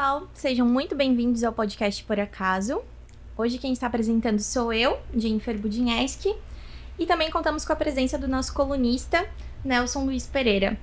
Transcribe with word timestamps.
pessoal, 0.00 0.28
sejam 0.32 0.66
muito 0.66 0.96
bem-vindos 0.96 1.44
ao 1.44 1.52
podcast 1.52 2.02
Por 2.04 2.18
Acaso. 2.18 2.80
Hoje 3.36 3.58
quem 3.58 3.70
está 3.70 3.86
apresentando 3.86 4.38
sou 4.38 4.72
eu, 4.72 4.98
Jennifer 5.14 5.58
Budinski, 5.58 6.34
e 6.98 7.04
também 7.04 7.30
contamos 7.30 7.66
com 7.66 7.72
a 7.74 7.76
presença 7.76 8.16
do 8.16 8.26
nosso 8.26 8.54
colunista, 8.54 9.26
Nelson 9.62 10.06
Luiz 10.06 10.26
Pereira. 10.26 10.78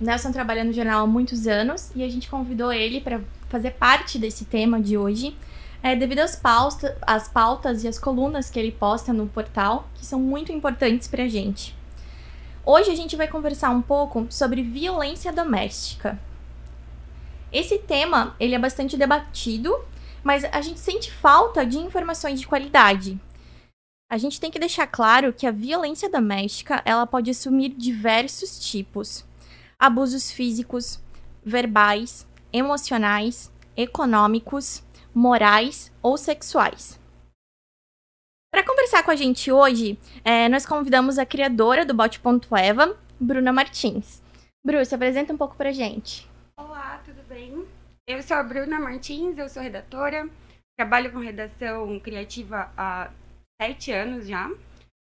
O 0.00 0.04
Nelson 0.04 0.30
trabalha 0.30 0.62
no 0.62 0.72
jornal 0.72 1.02
há 1.02 1.06
muitos 1.06 1.48
anos 1.48 1.90
e 1.96 2.04
a 2.04 2.08
gente 2.08 2.30
convidou 2.30 2.72
ele 2.72 3.00
para 3.00 3.20
fazer 3.48 3.72
parte 3.72 4.20
desse 4.20 4.44
tema 4.44 4.80
de 4.80 4.96
hoje, 4.96 5.36
é, 5.82 5.96
devido 5.96 6.20
às 6.20 6.40
às 7.02 7.26
pautas 7.26 7.82
e 7.82 7.88
às 7.88 7.98
colunas 7.98 8.50
que 8.50 8.58
ele 8.60 8.70
posta 8.70 9.12
no 9.12 9.26
portal, 9.26 9.88
que 9.96 10.06
são 10.06 10.20
muito 10.20 10.52
importantes 10.52 11.08
para 11.08 11.24
a 11.24 11.28
gente. 11.28 11.76
Hoje 12.64 12.88
a 12.92 12.94
gente 12.94 13.16
vai 13.16 13.26
conversar 13.26 13.70
um 13.70 13.82
pouco 13.82 14.28
sobre 14.30 14.62
violência 14.62 15.32
doméstica. 15.32 16.16
Esse 17.52 17.78
tema 17.78 18.36
ele 18.38 18.54
é 18.54 18.58
bastante 18.58 18.96
debatido, 18.96 19.76
mas 20.22 20.44
a 20.44 20.60
gente 20.60 20.78
sente 20.78 21.10
falta 21.10 21.66
de 21.66 21.78
informações 21.78 22.38
de 22.38 22.46
qualidade. 22.46 23.18
A 24.10 24.18
gente 24.18 24.40
tem 24.40 24.50
que 24.50 24.58
deixar 24.58 24.86
claro 24.86 25.32
que 25.32 25.46
a 25.46 25.52
violência 25.52 26.10
doméstica 26.10 26.82
ela 26.84 27.06
pode 27.06 27.30
assumir 27.30 27.70
diversos 27.70 28.58
tipos: 28.58 29.24
abusos 29.78 30.30
físicos, 30.30 31.00
verbais, 31.44 32.26
emocionais, 32.52 33.52
econômicos, 33.76 34.82
morais 35.14 35.92
ou 36.02 36.16
sexuais. 36.16 37.00
Para 38.52 38.66
conversar 38.66 39.04
com 39.04 39.12
a 39.12 39.16
gente 39.16 39.50
hoje, 39.50 39.98
é, 40.24 40.48
nós 40.48 40.66
convidamos 40.66 41.18
a 41.18 41.26
criadora 41.26 41.84
do 41.84 41.94
Bote.eva, 41.94 42.98
Bruna 43.18 43.52
Martins. 43.52 44.20
Bru, 44.64 44.84
se 44.84 44.94
apresenta 44.94 45.32
um 45.32 45.36
pouco 45.36 45.56
pra 45.56 45.72
gente. 45.72 46.29
Olá, 46.60 47.00
tudo 47.06 47.22
bem? 47.26 47.66
Eu 48.06 48.22
sou 48.22 48.36
a 48.36 48.42
Bruna 48.42 48.78
Martins, 48.78 49.38
eu 49.38 49.48
sou 49.48 49.62
redatora, 49.62 50.28
trabalho 50.78 51.10
com 51.10 51.18
redação 51.18 51.98
criativa 51.98 52.70
há 52.76 53.10
sete 53.60 53.90
anos 53.90 54.28
já. 54.28 54.50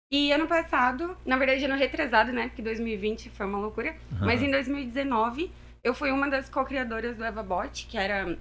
E 0.09 0.31
ano 0.31 0.47
passado, 0.47 1.17
na 1.25 1.35
verdade 1.37 1.65
ano 1.65 1.75
retrasado, 1.75 2.31
né, 2.31 2.47
porque 2.47 2.61
2020 2.61 3.29
foi 3.31 3.45
uma 3.45 3.59
loucura, 3.59 3.93
uhum. 4.09 4.25
mas 4.25 4.41
em 4.41 4.49
2019 4.49 5.51
eu 5.83 5.93
fui 5.93 6.11
uma 6.11 6.29
das 6.29 6.49
co-criadoras 6.49 7.17
do 7.17 7.25
EvaBot, 7.25 7.87
que 7.87 7.97
era 7.97 8.37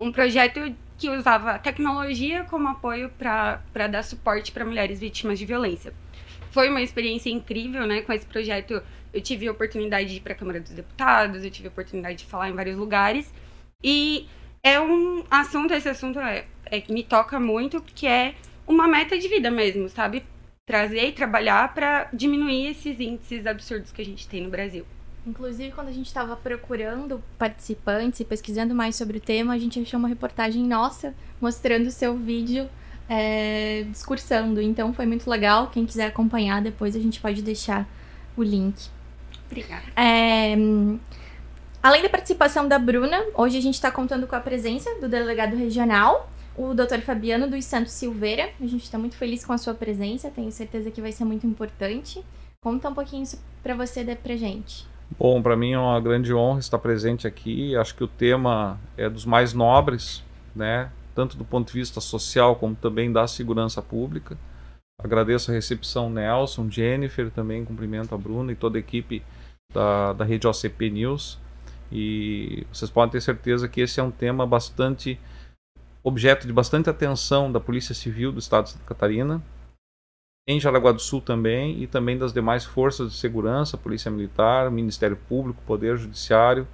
um 0.00 0.12
projeto 0.12 0.60
que 0.96 1.10
usava 1.10 1.58
tecnologia 1.58 2.44
como 2.44 2.68
apoio 2.68 3.10
para 3.18 3.88
dar 3.90 4.04
suporte 4.04 4.52
para 4.52 4.64
mulheres 4.64 5.00
vítimas 5.00 5.40
de 5.40 5.44
violência. 5.44 5.92
Foi 6.52 6.68
uma 6.68 6.82
experiência 6.82 7.30
incrível, 7.30 7.84
né? 7.84 8.02
Com 8.02 8.12
esse 8.12 8.26
projeto, 8.26 8.80
eu 9.12 9.20
tive 9.20 9.46
a 9.48 9.52
oportunidade 9.52 10.08
de 10.08 10.16
ir 10.16 10.20
para 10.20 10.32
a 10.32 10.36
Câmara 10.36 10.60
dos 10.60 10.72
Deputados, 10.72 11.44
eu 11.44 11.50
tive 11.50 11.68
a 11.68 11.70
oportunidade 11.70 12.18
de 12.18 12.26
falar 12.26 12.48
em 12.48 12.54
vários 12.54 12.76
lugares. 12.76 13.32
E 13.82 14.26
é 14.62 14.80
um 14.80 15.24
assunto, 15.30 15.74
esse 15.74 15.88
assunto 15.88 16.18
é, 16.20 16.44
é 16.66 16.82
me 16.88 17.02
toca 17.02 17.38
muito, 17.38 17.80
porque 17.80 18.06
é 18.06 18.34
uma 18.66 18.86
meta 18.86 19.18
de 19.18 19.28
vida 19.28 19.50
mesmo, 19.50 19.88
sabe? 19.88 20.24
Trazer 20.64 21.08
e 21.08 21.12
trabalhar 21.12 21.74
para 21.74 22.08
diminuir 22.12 22.68
esses 22.68 22.98
índices 23.00 23.46
absurdos 23.46 23.90
que 23.92 24.00
a 24.00 24.04
gente 24.04 24.28
tem 24.28 24.42
no 24.42 24.50
Brasil. 24.50 24.86
Inclusive, 25.26 25.72
quando 25.72 25.88
a 25.88 25.92
gente 25.92 26.06
estava 26.06 26.34
procurando 26.34 27.22
participantes 27.38 28.20
e 28.20 28.24
pesquisando 28.24 28.74
mais 28.74 28.96
sobre 28.96 29.18
o 29.18 29.20
tema, 29.20 29.52
a 29.54 29.58
gente 29.58 29.78
achou 29.78 29.98
uma 29.98 30.08
reportagem 30.08 30.64
nossa 30.64 31.14
mostrando 31.40 31.86
o 31.86 31.90
seu 31.92 32.16
vídeo 32.16 32.68
é, 33.08 33.84
discursando. 33.90 34.60
Então, 34.60 34.92
foi 34.92 35.06
muito 35.06 35.28
legal. 35.28 35.68
Quem 35.68 35.86
quiser 35.86 36.06
acompanhar, 36.06 36.60
depois 36.60 36.96
a 36.96 36.98
gente 36.98 37.20
pode 37.20 37.42
deixar 37.42 37.86
o 38.36 38.42
link. 38.42 38.88
Obrigada. 39.52 39.84
É, 39.94 40.54
além 41.82 42.02
da 42.02 42.08
participação 42.08 42.66
da 42.66 42.78
Bruna, 42.78 43.22
hoje 43.34 43.58
a 43.58 43.60
gente 43.60 43.74
está 43.74 43.90
contando 43.90 44.26
com 44.26 44.34
a 44.34 44.40
presença 44.40 44.90
do 45.00 45.08
delegado 45.08 45.54
regional, 45.54 46.30
o 46.56 46.74
Dr. 46.74 47.00
Fabiano 47.04 47.48
dos 47.48 47.64
Santos 47.66 47.92
Silveira. 47.92 48.50
A 48.60 48.66
gente 48.66 48.82
está 48.82 48.98
muito 48.98 49.16
feliz 49.16 49.44
com 49.44 49.52
a 49.52 49.58
sua 49.58 49.74
presença, 49.74 50.30
tenho 50.30 50.50
certeza 50.50 50.90
que 50.90 51.00
vai 51.00 51.12
ser 51.12 51.24
muito 51.24 51.46
importante. 51.46 52.24
Conta 52.62 52.88
um 52.88 52.94
pouquinho 52.94 53.24
para 53.62 53.74
você 53.74 54.04
pra 54.16 54.36
gente. 54.36 54.86
Bom, 55.18 55.42
para 55.42 55.56
mim 55.56 55.72
é 55.72 55.78
uma 55.78 56.00
grande 56.00 56.32
honra 56.32 56.60
estar 56.60 56.78
presente 56.78 57.26
aqui. 57.26 57.76
Acho 57.76 57.94
que 57.94 58.04
o 58.04 58.08
tema 58.08 58.80
é 58.96 59.08
dos 59.10 59.26
mais 59.26 59.52
nobres, 59.52 60.24
né? 60.56 60.90
tanto 61.14 61.36
do 61.36 61.44
ponto 61.44 61.68
de 61.68 61.78
vista 61.78 62.00
social 62.00 62.56
como 62.56 62.74
também 62.74 63.12
da 63.12 63.26
segurança 63.26 63.82
pública. 63.82 64.36
Agradeço 64.98 65.50
a 65.50 65.54
recepção 65.54 66.08
Nelson, 66.08 66.70
Jennifer, 66.70 67.30
também 67.30 67.64
cumprimento 67.64 68.14
a 68.14 68.18
Bruna 68.18 68.52
e 68.52 68.56
toda 68.56 68.78
a 68.78 68.80
equipe 68.80 69.22
da, 69.72 70.12
da 70.12 70.24
rede 70.24 70.46
OCP 70.46 70.90
News. 70.90 71.38
E 71.90 72.66
vocês 72.72 72.90
podem 72.90 73.12
ter 73.12 73.20
certeza 73.20 73.68
que 73.68 73.80
esse 73.80 74.00
é 74.00 74.02
um 74.02 74.10
tema 74.10 74.46
bastante 74.46 75.20
objeto 76.02 76.46
de 76.46 76.52
bastante 76.52 76.90
atenção 76.90 77.52
da 77.52 77.60
Polícia 77.60 77.94
Civil 77.94 78.32
do 78.32 78.38
Estado 78.38 78.64
de 78.64 78.70
Santa 78.70 78.84
Catarina, 78.84 79.42
em 80.48 80.58
Jaraguá 80.58 80.90
do 80.90 81.00
Sul 81.00 81.20
também 81.20 81.80
e 81.80 81.86
também 81.86 82.18
das 82.18 82.32
demais 82.32 82.64
forças 82.64 83.12
de 83.12 83.16
segurança, 83.16 83.78
Polícia 83.78 84.10
Militar, 84.10 84.70
Ministério 84.70 85.16
Público, 85.16 85.62
Poder 85.64 85.96
Judiciário 85.96 86.66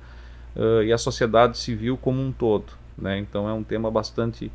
uh, 0.57 0.83
e 0.83 0.93
a 0.93 0.99
sociedade 0.99 1.59
civil 1.59 1.99
como 1.99 2.23
um 2.23 2.33
todo. 2.33 2.73
Né? 2.97 3.19
Então 3.19 3.49
é 3.49 3.53
um 3.53 3.63
tema 3.63 3.91
bastante 3.91 4.51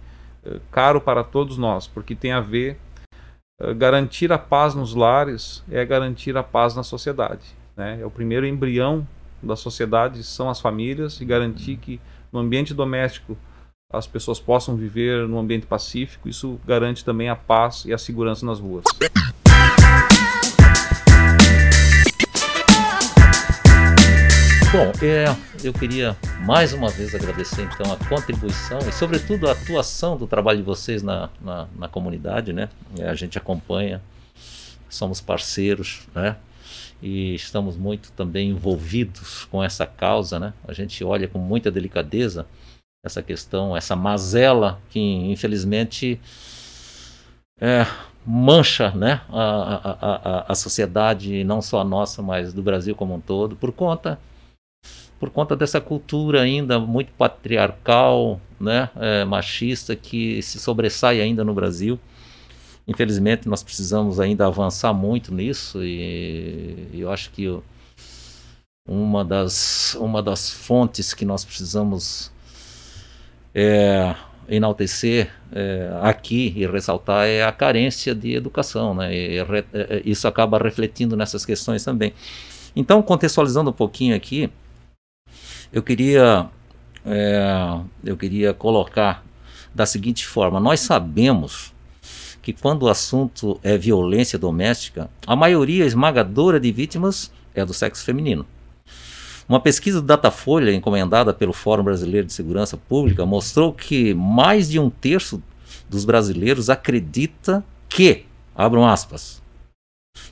uh, 0.45 0.59
caro 0.71 0.99
para 0.99 1.23
todos 1.23 1.57
nós, 1.57 1.87
porque 1.87 2.15
tem 2.15 2.31
a 2.31 2.41
ver 2.41 2.79
uh, 3.61 3.75
garantir 3.75 4.31
a 4.31 4.39
paz 4.39 4.73
nos 4.73 4.95
lares 4.95 5.63
é 5.69 5.85
garantir 5.85 6.35
a 6.35 6.43
paz 6.43 6.75
na 6.75 6.81
sociedade. 6.81 7.55
Né? 7.75 7.99
É 8.01 8.05
o 8.05 8.11
primeiro 8.11 8.45
embrião 8.45 9.07
da 9.41 9.55
sociedade 9.55 10.23
são 10.23 10.49
as 10.49 10.61
famílias 10.61 11.19
e 11.19 11.25
garantir 11.25 11.77
que 11.77 11.99
no 12.31 12.39
ambiente 12.39 12.73
doméstico 12.73 13.37
as 13.91 14.07
pessoas 14.07 14.39
possam 14.39 14.75
viver 14.75 15.27
num 15.27 15.37
ambiente 15.37 15.67
pacífico, 15.67 16.27
isso 16.27 16.59
garante 16.65 17.05
também 17.05 17.29
a 17.29 17.35
paz 17.35 17.85
e 17.85 17.93
a 17.93 17.97
segurança 17.97 18.45
nas 18.45 18.59
ruas. 18.59 18.83
Bom, 24.71 24.91
é, 25.03 25.25
eu 25.63 25.71
queria 25.71 26.17
mais 26.39 26.73
uma 26.73 26.89
vez 26.89 27.13
agradecer 27.13 27.61
então 27.61 27.93
a 27.93 28.09
contribuição 28.09 28.79
e 28.79 28.91
sobretudo 28.91 29.47
a 29.47 29.51
atuação 29.51 30.17
do 30.17 30.25
trabalho 30.25 30.57
de 30.57 30.63
vocês 30.63 31.03
na, 31.03 31.29
na, 31.39 31.67
na 31.77 31.87
comunidade, 31.87 32.51
né? 32.51 32.69
É, 32.97 33.07
a 33.07 33.13
gente 33.13 33.37
acompanha, 33.37 34.01
somos 34.89 35.21
parceiros, 35.21 36.07
né? 36.15 36.37
E 37.01 37.35
estamos 37.35 37.77
muito 37.77 38.11
também 38.11 38.49
envolvidos 38.49 39.45
com 39.45 39.63
essa 39.63 39.85
causa, 39.85 40.39
né? 40.39 40.53
A 40.67 40.73
gente 40.73 41.03
olha 41.03 41.27
com 41.27 41.39
muita 41.39 41.69
delicadeza 41.71 42.45
essa 43.05 43.21
questão, 43.21 43.75
essa 43.75 43.95
mazela 43.95 44.79
que 44.89 44.99
infelizmente 44.99 46.19
é, 47.59 47.85
mancha 48.25 48.91
né, 48.91 49.21
a, 49.29 49.41
a, 49.41 49.91
a, 49.91 50.51
a, 50.51 50.55
sociedade, 50.55 51.43
não 51.43 51.61
só 51.61 51.81
a 51.81 51.83
nossa, 51.83 52.21
mas 52.21 52.53
do 52.53 52.63
Brasil 52.63 52.95
como 52.95 53.13
um 53.15 53.19
todo, 53.19 53.55
por 53.55 53.71
conta, 53.71 54.17
por 55.19 55.29
conta 55.29 55.55
dessa 55.55 55.81
cultura 55.81 56.41
ainda 56.41 56.79
muito 56.79 57.11
patriarcal, 57.13 58.39
né, 58.59 58.89
é, 58.95 59.25
machista, 59.25 59.95
que 59.95 60.41
se 60.41 60.59
sobressai 60.59 61.21
ainda 61.21 61.43
no 61.43 61.53
Brasil. 61.53 61.99
Infelizmente, 62.87 63.47
nós 63.47 63.63
precisamos 63.63 64.19
ainda 64.19 64.45
avançar 64.45 64.93
muito 64.93 65.33
nisso 65.33 65.83
e, 65.83 66.89
eu 66.93 67.09
acho 67.11 67.31
que 67.31 67.47
uma 68.85 69.23
das, 69.23 69.95
uma 69.95 70.21
das 70.21 70.49
fontes 70.49 71.13
que 71.13 71.23
nós 71.23 71.45
precisamos 71.45 72.31
é, 73.55 74.13
enaltecer 74.49 75.31
é, 75.53 75.89
aqui 76.01 76.53
e 76.57 76.67
ressaltar 76.67 77.25
é 77.25 77.43
a 77.43 77.51
carência 77.53 78.13
de 78.13 78.33
educação, 78.33 78.93
né? 78.93 79.15
E, 79.15 79.43
re, 79.43 79.63
é, 79.73 80.01
isso 80.03 80.27
acaba 80.27 80.57
refletindo 80.57 81.15
nessas 81.15 81.45
questões 81.45 81.85
também. 81.85 82.13
Então, 82.75 83.01
contextualizando 83.01 83.69
um 83.69 83.73
pouquinho 83.73 84.15
aqui, 84.15 84.49
eu 85.71 85.81
queria 85.81 86.49
é, 87.05 87.79
eu 88.03 88.17
queria 88.17 88.53
colocar 88.53 89.23
da 89.73 89.85
seguinte 89.85 90.25
forma: 90.25 90.59
nós 90.59 90.81
sabemos 90.81 91.72
que 92.43 92.51
quando 92.51 92.83
o 92.83 92.89
assunto 92.89 93.57
é 93.63 93.77
violência 93.77 94.37
doméstica, 94.37 95.09
a 95.25 95.33
maioria 95.33 95.85
esmagadora 95.85 96.59
de 96.59 96.71
vítimas 96.73 97.31
é 97.55 97.65
do 97.65 97.73
sexo 97.73 98.03
feminino. 98.03 98.45
Uma 99.47 99.61
pesquisa 99.61 100.01
do 100.01 100.07
Datafolha, 100.07 100.73
encomendada 100.73 101.33
pelo 101.33 101.53
Fórum 101.53 101.83
Brasileiro 101.83 102.27
de 102.27 102.33
Segurança 102.33 102.75
Pública, 102.75 103.25
mostrou 103.25 103.71
que 103.71 104.13
mais 104.13 104.69
de 104.69 104.77
um 104.77 104.89
terço 104.89 105.41
dos 105.89 106.03
brasileiros 106.03 106.69
acredita 106.69 107.63
que, 107.87 108.25
abram 108.53 108.85
aspas, 108.85 109.41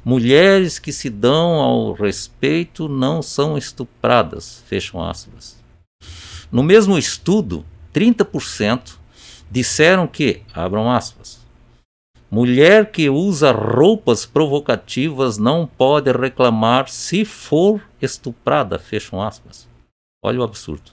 mulheres 0.04 0.80
que 0.80 0.92
se 0.92 1.10
dão 1.10 1.54
ao 1.60 1.94
respeito 1.94 2.90
não 2.90 3.22
são 3.22 3.58
estupradas, 3.58 4.64
fecham 4.68 5.02
aspas. 5.02 5.58
No 6.52 6.62
mesmo 6.62 6.98
estudo, 6.98 7.66
30% 7.94 8.98
disseram 9.50 10.08
que, 10.08 10.42
abram 10.54 10.90
aspas, 10.92 11.41
Mulher 12.32 12.92
que 12.92 13.10
usa 13.10 13.52
roupas 13.52 14.26
provocativas 14.26 15.38
não 15.38 15.68
pode 15.68 16.10
reclamar 16.14 16.88
se 16.88 17.26
for 17.26 17.86
estuprada, 18.02 18.80
fecham 18.80 19.22
aspas. 19.22 19.68
Olha 20.24 20.40
o 20.40 20.44
absurdo. 20.44 20.92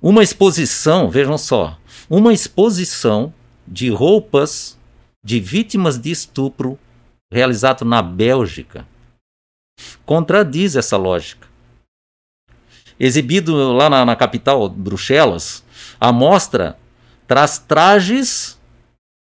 uma 0.00 0.22
exposição, 0.22 1.10
vejam 1.10 1.36
só, 1.36 1.78
uma 2.08 2.32
exposição 2.32 3.34
de 3.68 3.90
roupas 3.90 4.78
de 5.22 5.38
vítimas 5.38 5.98
de 5.98 6.10
estupro 6.10 6.78
realizado 7.30 7.84
na 7.84 8.00
Bélgica 8.00 8.86
contradiz 10.04 10.76
essa 10.76 10.96
lógica. 10.96 11.46
Exibido 12.98 13.72
lá 13.72 13.90
na, 13.90 14.04
na 14.04 14.16
capital, 14.16 14.68
Bruxelas, 14.68 15.62
a 16.00 16.10
mostra 16.12 16.78
traz 17.26 17.58
trajes 17.58 18.55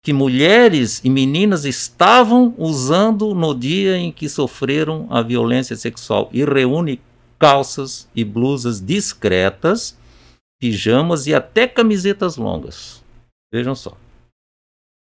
que 0.03 0.11
mulheres 0.11 0.99
e 1.03 1.09
meninas 1.09 1.63
estavam 1.63 2.55
usando 2.57 3.35
no 3.35 3.53
dia 3.53 3.97
em 3.97 4.11
que 4.11 4.27
sofreram 4.27 5.07
a 5.09 5.21
violência 5.21 5.75
sexual 5.75 6.29
e 6.33 6.43
reúne 6.43 6.99
calças 7.37 8.07
e 8.15 8.23
blusas 8.23 8.83
discretas, 8.83 9.97
pijamas 10.59 11.27
e 11.27 11.35
até 11.35 11.67
camisetas 11.67 12.35
longas. 12.35 13.03
Vejam 13.53 13.75
só. 13.75 13.95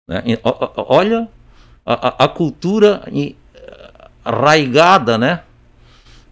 Né? 0.07 0.23
Olha 0.75 1.27
a, 1.85 2.25
a, 2.25 2.27
cultura 2.27 3.03
arraigada, 4.23 5.17
né? 5.17 5.43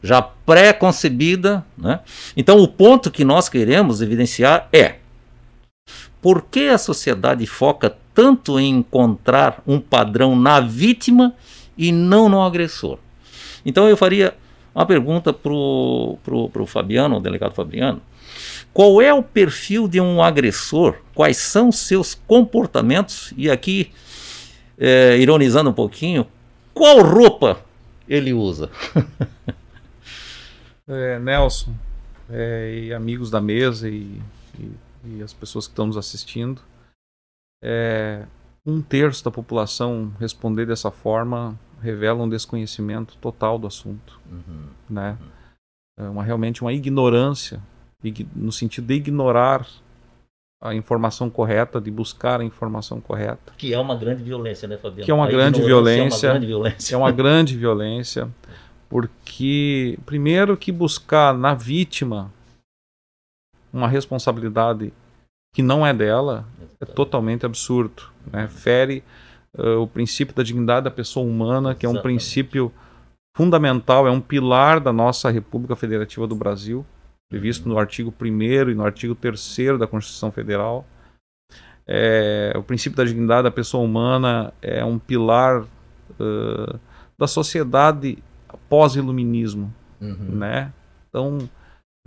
já 0.01 0.21
pré-concebida. 0.21 1.65
Né? 1.77 1.99
Então, 2.35 2.59
o 2.59 2.67
ponto 2.67 3.11
que 3.11 3.25
nós 3.25 3.49
queremos 3.49 4.01
evidenciar 4.01 4.69
é 4.71 4.99
por 6.23 6.43
que 6.43 6.69
a 6.69 6.77
sociedade 6.77 7.45
foca 7.45 7.93
tanto 8.13 8.57
em 8.57 8.77
encontrar 8.77 9.61
um 9.67 9.77
padrão 9.77 10.37
na 10.37 10.61
vítima 10.61 11.35
e 11.77 11.91
não 11.91 12.29
no 12.29 12.41
agressor? 12.41 12.97
Então, 13.65 13.89
eu 13.89 13.97
faria 13.97 14.33
uma 14.73 14.85
pergunta 14.85 15.33
para 15.33 15.51
o 15.51 16.65
Fabiano, 16.65 17.17
o 17.17 17.19
delegado 17.19 17.53
Fabiano. 17.53 18.01
Qual 18.73 19.01
é 19.01 19.13
o 19.13 19.21
perfil 19.21 19.85
de 19.85 19.99
um 19.99 20.23
agressor? 20.23 20.95
Quais 21.13 21.35
são 21.35 21.73
seus 21.73 22.15
comportamentos? 22.15 23.33
E 23.35 23.51
aqui, 23.51 23.91
é, 24.79 25.17
ironizando 25.17 25.71
um 25.71 25.73
pouquinho, 25.73 26.25
qual 26.73 27.01
roupa 27.01 27.59
ele 28.07 28.33
usa? 28.33 28.69
é, 30.87 31.19
Nelson 31.19 31.73
é, 32.29 32.83
e 32.85 32.93
amigos 32.93 33.29
da 33.29 33.41
mesa 33.41 33.89
e, 33.89 34.21
e, 34.57 34.71
e, 35.03 35.21
as 35.21 35.33
pessoas 35.33 35.67
que 35.67 35.71
estão 35.71 35.87
nos 35.87 35.97
assistindo, 35.97 36.61
é, 37.63 38.25
um 38.65 38.81
terço 38.81 39.23
da 39.23 39.31
população 39.31 40.13
responder 40.19 40.65
dessa 40.65 40.91
forma 40.91 41.57
revela 41.81 42.23
um 42.23 42.29
desconhecimento 42.29 43.17
total 43.17 43.59
do 43.59 43.67
assunto, 43.67 44.19
uhum. 44.31 44.67
né? 44.89 45.17
Uhum. 45.19 45.27
É 46.05 46.09
uma, 46.09 46.23
realmente 46.23 46.61
uma 46.61 46.73
ignorância 46.73 47.61
no 48.35 48.51
sentido 48.51 48.87
de 48.87 48.95
ignorar 48.95 49.67
a 50.61 50.73
informação 50.73 51.29
correta, 51.29 51.79
de 51.79 51.91
buscar 51.91 52.39
a 52.39 52.43
informação 52.43 53.01
correta. 53.01 53.53
Que 53.57 53.73
é 53.73 53.79
uma 53.79 53.95
grande 53.95 54.23
violência, 54.23 54.67
né, 54.67 54.77
Fabiano? 54.77 55.03
Que 55.03 55.11
é 55.11 55.13
uma, 55.13 55.27
grande 55.27 55.61
violência, 55.61 56.27
é 56.27 56.29
uma 56.29 56.33
grande 56.33 56.47
violência. 56.47 56.95
É 56.95 56.97
uma 56.97 57.11
grande 57.11 57.57
violência, 57.57 58.29
porque, 58.89 59.99
primeiro, 60.05 60.55
que 60.55 60.71
buscar 60.71 61.33
na 61.33 61.53
vítima 61.53 62.31
uma 63.73 63.87
responsabilidade 63.87 64.93
que 65.53 65.61
não 65.61 65.85
é 65.85 65.93
dela 65.93 66.47
é 66.79 66.85
totalmente 66.85 67.45
absurdo. 67.45 68.03
Né? 68.31 68.47
Fere 68.47 69.03
uh, 69.57 69.81
o 69.81 69.87
princípio 69.87 70.35
da 70.35 70.43
dignidade 70.43 70.85
da 70.85 70.91
pessoa 70.91 71.25
humana, 71.25 71.75
que 71.75 71.85
é 71.85 71.89
um 71.89 71.93
Exatamente. 71.93 72.17
princípio 72.17 72.71
fundamental, 73.35 74.07
é 74.07 74.11
um 74.11 74.21
pilar 74.21 74.79
da 74.79 74.93
nossa 74.93 75.29
República 75.29 75.75
Federativa 75.75 76.27
do 76.27 76.35
Brasil 76.35 76.85
previsto 77.33 77.67
no 77.67 77.79
artigo 77.79 78.13
1 78.21 78.69
e 78.69 78.75
no 78.75 78.85
artigo 78.85 79.15
3 79.15 79.79
da 79.79 79.87
Constituição 79.87 80.31
Federal. 80.31 80.85
É, 81.87 82.53
o 82.55 82.61
princípio 82.61 82.95
da 82.95 83.03
dignidade 83.03 83.43
da 83.43 83.51
pessoa 83.51 83.83
humana 83.83 84.53
é 84.61 84.85
um 84.85 84.99
pilar 84.99 85.63
uh, 85.63 86.79
da 87.17 87.25
sociedade 87.25 88.19
pós-iluminismo, 88.69 89.73
uhum. 89.99 90.35
né? 90.35 90.71
Então, 91.09 91.39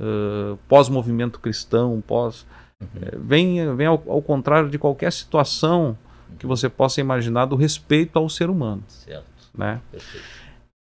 uh, 0.00 0.58
pós-movimento 0.68 1.40
cristão, 1.40 2.02
pós 2.06 2.46
uhum. 2.80 2.88
é, 3.02 3.16
vem 3.16 3.74
vem 3.74 3.86
ao, 3.86 4.02
ao, 4.06 4.22
contrário 4.22 4.68
de 4.68 4.78
qualquer 4.78 5.12
situação 5.12 5.96
que 6.38 6.46
você 6.46 6.68
possa 6.68 7.00
imaginar 7.00 7.46
do 7.46 7.56
respeito 7.56 8.18
ao 8.18 8.28
ser 8.28 8.50
humano, 8.50 8.82
certo. 8.88 9.24
né? 9.56 9.80
Perfeito. 9.90 10.26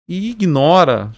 E 0.09 0.31
ignora 0.31 1.13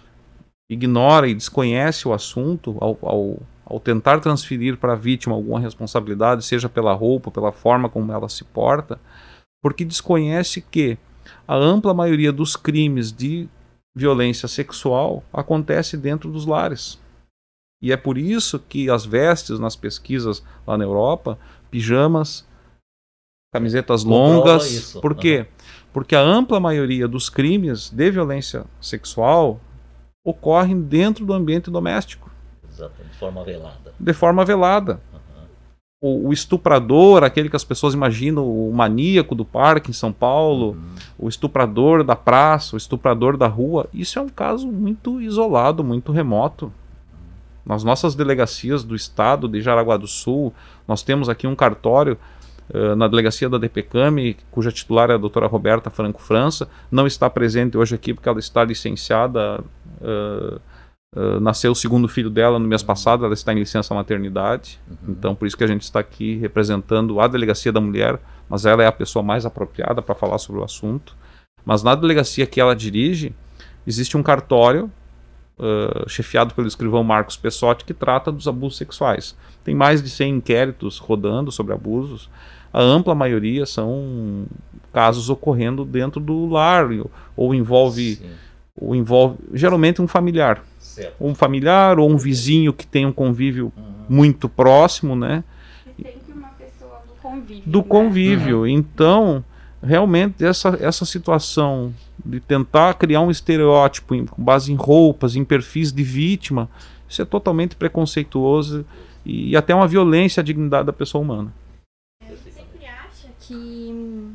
ignora 0.69 1.29
e 1.29 1.35
desconhece 1.35 2.09
o 2.09 2.13
assunto 2.13 2.77
ao, 2.81 2.99
ao, 3.03 3.39
ao 3.65 3.81
tentar 3.81 4.21
transferir 4.21 4.77
para 4.77 4.93
a 4.93 4.97
vítima 4.97 5.35
alguma 5.35 5.61
responsabilidade, 5.61 6.45
seja 6.45 6.69
pela 6.69 6.93
roupa, 6.93 7.31
pela 7.31 7.53
forma 7.53 7.89
como 7.89 8.13
ela 8.13 8.29
se 8.29 8.45
porta, 8.45 8.99
porque 9.63 9.85
desconhece 9.85 10.61
que 10.61 10.99
a 11.47 11.55
ampla 11.55 11.95
maioria 11.95 12.33
dos 12.33 12.57
crimes 12.57 13.13
de 13.13 13.49
violência 13.95 14.49
sexual 14.49 15.25
acontece 15.33 15.97
dentro 15.97 16.31
dos 16.31 16.47
lares. 16.47 16.99
E 17.81 17.93
é 17.93 17.97
por 17.97 18.17
isso 18.17 18.59
que 18.59 18.89
as 18.89 19.05
vestes 19.05 19.59
nas 19.59 19.77
pesquisas 19.77 20.43
lá 20.67 20.79
na 20.79 20.85
Europa, 20.85 21.39
pijamas, 21.71 22.47
camisetas 23.53 24.05
longas, 24.05 24.71
isso. 24.71 25.01
por 25.01 25.15
quê? 25.15 25.47
Porque 25.93 26.15
a 26.15 26.21
ampla 26.21 26.61
maioria 26.61 27.09
dos 27.09 27.29
crimes 27.29 27.91
de 27.91 28.11
violência 28.11 28.65
sexual 28.81 29.61
ocorrem 30.25 30.81
dentro 30.81 31.25
do 31.25 31.33
ambiente 31.33 31.71
doméstico. 31.71 32.31
Exato, 32.69 33.03
de 33.03 33.17
forma 33.17 33.45
velada. 33.45 33.95
De 33.99 34.13
forma 34.13 34.45
velada. 34.45 35.01
Uhum. 35.13 35.47
O, 36.03 36.29
o, 36.29 36.33
estuprador, 36.33 37.25
aquele 37.25 37.49
que 37.49 37.57
as 37.57 37.65
pessoas 37.65 37.95
imaginam, 37.95 38.47
o 38.47 38.71
maníaco 38.75 39.35
do 39.35 39.45
parque 39.45 39.91
em 39.91 39.95
São 39.95 40.13
Paulo, 40.13 40.73
uhum. 40.73 40.95
o 41.19 41.29
estuprador 41.29 42.05
da 42.05 42.17
praça, 42.17 42.75
o 42.75 42.77
estuprador 42.77 43.37
da 43.37 43.47
rua, 43.47 43.89
isso 43.95 44.19
é 44.19 44.23
um 44.23 44.29
caso 44.29 44.67
muito 44.67 45.23
isolado, 45.23 45.83
muito 45.83 46.13
remoto. 46.13 46.71
Nas 47.67 47.83
nossas 47.83 48.15
delegacias 48.15 48.85
do 48.85 48.95
estado 48.95 49.49
de 49.49 49.61
Jaraguá 49.61 49.97
do 49.97 50.07
Sul, 50.07 50.55
nós 50.87 51.03
temos 51.03 51.29
aqui 51.29 51.47
um 51.47 51.55
cartório 51.55 52.19
Uh, 52.69 52.97
na 52.97 53.07
delegacia 53.07 53.49
da 53.49 53.59
DPCAM, 53.59 54.35
cuja 54.51 54.73
titular 54.73 55.09
é 55.09 55.15
a 55.15 55.17
doutora 55.17 55.47
Roberta 55.47 55.89
Franco 55.89 56.21
França, 56.21 56.69
não 56.91 57.07
está 57.07 57.31
presente 57.31 57.79
hoje 57.79 57.95
aqui 57.95 58.13
porque 58.13 58.29
ela 58.29 58.41
está 58.41 58.65
licenciada 58.65 59.63
Uh, 60.01 60.61
uh, 61.15 61.41
nasceu 61.41 61.73
o 61.73 61.75
segundo 61.75 62.09
filho 62.09 62.29
dela 62.29 62.59
no 62.59 62.69
mês 62.69 62.83
passado, 62.83 63.25
ela 63.25 63.35
está 63.35 63.53
em 63.53 63.59
licença 63.59 63.95
maternidade, 63.95 64.79
uhum. 64.89 65.13
então 65.13 65.35
por 65.35 65.47
isso 65.47 65.57
que 65.57 65.65
a 65.65 65.67
gente 65.67 65.83
está 65.83 66.01
aqui 66.01 66.37
representando 66.37 67.19
a 67.21 67.27
Delegacia 67.27 67.73
da 67.73 67.81
Mulher, 67.81 68.21
mas 68.49 68.67
ela 68.67 68.83
é 68.83 68.87
a 68.87 68.93
pessoa 68.93 69.23
mais 69.23 69.47
apropriada 69.47 70.03
para 70.03 70.15
falar 70.15 70.39
sobre 70.39 70.61
o 70.61 70.65
assunto. 70.65 71.17
Mas 71.65 71.83
na 71.83 71.95
delegacia 71.95 72.47
que 72.47 72.61
ela 72.61 72.77
dirige, 72.77 73.35
existe 73.85 74.17
um 74.17 74.23
cartório 74.23 74.91
uh, 75.59 76.09
chefiado 76.09 76.55
pelo 76.55 76.67
escrivão 76.67 77.03
Marcos 77.05 77.37
Pessotti 77.37 77.85
que 77.85 77.95
trata 77.95 78.33
dos 78.33 78.49
abusos 78.49 78.79
sexuais. 78.79 79.37
Tem 79.65 79.75
mais 79.75 80.03
de 80.03 80.11
100 80.11 80.37
inquéritos 80.37 80.99
rodando 80.99 81.51
sobre 81.51 81.73
abusos. 81.73 82.31
A 82.73 82.81
ampla 82.83 83.15
maioria 83.15 83.67
são 83.67 84.47
casos 84.93 85.31
ocorrendo 85.31 85.85
dentro 85.85 86.21
do 86.21 86.47
lar 86.47 86.89
ou 87.37 87.55
envolve 87.55 88.17
Sim 88.17 88.31
ou 88.79 88.95
envolve 88.95 89.39
geralmente 89.55 90.03
um 90.03 90.07
familiar. 90.07 90.63
Certo. 90.79 91.15
Um 91.21 91.35
familiar 91.35 91.99
ou 91.99 92.11
um 92.11 92.17
vizinho 92.17 92.73
que 92.73 92.87
tem 92.87 93.07
um 93.07 93.13
convívio 93.13 93.73
uhum. 93.77 93.85
muito 94.09 94.49
próximo, 94.49 95.17
né? 95.17 95.43
Sempre 95.97 96.33
uma 96.33 96.49
pessoa 96.49 97.03
do 97.07 97.15
convívio. 97.15 97.63
Do 97.67 97.79
né? 97.79 97.85
convívio. 97.89 98.59
Uhum. 98.61 98.67
Então, 98.67 99.45
realmente, 99.83 100.45
essa, 100.45 100.77
essa 100.81 101.05
situação 101.05 101.95
de 102.25 102.41
tentar 102.41 102.95
criar 102.95 103.21
um 103.21 103.31
estereótipo 103.31 104.15
em, 104.15 104.27
com 104.27 104.43
base 104.43 104.73
em 104.73 104.77
roupas, 104.77 105.37
em 105.37 105.45
perfis 105.45 105.93
de 105.93 106.03
vítima, 106.03 106.69
isso 107.09 107.23
é 107.23 107.25
totalmente 107.25 107.77
preconceituoso 107.77 108.85
e, 109.25 109.51
e 109.51 109.57
até 109.57 109.75
uma 109.75 109.87
violência 109.87 110.41
à 110.41 110.45
dignidade 110.45 110.87
da 110.87 110.93
pessoa 110.93 111.23
humana. 111.23 111.53
Você 112.29 112.51
sempre 112.51 112.87
acha 112.87 113.29
que 113.41 114.35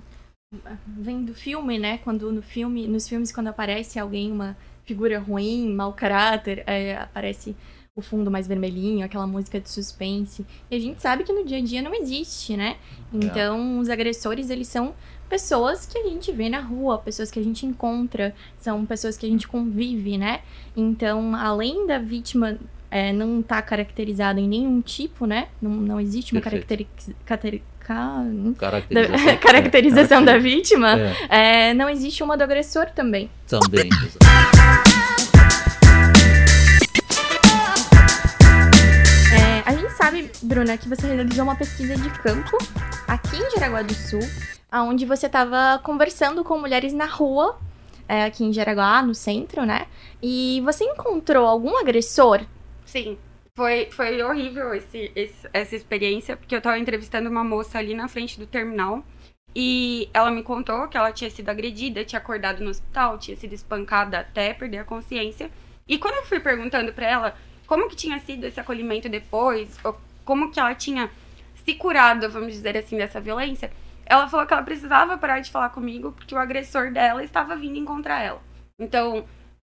vem 0.88 1.24
do 1.24 1.34
filme, 1.34 1.78
né? 1.78 1.98
Quando 2.00 2.32
no 2.32 2.42
filme, 2.42 2.88
nos 2.88 3.08
filmes 3.08 3.32
quando 3.32 3.48
aparece 3.48 4.00
alguém 4.00 4.32
uma 4.32 4.56
figura 4.86 5.20
ruim, 5.20 5.74
mau 5.74 5.94
caráter, 5.94 6.64
é, 6.68 6.98
aparece 6.98 7.56
o 7.96 8.02
fundo 8.02 8.32
mais 8.32 8.48
vermelhinho, 8.48 9.06
aquela 9.06 9.28
música 9.28 9.60
de 9.60 9.70
suspense. 9.70 10.46
E 10.70 10.76
a 10.76 10.80
gente 10.80 11.02
sabe 11.02 11.24
que 11.24 11.34
no 11.34 11.46
dia 11.46 11.58
a 11.58 11.62
dia 11.62 11.82
não 11.82 11.94
existe, 11.94 12.56
né? 12.56 12.78
É. 13.14 13.18
Então, 13.18 13.78
é. 13.78 13.82
os 13.82 13.90
agressores, 13.90 14.50
eles 14.50 14.68
são 14.68 14.94
pessoas 15.32 15.86
que 15.86 15.98
a 15.98 16.04
gente 16.10 16.30
vê 16.34 16.50
na 16.50 16.60
rua, 16.60 16.98
pessoas 16.98 17.32
que 17.32 17.40
a 17.40 17.44
gente 17.44 17.66
encontra, 17.66 18.36
são 18.60 18.86
pessoas 18.86 19.16
que 19.16 19.26
a 19.26 19.30
gente 19.30 19.48
convive, 19.48 20.18
né? 20.18 20.42
Então, 20.76 21.34
além 21.34 21.88
da 21.88 21.98
vítima 21.98 22.60
é, 22.92 23.14
não 23.14 23.40
estar 23.40 23.56
tá 23.56 23.62
caracterizada 23.62 24.42
em 24.42 24.48
nenhum 24.48 24.82
tipo, 24.82 25.26
né? 25.26 25.48
Não, 25.62 25.72
não 25.72 26.02
existe 26.02 26.34
uma 26.34 26.42
caracterização 26.42 27.16
caracterização, 28.60 29.26
da, 29.26 29.38
caracterização 29.38 30.26
da 30.26 30.38
vítima, 30.38 31.00
é. 31.30 31.70
É, 31.70 31.74
não 31.74 31.90
existe 31.90 32.22
uma 32.22 32.36
do 32.36 32.44
agressor 32.44 32.88
também. 32.94 33.30
Também. 33.48 33.90
Sabe 40.02 40.32
Bruna, 40.42 40.80
que 40.80 40.90
você 40.90 41.06
realizou 41.06 41.44
uma 41.44 41.56
pesquisa 41.56 41.96
de 41.96 42.10
campo 42.24 42.58
aqui 43.08 43.38
em 43.38 43.52
Jaraguá 43.52 43.84
do 43.84 43.94
Sul, 43.94 44.20
onde 44.74 45.06
você 45.06 45.28
estava 45.28 45.80
conversando 45.84 46.44
com 46.44 46.58
mulheres 46.58 46.92
na 46.92 47.06
rua, 47.06 47.60
é, 48.10 48.24
aqui 48.24 48.44
em 48.44 48.52
Jaraguá, 48.52 49.04
no 49.04 49.14
centro, 49.14 49.64
né? 49.64 49.86
E 50.20 50.60
você 50.66 50.86
encontrou 50.86 51.46
algum 51.46 51.78
agressor? 51.78 52.42
Sim. 52.84 53.16
Foi, 53.56 53.90
foi 53.92 54.24
horrível 54.24 54.74
esse, 54.74 55.12
esse, 55.16 55.48
essa 55.54 55.76
experiência, 55.76 56.36
porque 56.36 56.56
eu 56.56 56.60
estava 56.60 56.80
entrevistando 56.80 57.30
uma 57.30 57.44
moça 57.44 57.78
ali 57.78 57.94
na 57.94 58.08
frente 58.08 58.40
do 58.40 58.48
terminal. 58.48 59.06
E 59.56 60.10
ela 60.16 60.32
me 60.32 60.42
contou 60.42 60.88
que 60.88 60.98
ela 60.98 61.12
tinha 61.12 61.30
sido 61.30 61.50
agredida, 61.50 62.04
tinha 62.04 62.18
acordado 62.18 62.64
no 62.64 62.72
hospital, 62.72 63.20
tinha 63.20 63.38
sido 63.38 63.54
espancada 63.54 64.22
até 64.22 64.52
perder 64.52 64.80
a 64.80 64.84
consciência. 64.84 65.52
E 65.88 66.00
quando 66.00 66.16
eu 66.16 66.26
fui 66.26 66.40
perguntando 66.40 66.92
para 66.92 67.06
ela 67.06 67.36
como 67.72 67.88
que 67.88 67.96
tinha 67.96 68.20
sido 68.20 68.46
esse 68.46 68.60
acolhimento 68.60 69.08
depois, 69.08 69.80
como 70.26 70.52
que 70.52 70.60
ela 70.60 70.76
tinha 70.76 71.10
se 71.64 71.74
curado, 71.74 72.30
vamos 72.30 72.52
dizer 72.52 72.76
assim, 72.76 72.98
dessa 72.98 73.22
violência, 73.22 73.72
ela 74.06 74.28
falou 74.28 74.46
que 74.46 74.52
ela 74.52 74.62
precisava 74.62 75.18
parar 75.18 75.40
de 75.40 75.50
falar 75.50 75.70
comigo 75.70 76.12
porque 76.12 76.36
o 76.36 76.38
agressor 76.38 76.92
dela 76.92 77.24
estava 77.24 77.56
vindo 77.56 77.78
encontrar 77.78 78.22
ela. 78.22 78.42
Então, 78.78 79.24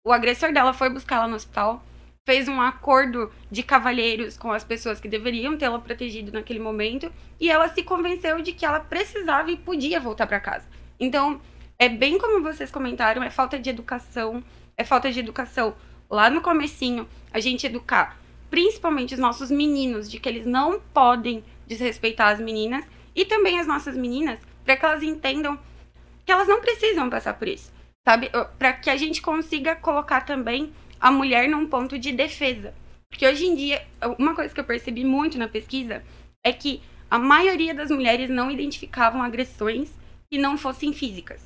o 0.04 0.12
agressor 0.12 0.52
dela 0.52 0.74
foi 0.74 0.90
buscar 0.90 1.18
ela 1.18 1.28
no 1.28 1.36
hospital, 1.36 1.86
fez 2.26 2.48
um 2.48 2.60
acordo 2.60 3.32
de 3.52 3.62
cavalheiros 3.62 4.38
com 4.38 4.52
as 4.52 4.64
pessoas 4.64 5.00
que 5.00 5.08
deveriam 5.08 5.56
tê-la 5.56 5.78
protegido 5.78 6.32
naquele 6.32 6.60
momento, 6.60 7.14
e 7.40 7.48
ela 7.48 7.68
se 7.68 7.84
convenceu 7.84 8.42
de 8.42 8.54
que 8.54 8.66
ela 8.66 8.80
precisava 8.80 9.52
e 9.52 9.56
podia 9.56 10.00
voltar 10.00 10.26
para 10.26 10.40
casa. 10.40 10.68
Então, 11.00 11.40
é 11.78 11.88
bem 11.88 12.18
como 12.18 12.42
vocês 12.42 12.72
comentaram, 12.72 13.22
é 13.22 13.30
falta 13.30 13.60
de 13.60 13.70
educação, 13.70 14.44
é 14.76 14.84
falta 14.84 15.12
de 15.12 15.20
educação 15.20 15.76
lá 16.10 16.30
no 16.30 16.42
comecinho, 16.42 17.08
a 17.32 17.40
gente 17.40 17.66
educar 17.66 18.18
principalmente 18.54 19.16
os 19.16 19.20
nossos 19.20 19.50
meninos 19.50 20.08
de 20.08 20.20
que 20.20 20.30
eles 20.30 20.46
não 20.46 20.80
podem 20.80 21.44
desrespeitar 21.66 22.28
as 22.28 22.40
meninas 22.40 22.86
e 23.16 23.26
também 23.26 23.60
as 23.60 23.66
nossas 23.66 23.98
meninas 23.98 24.40
para 24.64 24.78
que 24.78 24.86
elas 24.86 25.02
entendam 25.02 25.58
que 26.24 26.32
elas 26.32 26.48
não 26.48 26.62
precisam 26.62 27.10
passar 27.10 27.34
por 27.34 27.48
isso, 27.48 27.74
sabe? 28.08 28.30
Para 28.60 28.74
que 28.74 28.92
a 28.92 28.96
gente 28.96 29.24
consiga 29.24 29.76
colocar 29.76 30.22
também 30.22 30.72
a 31.00 31.12
mulher 31.12 31.50
num 31.50 31.68
ponto 31.68 31.98
de 31.98 32.12
defesa. 32.12 32.76
Porque 33.10 33.28
hoje 33.28 33.46
em 33.48 33.56
dia, 33.56 33.84
uma 34.20 34.36
coisa 34.36 34.54
que 34.54 34.60
eu 34.60 34.64
percebi 34.64 35.04
muito 35.04 35.36
na 35.40 35.48
pesquisa 35.48 36.04
é 36.44 36.54
que 36.54 36.80
a 37.10 37.18
maioria 37.18 37.74
das 37.74 37.90
mulheres 37.90 38.30
não 38.30 38.52
identificavam 38.52 39.24
agressões 39.24 39.92
que 40.32 40.38
não 40.38 40.60
fossem 40.60 40.94
físicas. 40.94 41.42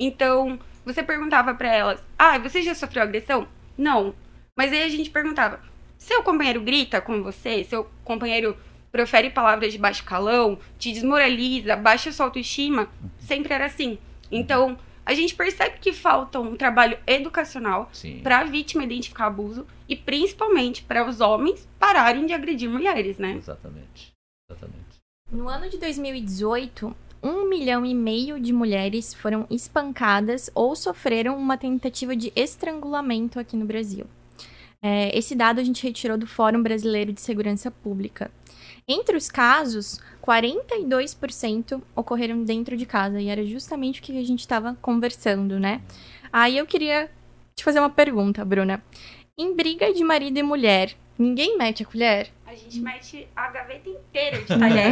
Então, 0.00 0.58
você 0.86 1.02
perguntava 1.02 1.54
para 1.54 1.74
elas: 1.74 2.02
"Ah, 2.18 2.38
você 2.38 2.62
já 2.62 2.74
sofreu 2.74 3.02
agressão?" 3.02 3.46
Não. 3.76 4.14
Mas 4.56 4.72
aí 4.72 4.82
a 4.82 4.88
gente 4.88 5.10
perguntava: 5.10 5.60
seu 5.98 6.22
companheiro 6.22 6.60
grita 6.60 7.00
com 7.00 7.22
você, 7.22 7.64
seu 7.64 7.90
companheiro 8.04 8.56
profere 8.90 9.28
palavras 9.28 9.72
de 9.72 9.78
baixo 9.78 10.04
calão, 10.04 10.58
te 10.78 10.92
desmoraliza, 10.92 11.76
baixa 11.76 12.10
sua 12.10 12.26
autoestima, 12.26 12.88
sempre 13.18 13.52
era 13.52 13.66
assim. 13.66 13.98
Então, 14.32 14.78
a 15.04 15.14
gente 15.14 15.34
percebe 15.34 15.78
que 15.78 15.92
falta 15.92 16.40
um 16.40 16.56
trabalho 16.56 16.98
educacional 17.06 17.90
para 18.22 18.38
a 18.38 18.44
vítima 18.44 18.84
identificar 18.84 19.26
abuso 19.26 19.66
e 19.88 19.94
principalmente 19.94 20.82
para 20.82 21.06
os 21.06 21.20
homens 21.20 21.68
pararem 21.78 22.26
de 22.26 22.32
agredir 22.32 22.68
mulheres, 22.68 23.18
né? 23.18 23.34
Exatamente. 23.36 24.12
Exatamente. 24.50 24.98
No 25.30 25.48
ano 25.48 25.68
de 25.68 25.78
2018, 25.78 26.96
um 27.26 27.48
milhão 27.48 27.84
e 27.84 27.92
meio 27.92 28.38
de 28.38 28.52
mulheres 28.52 29.12
foram 29.12 29.46
espancadas 29.50 30.48
ou 30.54 30.76
sofreram 30.76 31.36
uma 31.36 31.58
tentativa 31.58 32.14
de 32.14 32.32
estrangulamento 32.36 33.40
aqui 33.40 33.56
no 33.56 33.66
Brasil. 33.66 34.06
É, 34.80 35.16
esse 35.16 35.34
dado 35.34 35.60
a 35.60 35.64
gente 35.64 35.82
retirou 35.82 36.16
do 36.16 36.26
Fórum 36.26 36.62
Brasileiro 36.62 37.12
de 37.12 37.20
Segurança 37.20 37.68
Pública. 37.68 38.30
Entre 38.86 39.16
os 39.16 39.28
casos, 39.28 40.00
42% 40.22 41.82
ocorreram 41.96 42.44
dentro 42.44 42.76
de 42.76 42.86
casa, 42.86 43.20
e 43.20 43.26
era 43.26 43.44
justamente 43.44 43.98
o 43.98 44.02
que 44.04 44.16
a 44.16 44.24
gente 44.24 44.40
estava 44.40 44.78
conversando, 44.80 45.58
né? 45.58 45.82
Aí 46.32 46.56
eu 46.56 46.66
queria 46.66 47.10
te 47.56 47.64
fazer 47.64 47.80
uma 47.80 47.90
pergunta, 47.90 48.44
Bruna. 48.44 48.80
Em 49.36 49.52
briga 49.56 49.92
de 49.92 50.04
marido 50.04 50.38
e 50.38 50.42
mulher, 50.44 50.94
ninguém 51.18 51.58
mete 51.58 51.82
a 51.82 51.86
colher? 51.86 52.30
A 52.56 52.58
gente 52.58 52.80
mete 52.80 53.28
a 53.36 53.48
gaveta 53.48 53.86
inteira 53.86 54.38
de 54.38 54.46
talher. 54.58 54.90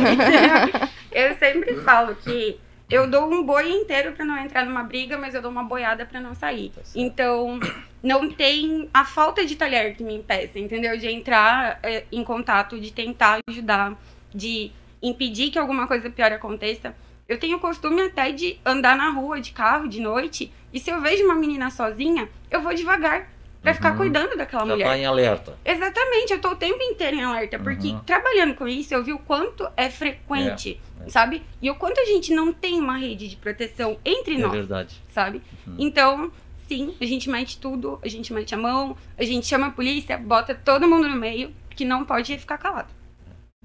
eu 1.11 1.35
sempre 1.39 1.81
falo 1.81 2.15
que 2.17 2.61
eu 2.91 3.09
dou 3.09 3.33
um 3.33 3.43
boi 3.43 3.71
inteiro 3.71 4.13
para 4.13 4.23
não 4.23 4.37
entrar 4.37 4.67
numa 4.67 4.83
briga, 4.83 5.17
mas 5.17 5.35
eu 5.35 5.41
dou 5.41 5.51
uma 5.51 5.65
boiada 5.65 6.05
para 6.05 6.21
não 6.21 6.35
sair. 6.35 6.71
Tá 6.71 6.83
então, 6.95 7.59
não 8.03 8.31
tem 8.31 8.91
a 8.93 9.07
falta 9.07 9.47
de 9.47 9.57
talher 9.57 9.97
que 9.97 10.05
me 10.05 10.15
impeça, 10.15 10.59
entendeu? 10.59 10.99
De 10.99 11.09
entrar 11.09 11.79
é, 11.83 12.05
em 12.13 12.23
contato, 12.23 12.79
de 12.79 12.93
tentar 12.93 13.39
ajudar, 13.49 13.99
de 14.35 14.71
impedir 15.03 15.51
que 15.51 15.59
alguma 15.59 15.87
coisa 15.87 16.11
pior 16.11 16.33
aconteça. 16.33 16.95
Eu 17.27 17.39
tenho 17.39 17.57
o 17.57 17.61
costume 17.61 18.03
até 18.03 18.31
de 18.31 18.59
andar 18.63 18.95
na 18.95 19.09
rua 19.09 19.41
de 19.41 19.53
carro 19.53 19.89
de 19.89 20.01
noite 20.01 20.53
e 20.71 20.79
se 20.79 20.91
eu 20.91 21.01
vejo 21.01 21.25
uma 21.25 21.35
menina 21.35 21.71
sozinha, 21.71 22.29
eu 22.51 22.61
vou 22.61 22.75
devagar 22.75 23.31
para 23.65 23.73
uhum. 23.73 23.77
ficar 23.77 23.97
cuidando 23.97 24.37
daquela 24.37 24.67
Já 24.67 24.73
mulher. 24.73 24.85
Tá 24.85 24.99
em 24.99 25.07
alerta. 25.07 25.59
Exatamente, 25.65 26.33
eu 26.35 26.41
tô 26.41 26.51
o 26.51 26.57
tempo 26.57 26.83
inteiro 26.83 27.17
em 27.17 27.25
alerta, 27.25 27.59
porque 27.59 27.89
uhum. 27.89 28.01
trabalhando 28.01 28.55
com 28.55 28.69
isso, 28.69 28.93
eu 28.93 29.03
vi 29.03 29.15
o 29.15 29.19
quanto 29.19 29.67
é 29.75 29.89
frequente, 29.89 30.79
é, 31.01 31.07
é. 31.07 31.09
sabe? 31.09 31.43
E 31.63 31.71
o 31.71 31.75
quanto 31.75 31.99
a 31.99 32.05
gente 32.05 32.35
não 32.35 32.53
tem 32.53 32.79
uma 32.79 32.99
rede 32.99 33.27
de 33.27 33.37
proteção 33.37 33.99
entre 34.05 34.35
é 34.35 34.39
nós. 34.39 34.53
É 34.53 34.57
verdade. 34.59 35.03
Sabe? 35.09 35.41
Uhum. 35.67 35.77
Então, 35.79 36.33
sim, 36.69 36.95
a 37.01 37.07
gente 37.07 37.31
mete 37.31 37.59
tudo, 37.59 37.99
a 38.03 38.09
gente 38.09 38.35
mete 38.35 38.55
a 38.55 38.59
mão, 38.59 38.95
a 39.17 39.25
gente 39.25 39.47
chama 39.47 39.69
a 39.69 39.71
polícia, 39.71 40.19
bota 40.19 40.55
todo 40.55 40.87
mundo 40.87 41.09
no 41.09 41.17
meio, 41.17 41.51
que 41.71 41.87
não 41.87 42.05
pode 42.05 42.37
ficar 42.37 42.59
calado. 42.59 42.93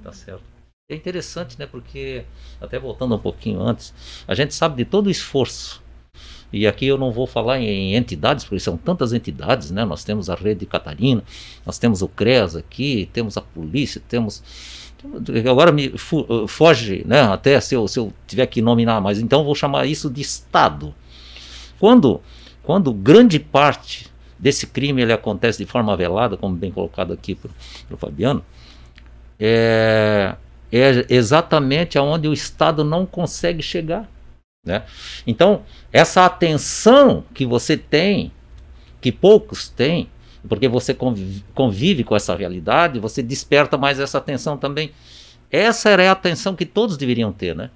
Tá 0.01 0.13
certo. 0.13 0.43
É 0.89 0.95
interessante, 0.95 1.59
né? 1.59 1.67
Porque, 1.67 2.23
até 2.61 2.79
voltando 2.79 3.15
um 3.15 3.19
pouquinho 3.19 3.61
antes, 3.61 3.93
a 4.25 4.33
gente 4.33 4.53
sabe 4.53 4.77
de 4.77 4.89
todo 4.89 5.07
o 5.07 5.11
esforço 5.11 5.83
e 6.51 6.65
aqui 6.65 6.87
eu 6.87 6.97
não 6.97 7.11
vou 7.11 7.27
falar 7.27 7.59
em 7.59 7.95
entidades, 7.95 8.43
porque 8.43 8.59
são 8.59 8.75
tantas 8.75 9.13
entidades, 9.13 9.69
né? 9.69 9.85
Nós 9.85 10.03
temos 10.03 10.29
a 10.29 10.35
Rede 10.35 10.65
Catarina, 10.65 11.23
nós 11.65 11.77
temos 11.77 12.01
o 12.01 12.07
CREAS 12.07 12.55
aqui, 12.55 13.07
temos 13.13 13.37
a 13.37 13.41
polícia, 13.41 14.01
temos. 14.07 14.43
Agora 15.49 15.71
me 15.71 15.93
foge, 16.47 17.03
né? 17.05 17.21
Até 17.21 17.59
se 17.61 17.75
eu, 17.75 17.87
se 17.87 17.99
eu 17.99 18.11
tiver 18.27 18.47
que 18.47 18.61
nominar, 18.61 18.99
mas 18.99 19.19
então 19.19 19.43
vou 19.43 19.53
chamar 19.53 19.85
isso 19.85 20.09
de 20.09 20.21
Estado. 20.21 20.93
Quando, 21.79 22.19
quando 22.63 22.91
grande 22.91 23.39
parte 23.39 24.07
desse 24.37 24.65
crime 24.65 25.01
ele 25.01 25.13
acontece 25.13 25.63
de 25.63 25.69
forma 25.69 25.95
velada, 25.95 26.35
como 26.35 26.55
bem 26.55 26.71
colocado 26.71 27.13
aqui 27.13 27.35
pelo 27.35 27.97
Fabiano, 27.97 28.43
é, 29.39 30.35
é 30.71 31.05
exatamente 31.09 31.97
aonde 31.97 32.27
o 32.27 32.33
Estado 32.33 32.83
não 32.83 33.05
consegue 33.05 33.61
chegar. 33.61 34.09
Né? 34.65 34.83
Então, 35.25 35.63
essa 35.91 36.25
atenção 36.25 37.23
que 37.33 37.45
você 37.45 37.77
tem, 37.77 38.31
que 38.99 39.11
poucos 39.11 39.69
têm, 39.69 40.09
porque 40.47 40.67
você 40.67 40.93
convive, 40.93 41.43
convive, 41.53 42.03
com 42.03 42.15
essa 42.15 42.35
realidade, 42.35 42.99
você 42.99 43.21
desperta 43.21 43.77
mais 43.77 43.99
essa 43.99 44.17
atenção 44.17 44.57
também. 44.57 44.91
Essa 45.51 45.89
era 45.89 46.07
a 46.07 46.11
atenção 46.11 46.55
que 46.55 46.65
todos 46.65 46.97
deveriam 46.97 47.31
ter, 47.31 47.55
né? 47.55 47.69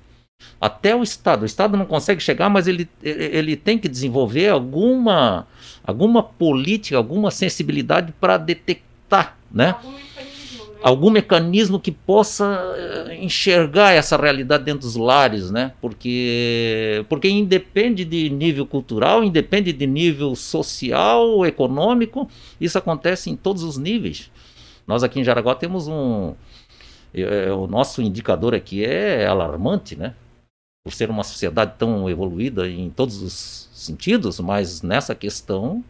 Até 0.60 0.96
o 0.96 1.04
Estado. 1.04 1.44
O 1.44 1.46
Estado 1.46 1.78
não 1.78 1.86
consegue 1.86 2.22
chegar, 2.22 2.50
mas 2.50 2.68
ele, 2.68 2.90
ele 3.02 3.56
tem 3.56 3.78
que 3.78 3.88
desenvolver 3.88 4.50
alguma, 4.50 5.48
alguma 5.84 6.22
política, 6.22 6.98
alguma 6.98 7.32
sensibilidade 7.32 8.14
para 8.20 8.38
detectar, 8.38 9.38
né? 9.52 9.70
Alguma 9.70 10.00
algum 10.84 11.10
mecanismo 11.10 11.80
que 11.80 11.92
possa 11.92 12.46
eh, 12.76 13.18
enxergar 13.22 13.94
essa 13.94 14.18
realidade 14.18 14.66
dentro 14.66 14.82
dos 14.82 14.98
lares, 14.98 15.50
né? 15.50 15.72
Porque, 15.80 17.06
porque 17.08 17.30
independe 17.30 18.04
de 18.04 18.30
nível 18.30 18.66
cultural, 18.68 19.24
independe 19.24 19.72
de 19.72 19.88
nível 19.88 20.36
social, 20.36 21.46
econômico, 21.46 22.30
isso 22.60 22.78
acontece 22.78 23.30
em 23.30 23.36
todos 23.36 23.64
os 23.64 23.78
níveis. 23.78 24.30
Nós 24.86 25.04
aqui 25.04 25.22
em 25.22 25.24
Jaraguá 25.24 25.56
temos 25.56 25.88
um. 25.88 26.36
É, 27.14 27.52
o 27.54 27.66
nosso 27.66 28.02
indicador 28.02 28.54
aqui 28.54 28.84
é 28.84 29.26
alarmante, 29.26 29.96
né? 29.96 30.14
Por 30.84 30.92
ser 30.92 31.10
uma 31.10 31.24
sociedade 31.24 31.76
tão 31.78 32.10
evoluída 32.10 32.68
em 32.68 32.90
todos 32.90 33.22
os 33.22 33.70
sentidos, 33.74 34.38
mas 34.42 34.82
nessa 34.82 35.16
questão 35.16 35.82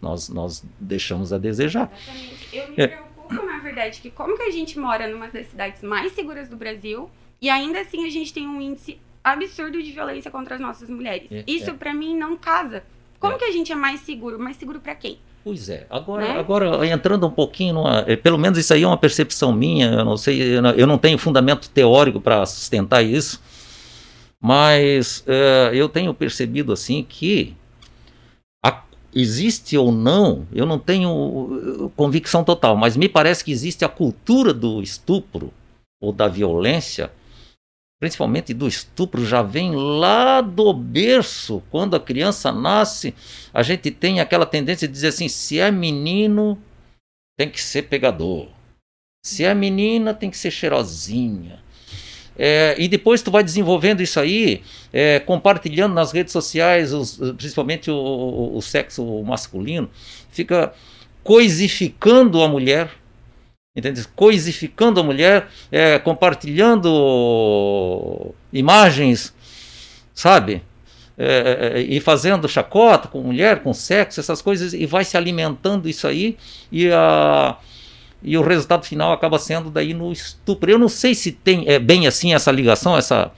nós, 0.00 0.30
nós 0.30 0.64
deixamos 0.78 1.30
a 1.30 1.36
desejar. 1.36 1.92
Exatamente. 1.92 2.56
Eu 2.56 2.68
me 2.68 2.74
é 2.82 3.02
na 3.34 3.58
verdade, 3.58 4.00
que 4.00 4.10
como 4.10 4.36
que 4.36 4.42
a 4.42 4.50
gente 4.50 4.78
mora 4.78 5.08
numa 5.08 5.28
das 5.28 5.46
cidades 5.46 5.82
mais 5.82 6.12
seguras 6.12 6.48
do 6.48 6.56
Brasil 6.56 7.10
e 7.40 7.48
ainda 7.48 7.80
assim 7.80 8.06
a 8.06 8.10
gente 8.10 8.32
tem 8.32 8.46
um 8.46 8.60
índice 8.60 8.98
absurdo 9.22 9.82
de 9.82 9.92
violência 9.92 10.30
contra 10.30 10.54
as 10.54 10.60
nossas 10.60 10.88
mulheres. 10.88 11.28
É, 11.30 11.44
Isso 11.46 11.70
é. 11.70 11.74
para 11.74 11.94
mim 11.94 12.16
não 12.16 12.36
casa. 12.36 12.82
Como 13.18 13.34
é. 13.34 13.38
que 13.38 13.44
a 13.44 13.52
gente 13.52 13.70
é 13.70 13.74
mais 13.74 14.00
seguro? 14.00 14.38
Mais 14.38 14.56
seguro 14.56 14.80
para 14.80 14.94
quem? 14.94 15.18
Pois 15.42 15.68
é. 15.68 15.86
Agora, 15.88 16.34
né? 16.34 16.38
agora 16.38 16.86
entrando 16.86 17.26
um 17.26 17.30
pouquinho, 17.30 17.74
numa, 17.74 18.04
é, 18.06 18.16
pelo 18.16 18.36
menos 18.36 18.58
isso 18.58 18.74
aí 18.74 18.82
é 18.82 18.86
uma 18.86 18.96
percepção 18.96 19.52
minha. 19.52 19.86
Eu 19.90 20.04
não 20.04 20.16
sei, 20.16 20.58
eu 20.76 20.86
não 20.86 20.98
tenho 20.98 21.16
fundamento 21.18 21.68
teórico 21.70 22.20
para 22.20 22.44
sustentar 22.44 23.02
isso, 23.02 23.42
mas 24.40 25.24
é, 25.26 25.70
eu 25.72 25.88
tenho 25.88 26.12
percebido 26.12 26.72
assim 26.72 27.04
que 27.08 27.56
existe 29.14 29.76
ou 29.76 29.90
não, 29.90 30.46
eu 30.52 30.64
não 30.64 30.78
tenho 30.78 31.10
uh, 31.10 31.90
convicção 31.90 32.44
total, 32.44 32.76
mas 32.76 32.96
me 32.96 33.08
parece 33.08 33.44
que 33.44 33.52
existe 33.52 33.84
a 33.84 33.88
cultura 33.88 34.54
do 34.54 34.82
estupro 34.82 35.52
ou 36.00 36.12
da 36.12 36.28
violência, 36.28 37.10
principalmente 38.00 38.54
do 38.54 38.66
estupro, 38.66 39.24
já 39.24 39.42
vem 39.42 39.74
lá 39.74 40.40
do 40.40 40.72
berço. 40.72 41.62
Quando 41.70 41.94
a 41.96 42.00
criança 42.00 42.50
nasce, 42.50 43.14
a 43.52 43.62
gente 43.62 43.90
tem 43.90 44.20
aquela 44.20 44.46
tendência 44.46 44.88
de 44.88 44.94
dizer 44.94 45.08
assim: 45.08 45.28
se 45.28 45.58
é 45.58 45.70
menino, 45.70 46.58
tem 47.36 47.50
que 47.50 47.60
ser 47.60 47.82
pegador. 47.82 48.48
Se 49.24 49.44
é 49.44 49.52
menina, 49.52 50.14
tem 50.14 50.30
que 50.30 50.38
ser 50.38 50.50
cheirosinha. 50.50 51.62
É, 52.42 52.74
e 52.78 52.88
depois 52.88 53.20
tu 53.20 53.30
vai 53.30 53.44
desenvolvendo 53.44 54.00
isso 54.00 54.18
aí, 54.18 54.62
é, 54.90 55.20
compartilhando 55.20 55.92
nas 55.92 56.10
redes 56.10 56.32
sociais, 56.32 56.90
os, 56.90 57.18
principalmente 57.36 57.90
o, 57.90 57.94
o, 57.94 58.56
o, 58.56 58.62
sexo 58.62 59.22
masculino, 59.22 59.90
fica 60.30 60.72
coisificando 61.22 62.42
a 62.42 62.48
mulher, 62.48 62.88
entende? 63.76 64.08
coisificando 64.16 65.00
a 65.00 65.02
mulher, 65.02 65.48
é, 65.70 65.98
compartilhando 65.98 68.34
imagens, 68.50 69.34
sabe? 70.14 70.62
É, 71.18 71.74
é, 71.74 71.80
e 71.82 72.00
fazendo 72.00 72.48
chacota 72.48 73.06
com 73.06 73.20
mulher, 73.20 73.62
com 73.62 73.74
sexo, 73.74 74.18
essas 74.18 74.40
coisas, 74.40 74.72
e 74.72 74.86
vai 74.86 75.04
se 75.04 75.14
alimentando 75.14 75.90
isso 75.90 76.06
aí, 76.06 76.38
e 76.72 76.90
a 76.90 77.58
e 78.22 78.36
o 78.36 78.42
resultado 78.42 78.84
final 78.84 79.12
acaba 79.12 79.38
sendo 79.38 79.70
daí 79.70 79.94
no 79.94 80.12
estupro. 80.12 80.70
Eu 80.70 80.78
não 80.78 80.88
sei 80.88 81.14
se 81.14 81.32
tem 81.32 81.64
é 81.66 81.78
bem 81.78 82.06
assim 82.06 82.34
essa 82.34 82.50
ligação, 82.50 82.96
essa, 82.96 83.32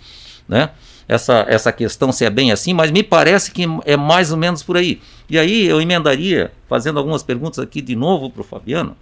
né? 0.48 0.70
Essa, 1.08 1.44
essa 1.48 1.72
questão 1.72 2.10
se 2.12 2.24
é 2.24 2.30
bem 2.30 2.52
assim, 2.52 2.72
mas 2.72 2.90
me 2.90 3.02
parece 3.02 3.50
que 3.50 3.64
é 3.84 3.96
mais 3.96 4.30
ou 4.30 4.36
menos 4.36 4.62
por 4.62 4.76
aí. 4.76 5.00
E 5.28 5.38
aí 5.38 5.66
eu 5.66 5.80
emendaria, 5.80 6.52
fazendo 6.68 6.98
algumas 6.98 7.22
perguntas 7.22 7.58
aqui 7.58 7.82
de 7.82 7.94
novo 7.94 8.30
para 8.30 8.40
o 8.40 8.44
Fabiano, 8.44 8.96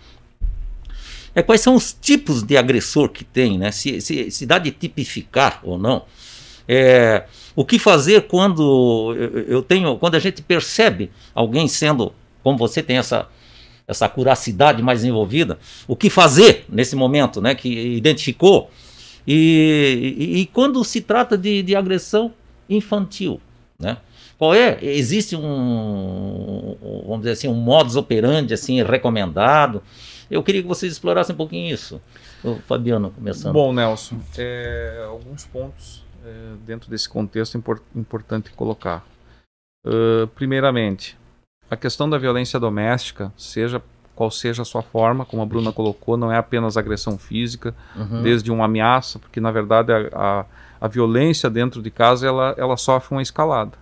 é 1.35 1.43
quais 1.43 1.61
são 1.61 1.75
os 1.75 1.93
tipos 1.93 2.43
de 2.43 2.57
agressor 2.57 3.09
que 3.09 3.25
tem, 3.25 3.59
né? 3.59 3.71
Se, 3.71 4.01
se, 4.01 4.31
se 4.31 4.47
dá 4.47 4.59
de 4.59 4.71
tipificar 4.71 5.61
ou 5.63 5.79
não. 5.79 6.05
É, 6.67 7.25
o 7.55 7.65
que 7.65 7.79
fazer 7.79 8.23
quando 8.23 9.15
eu 9.49 9.63
tenho, 9.63 9.97
quando 9.97 10.15
a 10.15 10.19
gente 10.19 10.43
percebe 10.43 11.11
alguém 11.35 11.69
sendo, 11.69 12.13
como 12.43 12.57
você 12.57 12.83
tem 12.83 12.99
essa 12.99 13.29
essa 13.91 14.09
curacidade 14.09 14.83
mais 14.83 15.05
envolvida, 15.05 15.59
o 15.89 15.97
que 15.97 16.09
fazer 16.09 16.65
nesse 16.69 16.95
momento, 16.95 17.41
né, 17.41 17.55
que 17.55 17.69
identificou. 17.69 18.71
E, 19.27 20.17
e, 20.17 20.41
e 20.41 20.47
quando 20.47 20.83
se 20.85 21.01
trata 21.01 21.37
de, 21.37 21.63
de, 21.63 21.75
agressão 21.75 22.33
infantil, 22.69 23.41
né? 23.79 23.99
Qual 24.39 24.55
é? 24.55 24.79
Existe 24.81 25.37
um, 25.37 26.77
vamos 27.05 27.19
dizer 27.19 27.33
assim, 27.33 27.49
um 27.49 27.55
modus 27.55 27.97
operandi 27.97 28.55
assim 28.55 28.83
recomendado? 28.83 29.83
Eu 30.31 30.43
queria 30.43 30.63
que 30.63 30.69
vocês 30.69 30.93
explorassem 30.93 31.35
um 31.35 31.37
pouquinho 31.37 31.75
isso. 31.75 32.01
O 32.43 32.55
Fabiano, 32.67 33.11
começando. 33.11 33.53
Bom, 33.53 33.71
Nelson, 33.71 34.19
é, 34.39 35.05
alguns 35.07 35.45
pontos 35.45 36.03
é, 36.25 36.53
dentro 36.65 36.89
desse 36.89 37.07
contexto 37.07 37.59
import, 37.59 37.83
importante 37.95 38.51
colocar. 38.53 39.05
Uh, 39.85 40.27
primeiramente, 40.29 41.19
a 41.71 41.77
questão 41.77 42.11
da 42.11 42.19
violência 42.19 42.59
doméstica, 42.59 43.33
seja 43.37 43.81
qual 44.15 44.31
seja 44.31 44.61
a 44.61 44.65
sua 44.67 44.83
forma, 44.83 45.25
como 45.25 45.41
a 45.41 45.47
Bruna 45.47 45.73
colocou, 45.73 46.15
não 46.15 46.31
é 46.31 46.37
apenas 46.37 46.77
agressão 46.77 47.17
física, 47.17 47.75
uhum. 47.97 48.23
desde 48.23 48.51
uma 48.51 48.67
ameaça, 48.67 49.19
porque 49.19 49.41
na 49.41 49.51
verdade 49.51 49.93
a, 49.93 50.11
a, 50.13 50.45
a, 50.79 50.89
violência 50.89 51.49
dentro 51.49 51.81
de 51.81 51.91
casa 51.91 52.27
ela, 52.27 52.55
ela 52.59 52.77
sofre 52.77 53.15
uma 53.15 53.23
escalada. 53.23 53.79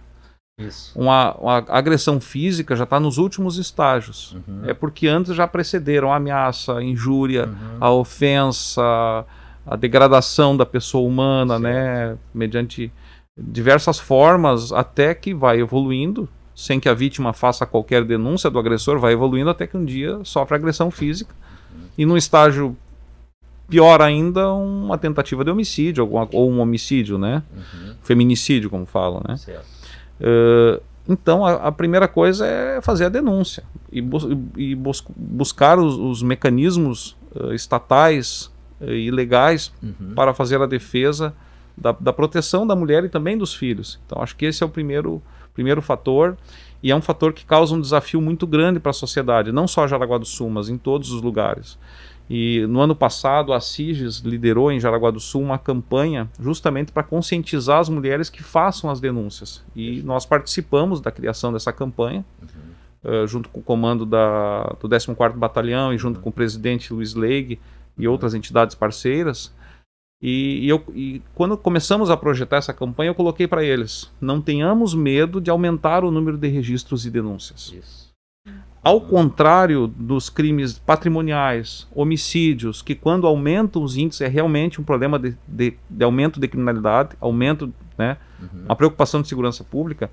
Isso. 0.57 0.97
Uma, 0.97 1.35
uma 1.35 1.57
agressão 1.69 2.21
física 2.21 2.77
já 2.77 2.85
está 2.85 3.01
nos 3.01 3.19
últimos 3.19 3.59
estágios. 3.59 4.37
Uhum. 4.47 4.63
É 4.67 4.75
porque 4.75 5.09
antes 5.09 5.35
já 5.35 5.47
precederam 5.49 6.13
a 6.13 6.17
ameaça, 6.17 6.77
a 6.77 6.83
injúria, 6.85 7.47
uhum. 7.47 7.79
a 7.81 7.91
ofensa, 7.91 9.25
a 9.67 9.77
degradação 9.77 10.57
da 10.57 10.67
pessoa 10.67 11.09
humana, 11.09 11.59
né, 11.59 12.17
mediante 12.33 12.93
diversas 13.37 13.99
formas, 13.99 14.73
até 14.73 15.15
que 15.15 15.35
vai 15.35 15.59
evoluindo 15.59 16.29
sem 16.59 16.81
que 16.81 16.89
a 16.89 16.93
vítima 16.93 17.33
faça 17.33 17.65
qualquer 17.65 18.05
denúncia 18.05 18.51
do 18.51 18.59
agressor, 18.59 18.99
vai 18.99 19.13
evoluindo 19.13 19.49
até 19.49 19.65
que 19.65 19.77
um 19.77 19.85
dia 19.85 20.19
sofre 20.25 20.57
agressão 20.57 20.91
física. 20.91 21.33
E 21.97 22.05
num 22.05 22.17
estágio 22.17 22.77
pior 23.69 24.03
ainda, 24.03 24.53
uma 24.53 24.99
tentativa 24.99 25.45
de 25.45 25.53
homicídio, 25.53 26.03
alguma, 26.03 26.29
ou 26.33 26.51
um 26.51 26.59
homicídio, 26.59 27.17
né? 27.17 27.45
Uhum. 27.55 27.95
Feminicídio, 28.03 28.69
como 28.69 28.85
falam, 28.87 29.23
né? 29.29 29.37
Uh, 30.21 30.83
então, 31.09 31.47
a, 31.47 31.69
a, 31.69 31.71
primeira 31.71 32.09
coisa 32.09 32.45
é 32.45 32.81
fazer 32.81 33.05
a 33.05 33.09
denúncia 33.09 33.63
e, 33.93 34.03
bus 34.03 34.27
e 34.57 34.75
bus 34.75 35.05
buscar 35.17 35.79
os, 35.79 35.95
os 35.95 36.25
mecanismos 36.25 37.17
uh, 37.37 37.55
estatais 37.55 38.51
uh, 38.81 38.91
e 38.91 39.13
legais 39.13 39.73
uhum. 39.81 40.13
para 40.13 40.35
fazer 40.35 40.61
a 40.61 40.67
defesa 40.67 41.33
da, 41.77 41.93
da, 41.93 42.13
proteção 42.13 42.67
da 42.67 42.75
mulher 42.75 43.05
e 43.05 43.09
também 43.09 43.39
dos 43.39 43.55
filhos. 43.55 44.01
Então, 44.05 44.21
acho 44.21 44.35
que 44.35 44.45
esse 44.45 44.61
é 44.61 44.67
o 44.67 44.69
primeiro 44.69 45.23
primeiro 45.59 45.83
fator, 45.83 46.37
e 46.81 46.93
é 46.93 46.95
um 46.95 47.03
fator 47.03 47.33
que 47.33 47.45
causa 47.45 47.75
um 47.75 47.81
desafio 47.81 48.21
muito 48.21 48.47
grande 48.47 48.79
para 48.79 48.91
a 48.91 48.95
sociedade, 48.95 49.51
não 49.51 49.67
só 49.67 49.89
Jaraguá 49.89 50.17
do 50.17 50.25
Sul, 50.25 50.49
mas 50.49 50.69
em 50.69 50.79
todos 50.79 51.11
os 51.11 51.21
lugares. 51.21 51.77
E 52.31 52.65
no 52.69 52.81
ano 52.81 52.95
passado, 52.95 53.53
a 53.53 53.61
CIGES 53.61 54.19
liderou 54.19 54.71
em 54.71 54.79
Jaraguá 54.79 55.11
do 55.11 55.19
Sul 55.19 55.43
uma 55.43 55.59
campanha 55.59 56.31
justamente 56.39 56.93
para 56.93 57.03
conscientizar 57.03 57.81
as 57.81 57.89
mulheres 57.89 58.31
que 58.31 58.41
façam 58.41 58.89
as 58.89 59.01
denúncias. 59.01 59.65
E 59.75 60.01
nós 60.03 60.25
participamos 60.25 61.01
da 61.01 61.11
criação 61.11 61.53
dessa 61.53 61.73
campanha, 61.73 62.25
uhum. 62.41 63.23
uh, 63.23 63.27
junto 63.27 63.49
com 63.49 63.59
o 63.59 63.63
comando 63.63 64.07
da, 64.07 64.63
do 64.81 64.89
14º 64.89 65.33
Batalhão 65.33 65.93
e 65.93 65.99
junto 65.99 66.19
uhum. 66.19 66.23
com 66.23 66.29
o 66.31 66.33
presidente 66.33 66.93
Luiz 66.93 67.15
Leig 67.15 67.59
e 67.99 68.07
outras 68.07 68.33
entidades 68.33 68.77
parceiras. 68.77 69.53
E, 70.21 70.65
e, 70.65 70.69
eu, 70.69 70.85
e 70.95 71.23
quando 71.35 71.57
começamos 71.57 72.11
a 72.11 72.17
projetar 72.17 72.57
essa 72.57 72.73
campanha, 72.73 73.11
eu 73.11 73.15
coloquei 73.15 73.47
para 73.47 73.65
eles: 73.65 74.11
não 74.21 74.41
tenhamos 74.41 74.95
medo 74.95 75.41
de 75.41 75.51
aumentar 75.51 76.05
o 76.05 76.11
número 76.11 76.37
de 76.37 76.49
registros 76.49 77.07
e 77.07 77.11
denúncias. 77.11 77.73
Isso. 77.73 78.09
Ao 78.83 79.01
contrário 79.01 79.87
dos 79.87 80.31
crimes 80.31 80.79
patrimoniais, 80.79 81.87
homicídios, 81.95 82.81
que 82.81 82.95
quando 82.95 83.27
aumentam 83.27 83.83
os 83.83 83.97
índices 83.97 84.23
é 84.23 84.29
realmente 84.29 84.81
um 84.81 84.85
problema 84.85 85.19
de, 85.19 85.37
de, 85.47 85.77
de 85.91 86.05
aumento 86.05 86.41
de 86.41 86.49
criminalidade, 86.49 87.17
aumento, 87.21 87.73
né, 87.99 88.17
uhum. 88.41 88.65
uma 88.65 88.77
preocupação 88.77 89.21
de 89.21 89.29
segurança 89.29 89.63
pública. 89.63 90.11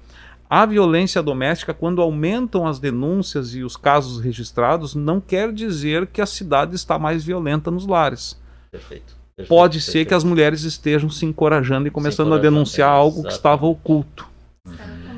A 0.49 0.65
violência 0.65 1.23
doméstica, 1.23 1.73
quando 1.73 2.01
aumentam 2.01 2.67
as 2.67 2.79
denúncias 2.79 3.55
e 3.55 3.63
os 3.63 3.77
casos 3.77 4.19
registrados, 4.19 4.93
não 4.93 5.21
quer 5.21 5.53
dizer 5.53 6.07
que 6.07 6.21
a 6.21 6.25
cidade 6.25 6.75
está 6.75 6.99
mais 6.99 7.23
violenta 7.23 7.71
nos 7.71 7.87
lares. 7.87 8.39
Perfeito 8.71 9.15
Perfeito, 9.15 9.24
pode 9.47 9.81
ser 9.81 10.05
que 10.05 10.13
as 10.13 10.23
mulheres 10.23 10.63
estejam 10.63 11.09
se 11.09 11.25
encorajando 11.25 11.87
e 11.87 11.91
começando 11.91 12.33
a 12.33 12.37
denunciar 12.37 12.89
algo 12.89 13.23
que 13.23 13.31
estava 13.31 13.65
oculto. 13.65 14.27
Uhum. 14.65 14.73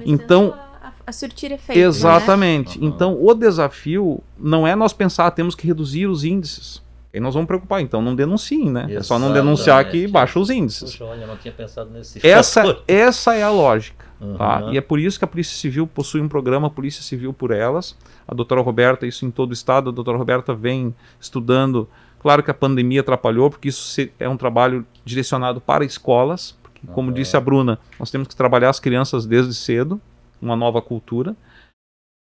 Então, 0.06 0.56
a, 0.82 0.92
a 1.06 1.12
surtir 1.12 1.52
efeito. 1.52 1.78
Exatamente. 1.78 2.80
Né? 2.80 2.88
Então, 2.88 3.24
o 3.24 3.34
desafio 3.34 4.22
não 4.38 4.66
é 4.66 4.76
nós 4.76 4.94
pensar, 4.94 5.28
ah, 5.28 5.32
temos 5.32 5.54
que 5.54 5.68
reduzir 5.68 6.08
os 6.08 6.24
índices. 6.24 6.82
Aí 7.14 7.20
nós 7.20 7.34
vamos 7.34 7.48
preocupar, 7.48 7.82
então 7.82 8.02
não 8.02 8.16
denunciem, 8.16 8.66
né? 8.66 8.82
Exatamente. 8.82 8.98
É 8.98 9.04
só 9.04 9.18
não 9.18 9.32
denunciar 9.32 9.90
que 9.90 10.08
baixa 10.08 10.40
os 10.40 10.50
índices. 10.50 10.92
Puxa, 10.92 11.06
olha, 11.06 11.22
eu 11.22 11.28
não 11.28 11.38
tinha 11.38 11.54
pensado 11.54 11.90
nesse 11.90 12.26
essa, 12.26 12.78
essa 12.88 13.34
é 13.34 13.44
a 13.44 13.50
lógica. 13.50 14.06
Uhum. 14.20 14.36
Tá? 14.36 14.70
E 14.72 14.78
é 14.78 14.82
por 14.82 15.00
isso 15.00 15.18
que 15.18 15.26
a 15.26 15.28
Polícia 15.28 15.56
Civil 15.56 15.88
possui 15.88 16.22
um 16.22 16.28
programa 16.28 16.70
Polícia 16.70 17.02
Civil 17.02 17.34
por 17.34 17.52
Elas. 17.52 17.96
A 18.28 18.34
doutora 18.34 18.62
Roberta, 18.62 19.06
isso 19.08 19.26
em 19.26 19.32
todo 19.32 19.52
o 19.52 19.54
estado, 19.54 19.90
a 19.90 19.94
doutora 19.94 20.18
Roberta 20.18 20.54
vem 20.54 20.94
estudando 21.20 21.88
Claro 22.20 22.44
que 22.44 22.52
a 22.52 22.54
pandemia 22.54 23.02
atrapalhou, 23.02 23.50
porque 23.50 23.70
isso 23.70 24.10
é 24.20 24.28
um 24.28 24.38
trabalho 24.38 24.86
direcionado 25.06 25.62
para 25.62 25.86
escolas. 25.86 26.58
Porque, 26.64 26.86
como 26.88 27.12
disse 27.12 27.38
a 27.38 27.42
Bruna, 27.42 27.80
nós 28.00 28.12
temos 28.12 28.28
que 28.28 28.36
trabalhar 28.36 28.70
as 28.70 28.80
crianças 28.80 29.26
desde 29.26 29.54
cedo, 29.54 30.02
uma 30.42 30.56
nova 30.56 30.82
cultura. 30.82 31.36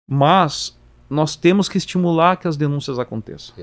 Mas 0.09 0.77
nós 1.09 1.35
temos 1.35 1.67
que 1.67 1.77
estimular 1.77 2.37
que 2.37 2.47
as 2.47 2.55
denúncias 2.55 2.99
aconteçam. 2.99 3.55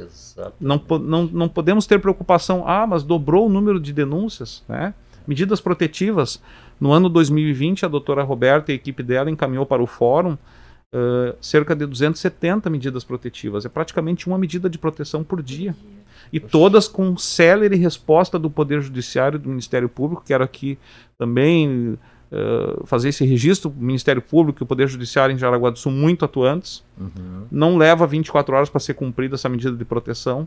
Não, 0.61 0.83
não, 1.01 1.25
não 1.27 1.49
podemos 1.49 1.87
ter 1.87 2.01
preocupação, 2.01 2.65
ah, 2.67 2.87
mas 2.87 3.05
dobrou 3.05 3.47
o 3.47 3.49
número 3.49 3.79
de 3.79 3.93
denúncias, 3.93 4.65
né? 4.69 4.95
Medidas 5.27 5.61
protetivas. 5.61 6.41
No 6.81 6.93
ano 6.93 7.09
2020, 7.09 7.85
a 7.85 7.89
doutora 7.89 8.23
Roberta 8.23 8.71
e 8.71 8.75
a 8.75 8.77
equipe 8.77 9.03
dela 9.03 9.31
encaminhou 9.31 9.65
para 9.65 9.83
o 9.83 9.87
fórum 9.87 10.35
uh, 10.35 11.37
cerca 11.41 11.75
de 11.75 11.87
270 11.87 12.69
medidas 12.69 13.03
protetivas. 13.03 13.65
É 13.65 13.69
praticamente 13.69 14.27
uma 14.27 14.39
medida 14.39 14.69
de 14.69 14.79
proteção 14.79 15.25
por 15.25 15.43
dia 15.43 15.75
e 16.33 16.41
todas 16.41 16.89
com 16.89 17.17
célere 17.17 17.77
resposta 17.77 18.39
do 18.39 18.51
Poder 18.51 18.81
Judiciário 18.81 19.37
e 19.37 19.41
do 19.41 19.49
Ministério 19.49 19.89
Público. 19.89 20.23
Quero 20.25 20.45
aqui 20.45 20.79
também 21.19 21.99
uh, 22.31 22.87
fazer 22.87 23.11
esse 23.11 23.25
registro: 23.25 23.71
o 23.71 23.83
Ministério 23.83 24.23
Público 24.23 24.63
e 24.63 24.65
o 24.65 24.67
Poder 24.67 24.89
Judiciário 24.89 25.35
em 25.35 25.39
Jaraguá 25.39 25.71
do 25.71 25.79
Sul 25.79 25.93
muito 25.93 26.25
atuantes. 26.25 26.83
Uhum. 26.99 27.47
Não 27.51 27.77
leva 27.77 28.07
24 28.07 28.55
horas 28.55 28.71
para 28.71 28.81
ser 28.81 28.95
cumprida 28.95 29.35
essa 29.35 29.49
medida 29.49 29.77
de 29.77 29.85
proteção. 29.85 30.47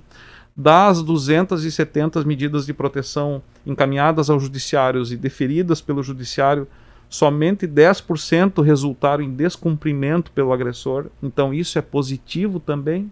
Das 0.56 1.02
270 1.02 2.24
medidas 2.26 2.66
de 2.66 2.74
proteção 2.74 3.42
encaminhadas 3.66 4.30
aos 4.30 4.44
judiciários 4.44 5.12
e 5.12 5.16
deferidas 5.16 5.80
pelo 5.80 6.04
judiciário, 6.04 6.68
somente 7.10 7.66
10% 7.68 8.62
resultaram 8.62 9.24
em 9.24 9.34
descumprimento 9.34 10.32
pelo 10.32 10.52
agressor. 10.52 11.06
Então, 11.24 11.54
isso 11.54 11.80
é 11.80 11.82
positivo 11.82 12.60
também. 12.60 13.10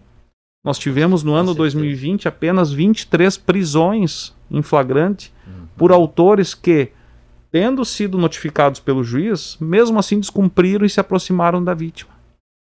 Nós 0.64 0.78
tivemos 0.78 1.22
no 1.22 1.34
ano 1.34 1.54
2020 1.54 2.26
apenas 2.28 2.72
23 2.72 3.36
prisões 3.38 4.34
em 4.50 4.60
flagrante 4.62 5.32
Uhum. 5.46 5.66
por 5.76 5.92
autores 5.92 6.52
que, 6.52 6.90
tendo 7.50 7.84
sido 7.84 8.18
notificados 8.18 8.80
pelo 8.80 9.02
juiz, 9.02 9.56
mesmo 9.60 9.98
assim 9.98 10.20
descumpriram 10.20 10.84
e 10.84 10.90
se 10.90 11.00
aproximaram 11.00 11.62
da 11.64 11.72
vítima. 11.72 12.10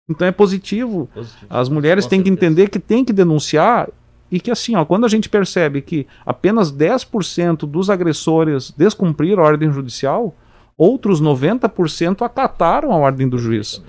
Então 0.08 0.26
é 0.28 0.32
positivo. 0.32 1.08
Positivo. 1.14 1.46
As 1.48 1.68
mulheres 1.70 2.04
Com 2.04 2.10
têm 2.10 2.22
que 2.22 2.28
certeza. 2.28 2.46
entender 2.46 2.68
que 2.68 2.78
tem 2.78 3.04
que 3.04 3.12
denunciar 3.12 3.88
e 4.30 4.38
que 4.38 4.50
assim, 4.50 4.74
ó, 4.76 4.84
quando 4.84 5.06
a 5.06 5.08
gente 5.08 5.28
percebe 5.30 5.80
que 5.80 6.06
apenas 6.26 6.70
10% 6.70 7.60
dos 7.66 7.88
agressores 7.88 8.70
descumpriram 8.76 9.42
a 9.42 9.46
ordem 9.46 9.72
judicial, 9.72 10.34
outros 10.76 11.22
90% 11.22 12.20
acataram 12.22 12.92
a 12.92 12.96
ordem 12.96 13.26
do 13.28 13.38
juiz. 13.38 13.82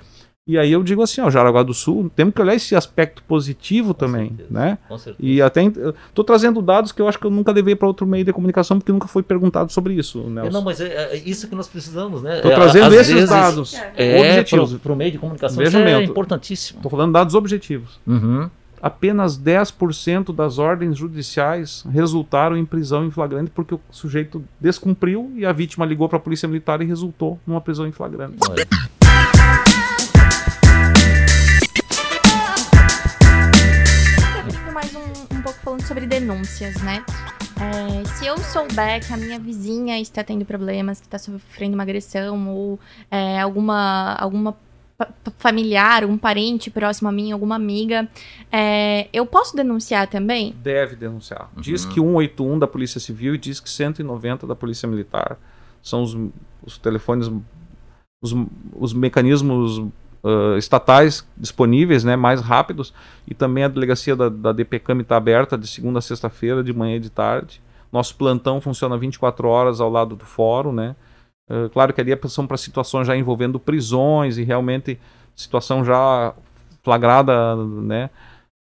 E 0.48 0.56
aí 0.56 0.70
eu 0.70 0.80
digo 0.84 1.02
assim, 1.02 1.20
ó, 1.20 1.28
Jaraguá 1.28 1.64
do 1.64 1.74
Sul, 1.74 2.08
temos 2.14 2.32
que 2.32 2.40
olhar 2.40 2.54
esse 2.54 2.76
aspecto 2.76 3.20
positivo 3.24 3.88
Com 3.92 3.94
também, 3.98 4.28
certeza. 4.28 4.48
né? 4.48 4.78
Com 4.88 4.96
certeza. 4.96 5.28
E 5.28 5.42
até 5.42 5.64
estou 5.64 6.24
trazendo 6.24 6.62
dados 6.62 6.92
que 6.92 7.02
eu 7.02 7.08
acho 7.08 7.18
que 7.18 7.26
eu 7.26 7.30
nunca 7.32 7.50
levei 7.50 7.74
para 7.74 7.88
outro 7.88 8.06
meio 8.06 8.24
de 8.24 8.32
comunicação 8.32 8.78
porque 8.78 8.92
nunca 8.92 9.08
foi 9.08 9.24
perguntado 9.24 9.72
sobre 9.72 9.94
isso, 9.94 10.20
É, 10.24 10.30
Nelson. 10.30 10.50
não, 10.52 10.62
mas 10.62 10.80
é, 10.80 11.14
é 11.14 11.16
isso 11.16 11.48
que 11.48 11.54
nós 11.56 11.66
precisamos, 11.66 12.22
né? 12.22 12.36
Estou 12.36 12.52
É, 12.52 12.54
trazendo 12.54 12.86
às 12.86 12.92
esses 12.94 13.12
vezes, 13.14 13.28
dados 13.28 13.74
É, 13.96 14.20
objetivos. 14.20 14.74
para 14.74 14.92
o 14.92 14.96
meio 14.96 15.10
de 15.10 15.18
comunicação 15.18 15.58
Veja 15.58 15.80
isso 15.80 15.88
é 15.88 16.04
importantíssimo. 16.04 16.78
Estou 16.78 16.90
falando 16.92 17.12
dados 17.12 17.34
objetivos. 17.34 17.98
Uhum. 18.06 18.48
Apenas 18.80 19.36
10% 19.36 20.32
das 20.32 20.58
ordens 20.58 20.96
judiciais 20.96 21.84
resultaram 21.90 22.56
em 22.56 22.64
prisão 22.64 23.04
em 23.04 23.10
flagrante 23.10 23.50
porque 23.52 23.74
o 23.74 23.80
sujeito 23.90 24.44
descumpriu 24.60 25.32
e 25.34 25.44
a 25.44 25.50
vítima 25.50 25.84
ligou 25.84 26.08
para 26.08 26.18
a 26.18 26.20
polícia 26.20 26.46
militar 26.46 26.80
e 26.82 26.84
resultou 26.84 27.36
numa 27.44 27.60
prisão 27.60 27.84
em 27.88 27.90
flagrante. 27.90 28.36
Olha, 28.48 28.64
sobre 35.86 36.04
denúncias, 36.04 36.82
né? 36.82 37.04
É, 37.60 38.04
se 38.08 38.26
eu 38.26 38.36
souber 38.38 39.06
que 39.06 39.12
a 39.12 39.16
minha 39.16 39.38
vizinha 39.38 40.00
está 40.00 40.24
tendo 40.24 40.44
problemas, 40.44 41.00
que 41.00 41.06
está 41.06 41.16
sofrendo 41.16 41.74
uma 41.74 41.84
agressão 41.84 42.48
ou 42.48 42.80
é, 43.08 43.40
alguma, 43.40 44.14
alguma 44.18 44.56
familiar, 45.38 46.04
um 46.04 46.18
parente 46.18 46.70
próximo 46.70 47.08
a 47.08 47.12
mim, 47.12 47.30
alguma 47.30 47.54
amiga, 47.54 48.08
é, 48.50 49.08
eu 49.12 49.24
posso 49.24 49.54
denunciar 49.54 50.08
também? 50.08 50.54
Deve 50.60 50.96
denunciar. 50.96 51.50
Diz 51.56 51.84
Uhum. 51.84 51.90
que 51.90 52.00
181 52.00 52.58
da 52.58 52.66
Polícia 52.66 52.98
Civil 52.98 53.36
e 53.36 53.38
diz 53.38 53.60
que 53.60 53.70
190 53.70 54.44
da 54.44 54.56
Polícia 54.56 54.88
Militar 54.88 55.38
são 55.80 56.02
os, 56.02 56.16
os 56.64 56.78
telefones, 56.78 57.30
os, 58.20 58.34
os 58.74 58.92
mecanismos 58.92 59.86
ah, 60.24 60.56
estatais 60.58 61.26
disponíveis, 61.36 62.04
né, 62.04 62.16
mais 62.16 62.40
rápidos, 62.40 62.92
e 63.26 63.34
também 63.34 63.64
a 63.64 63.68
delegacia 63.68 64.16
da, 64.16 64.28
da 64.28 64.52
DPCAM 64.52 65.00
está 65.00 65.16
aberta 65.16 65.56
de 65.56 65.66
segunda 65.66 65.98
a 65.98 66.02
sexta-feira, 66.02 66.62
de 66.62 66.72
manhã 66.72 66.96
e 66.96 67.00
de 67.00 67.10
tarde. 67.10 67.62
Nosso 67.92 68.16
plantão 68.16 68.60
funciona 68.60 68.98
24 68.98 69.48
horas 69.48 69.80
ao 69.80 69.90
lado 69.90 70.16
do 70.16 70.24
fórum, 70.24 70.72
né? 70.72 70.96
Ah, 71.48 71.68
claro 71.72 71.92
que 71.92 72.00
ali 72.00 72.12
é 72.12 72.28
são 72.28 72.46
para 72.46 72.56
situações 72.56 73.06
já 73.06 73.16
envolvendo 73.16 73.58
prisões 73.58 74.38
e 74.38 74.44
realmente 74.44 74.98
situação 75.34 75.84
já 75.84 76.34
flagrada, 76.82 77.56
né? 77.56 78.10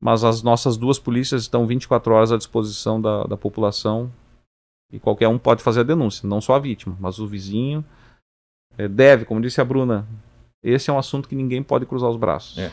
Mas 0.01 0.23
as 0.23 0.43
nossas 0.43 0.75
duas 0.75 0.99
polícias 0.99 1.43
estão 1.43 1.65
24 1.65 2.13
horas 2.13 2.31
à 2.31 2.37
disposição 2.37 3.01
da, 3.01 3.23
da 3.23 3.37
população 3.37 4.11
e 4.91 4.99
qualquer 4.99 5.27
um 5.27 5.39
pode 5.39 5.63
fazer 5.63 5.81
a 5.81 5.83
denúncia, 5.83 6.27
não 6.27 6.41
só 6.41 6.55
a 6.55 6.59
vítima, 6.59 6.95
mas 6.99 7.19
o 7.19 7.27
vizinho 7.27 7.83
eh, 8.77 8.87
deve, 8.87 9.25
como 9.25 9.41
disse 9.41 9.61
a 9.61 9.65
Bruna, 9.65 10.05
esse 10.63 10.89
é 10.89 10.93
um 10.93 10.97
assunto 10.97 11.28
que 11.28 11.36
ninguém 11.36 11.62
pode 11.62 11.86
cruzar 11.86 12.10
os 12.10 12.17
braços. 12.17 12.58
É. 12.58 12.71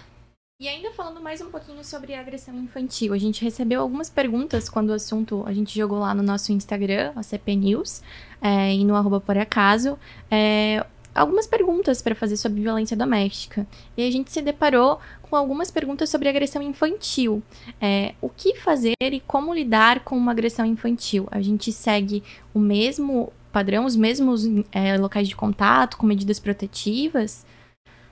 E 0.60 0.68
ainda 0.68 0.92
falando 0.92 1.22
mais 1.22 1.40
um 1.40 1.50
pouquinho 1.50 1.82
sobre 1.82 2.14
a 2.14 2.20
agressão 2.20 2.54
infantil, 2.54 3.14
a 3.14 3.18
gente 3.18 3.42
recebeu 3.42 3.80
algumas 3.80 4.10
perguntas 4.10 4.68
quando 4.68 4.90
o 4.90 4.92
assunto 4.92 5.42
a 5.46 5.54
gente 5.54 5.74
jogou 5.74 5.98
lá 5.98 6.14
no 6.14 6.22
nosso 6.22 6.52
Instagram, 6.52 7.12
a 7.16 7.22
CP 7.22 7.56
News, 7.56 8.02
é, 8.42 8.74
e 8.74 8.84
no 8.84 8.94
arroba 8.94 9.22
por 9.22 9.38
acaso, 9.38 9.98
é, 10.30 10.84
algumas 11.14 11.46
perguntas 11.46 12.02
para 12.02 12.14
fazer 12.14 12.36
sobre 12.36 12.60
violência 12.60 12.94
doméstica. 12.94 13.66
E 13.96 14.06
a 14.06 14.10
gente 14.10 14.30
se 14.30 14.42
deparou 14.42 15.00
com 15.22 15.34
algumas 15.34 15.70
perguntas 15.70 16.10
sobre 16.10 16.28
agressão 16.28 16.60
infantil. 16.60 17.42
É, 17.80 18.14
o 18.20 18.28
que 18.28 18.56
fazer 18.56 18.94
e 19.00 19.20
como 19.20 19.54
lidar 19.54 20.00
com 20.00 20.14
uma 20.14 20.32
agressão 20.32 20.66
infantil? 20.66 21.26
A 21.30 21.40
gente 21.40 21.72
segue 21.72 22.22
o 22.52 22.58
mesmo 22.58 23.32
padrão, 23.50 23.86
os 23.86 23.96
mesmos 23.96 24.44
é, 24.72 24.98
locais 24.98 25.26
de 25.26 25.34
contato, 25.34 25.96
com 25.96 26.06
medidas 26.06 26.38
protetivas? 26.38 27.46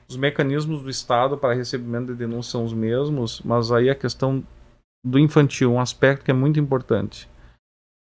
Os 0.08 0.16
mecanismos 0.16 0.82
do 0.82 0.88
Estado 0.88 1.36
para 1.36 1.54
recebimento 1.54 2.06
de 2.06 2.18
denúncia 2.18 2.52
são 2.52 2.64
os 2.64 2.72
mesmos, 2.72 3.42
mas 3.42 3.70
aí 3.70 3.90
a 3.90 3.94
questão 3.94 4.42
do 5.04 5.18
infantil, 5.18 5.72
um 5.72 5.80
aspecto 5.80 6.24
que 6.24 6.30
é 6.30 6.34
muito 6.34 6.58
importante. 6.58 7.28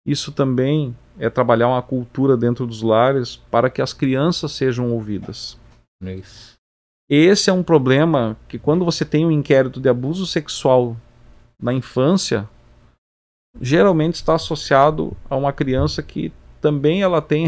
Isso 0.05 0.31
também 0.31 0.95
é 1.19 1.29
trabalhar 1.29 1.67
uma 1.67 1.81
cultura 1.81 2.37
dentro 2.37 2.67
dos 2.67 2.81
lares 2.81 3.35
para 3.35 3.69
que 3.69 3.81
as 3.81 3.93
crianças 3.93 4.51
sejam 4.51 4.91
ouvidas. 4.91 5.57
é 6.03 6.15
isso. 6.15 6.53
Esse 7.09 7.49
é 7.49 7.53
um 7.53 7.63
problema 7.63 8.37
que 8.47 8.59
quando 8.59 8.85
você 8.85 9.03
tem 9.03 9.25
um 9.25 9.31
inquérito 9.31 9.79
de 9.79 9.89
abuso 9.89 10.27
sexual 10.27 10.95
na 11.59 11.73
infância, 11.73 12.47
geralmente 13.59 14.15
está 14.15 14.35
associado 14.35 15.15
a 15.29 15.35
uma 15.35 15.53
criança 15.53 16.03
que 16.03 16.31
também 16.61 17.01
ela 17.01 17.21
tem 17.21 17.47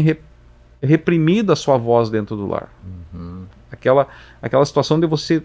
reprimida 0.82 1.52
a 1.52 1.56
sua 1.56 1.76
voz 1.76 2.10
dentro 2.10 2.36
do 2.36 2.46
lar. 2.46 2.68
Uhum. 3.14 3.44
Aquela, 3.70 4.08
aquela 4.42 4.64
situação 4.64 4.98
de 4.98 5.06
você 5.06 5.42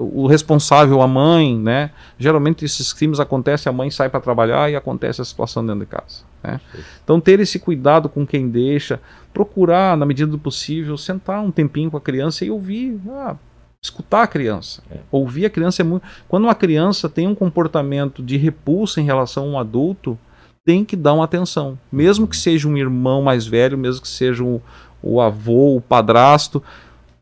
o 0.00 0.26
responsável, 0.26 1.02
a 1.02 1.06
mãe, 1.06 1.58
né? 1.58 1.90
Geralmente 2.18 2.64
esses 2.64 2.90
crimes 2.90 3.20
acontecem, 3.20 3.68
a 3.68 3.72
mãe 3.72 3.90
sai 3.90 4.08
para 4.08 4.18
trabalhar 4.18 4.70
e 4.70 4.74
acontece 4.74 5.20
a 5.20 5.24
situação 5.24 5.64
dentro 5.64 5.80
de 5.80 5.86
casa. 5.86 6.24
Né? 6.42 6.58
Então 7.04 7.20
ter 7.20 7.38
esse 7.38 7.58
cuidado 7.58 8.08
com 8.08 8.26
quem 8.26 8.48
deixa, 8.48 8.98
procurar 9.30 9.98
na 9.98 10.06
medida 10.06 10.30
do 10.30 10.38
possível 10.38 10.96
sentar 10.96 11.42
um 11.42 11.50
tempinho 11.50 11.90
com 11.90 11.98
a 11.98 12.00
criança 12.00 12.46
e 12.46 12.50
ouvir, 12.50 12.98
ah, 13.10 13.36
escutar 13.82 14.22
a 14.22 14.26
criança, 14.26 14.82
É. 14.90 15.00
ouvir 15.10 15.44
a 15.44 15.50
criança 15.50 15.82
é 15.82 15.84
muito. 15.84 16.06
Quando 16.26 16.44
uma 16.44 16.54
criança 16.54 17.06
tem 17.06 17.26
um 17.26 17.34
comportamento 17.34 18.22
de 18.22 18.38
repulsa 18.38 19.02
em 19.02 19.04
relação 19.04 19.44
a 19.44 19.46
um 19.48 19.58
adulto, 19.58 20.18
tem 20.64 20.84
que 20.84 20.96
dar 20.96 21.14
uma 21.14 21.24
atenção, 21.24 21.78
mesmo 21.90 22.26
que 22.26 22.36
seja 22.36 22.68
um 22.68 22.76
irmão 22.76 23.22
mais 23.22 23.46
velho, 23.46 23.78
mesmo 23.78 24.02
que 24.02 24.08
seja 24.08 24.44
o, 24.44 24.60
o 25.02 25.20
avô, 25.20 25.76
o 25.76 25.80
padrasto, 25.80 26.62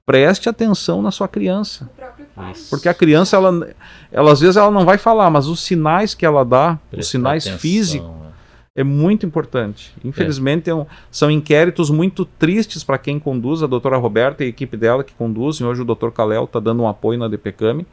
preste 0.04 0.48
atenção 0.48 1.00
na 1.02 1.10
sua 1.10 1.28
criança. 1.28 1.84
O 1.92 1.96
próprio 1.96 2.26
pai. 2.34 2.52
Isso. 2.52 2.70
Porque 2.70 2.88
a 2.88 2.94
criança, 2.94 3.36
ela, 3.36 3.68
ela 4.10 4.32
às 4.32 4.40
vezes 4.40 4.56
ela 4.56 4.70
não 4.70 4.84
vai 4.84 4.98
falar, 4.98 5.30
mas 5.30 5.46
os 5.46 5.60
sinais 5.60 6.14
que 6.14 6.26
ela 6.26 6.44
dá, 6.44 6.72
os 6.72 6.90
Prestar 6.90 7.10
sinais 7.10 7.42
atenção, 7.44 7.58
físicos, 7.60 8.08
né? 8.08 8.28
é 8.74 8.82
muito 8.84 9.24
importante. 9.26 9.94
Infelizmente, 10.04 10.68
é 10.70 10.74
um- 10.74 10.86
são 11.10 11.30
inquéritos 11.30 11.90
muito 11.90 12.24
tristes 12.24 12.82
para 12.82 12.98
quem 12.98 13.18
conduz, 13.20 13.62
a 13.62 13.66
doutora 13.66 13.96
Roberta 13.96 14.42
e 14.42 14.46
a 14.46 14.50
equipe 14.50 14.76
dela 14.76 15.04
que 15.04 15.12
conduzem. 15.14 15.66
Hoje 15.66 15.82
o 15.82 15.84
doutor 15.84 16.10
Kalel 16.12 16.44
está 16.44 16.58
dando 16.58 16.82
um 16.82 16.88
apoio 16.88 17.18
na 17.18 17.28
DPCAM, 17.28 17.84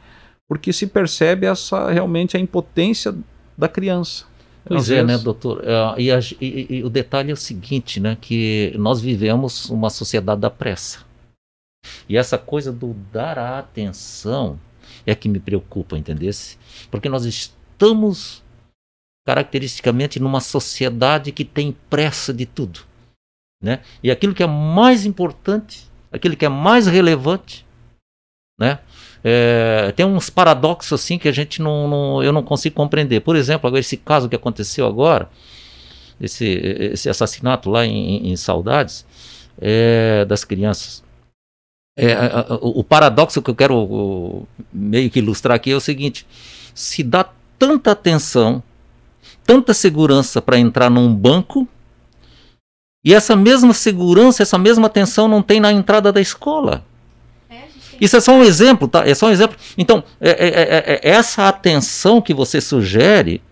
porque 0.48 0.72
se 0.72 0.86
percebe 0.86 1.46
essa 1.46 1.90
realmente 1.90 2.36
a 2.36 2.40
impotência 2.40 3.14
da 3.58 3.68
criança. 3.68 4.24
Pois 4.66 4.90
é, 4.90 5.02
né, 5.02 5.16
doutor? 5.18 5.62
É, 5.64 6.00
E, 6.02 6.10
a- 6.10 6.18
e- 6.40 6.66
e 6.78 6.84
o 6.84 6.90
detalhe 6.90 7.30
é 7.30 7.34
o 7.34 7.36
seguinte, 7.36 8.00
né? 8.00 8.16
Que 8.20 8.74
nós 8.78 9.00
vivemos 9.00 9.70
uma 9.70 9.90
sociedade 9.90 10.40
da 10.40 10.50
pressa. 10.50 11.04
E 12.08 12.16
essa 12.16 12.36
coisa 12.36 12.72
do 12.72 12.92
dar 13.12 13.38
a 13.38 13.58
atenção 13.60 14.58
é 15.06 15.14
que 15.14 15.28
me 15.28 15.38
preocupa, 15.38 15.96
entendesse? 15.96 16.58
Porque 16.90 17.08
nós 17.08 17.24
estamos 17.24 18.42
caracteristicamente 19.26 20.20
numa 20.20 20.40
sociedade 20.40 21.32
que 21.32 21.44
tem 21.44 21.72
pressa 21.90 22.32
de 22.32 22.46
tudo, 22.46 22.80
né? 23.62 23.82
E 24.02 24.10
aquilo 24.10 24.34
que 24.34 24.42
é 24.42 24.46
mais 24.46 25.04
importante, 25.04 25.88
aquilo 26.12 26.36
que 26.36 26.44
é 26.44 26.48
mais 26.48 26.86
relevante, 26.86 27.64
né? 28.58 28.80
É, 29.24 29.92
tem 29.96 30.06
uns 30.06 30.30
paradoxos 30.30 30.92
assim 30.92 31.18
que 31.18 31.28
a 31.28 31.32
gente 31.32 31.60
não, 31.60 31.88
não- 31.88 32.22
eu 32.22 32.32
não 32.32 32.42
consigo 32.42 32.76
compreender. 32.76 33.20
Por 33.20 33.34
exemplo, 33.36 33.66
agora 33.66 33.80
esse 33.80 33.96
caso 33.96 34.28
que 34.28 34.36
aconteceu 34.36 34.86
agora, 34.86 35.28
esse, 36.20 36.46
esse 36.46 37.08
assassinato 37.08 37.68
lá 37.70 37.84
em, 37.84 38.30
em 38.30 38.36
Saudades 38.36 39.04
é, 39.60 40.24
das 40.24 40.44
crianças. 40.44 41.02
É, 41.98 42.12
a- 42.12 42.40
a- 42.40 42.54
o, 42.60 42.84
paradoxo 42.84 43.40
que 43.42 43.50
eu 43.50 43.54
quero 43.54 43.74
o, 43.76 44.48
meio 44.72 45.10
que 45.10 45.18
ilustrar 45.18 45.56
aqui 45.56 45.70
é 45.70 45.76
o 45.76 45.80
seguinte: 45.80 46.26
se 46.74 47.02
dá 47.02 47.26
tanta 47.58 47.92
atenção, 47.92 48.62
tanta 49.44 49.72
segurança 49.72 50.42
para 50.42 50.58
entrar 50.58 50.90
num 50.90 51.12
banco, 51.14 51.66
e 53.04 53.14
essa 53.14 53.34
mesma 53.34 53.72
segurança, 53.72 54.42
essa 54.42 54.58
mesma 54.58 54.86
atenção 54.88 55.26
não 55.26 55.40
tem 55.42 55.58
na 55.60 55.72
entrada 55.72 56.12
da 56.12 56.20
escola. 56.20 56.84
É, 57.48 57.54
a 57.54 57.60
gente 57.60 57.85
tem 57.85 57.85
Isso 58.00 58.16
é 58.16 58.20
só 58.20 58.32
um 58.32 58.42
exemplo, 58.42 58.86
tá? 58.88 59.06
É 59.06 59.14
só 59.14 59.26
um 59.26 59.30
exemplo. 59.30 59.56
Então, 59.78 60.02
é, 60.20 60.30
é- 60.30 60.48
é- 60.48 60.94
é- 60.94 61.00
essa 61.10 61.48
atenção 61.48 62.20
que 62.20 62.32
você 62.34 62.60
sugere, 62.60 63.42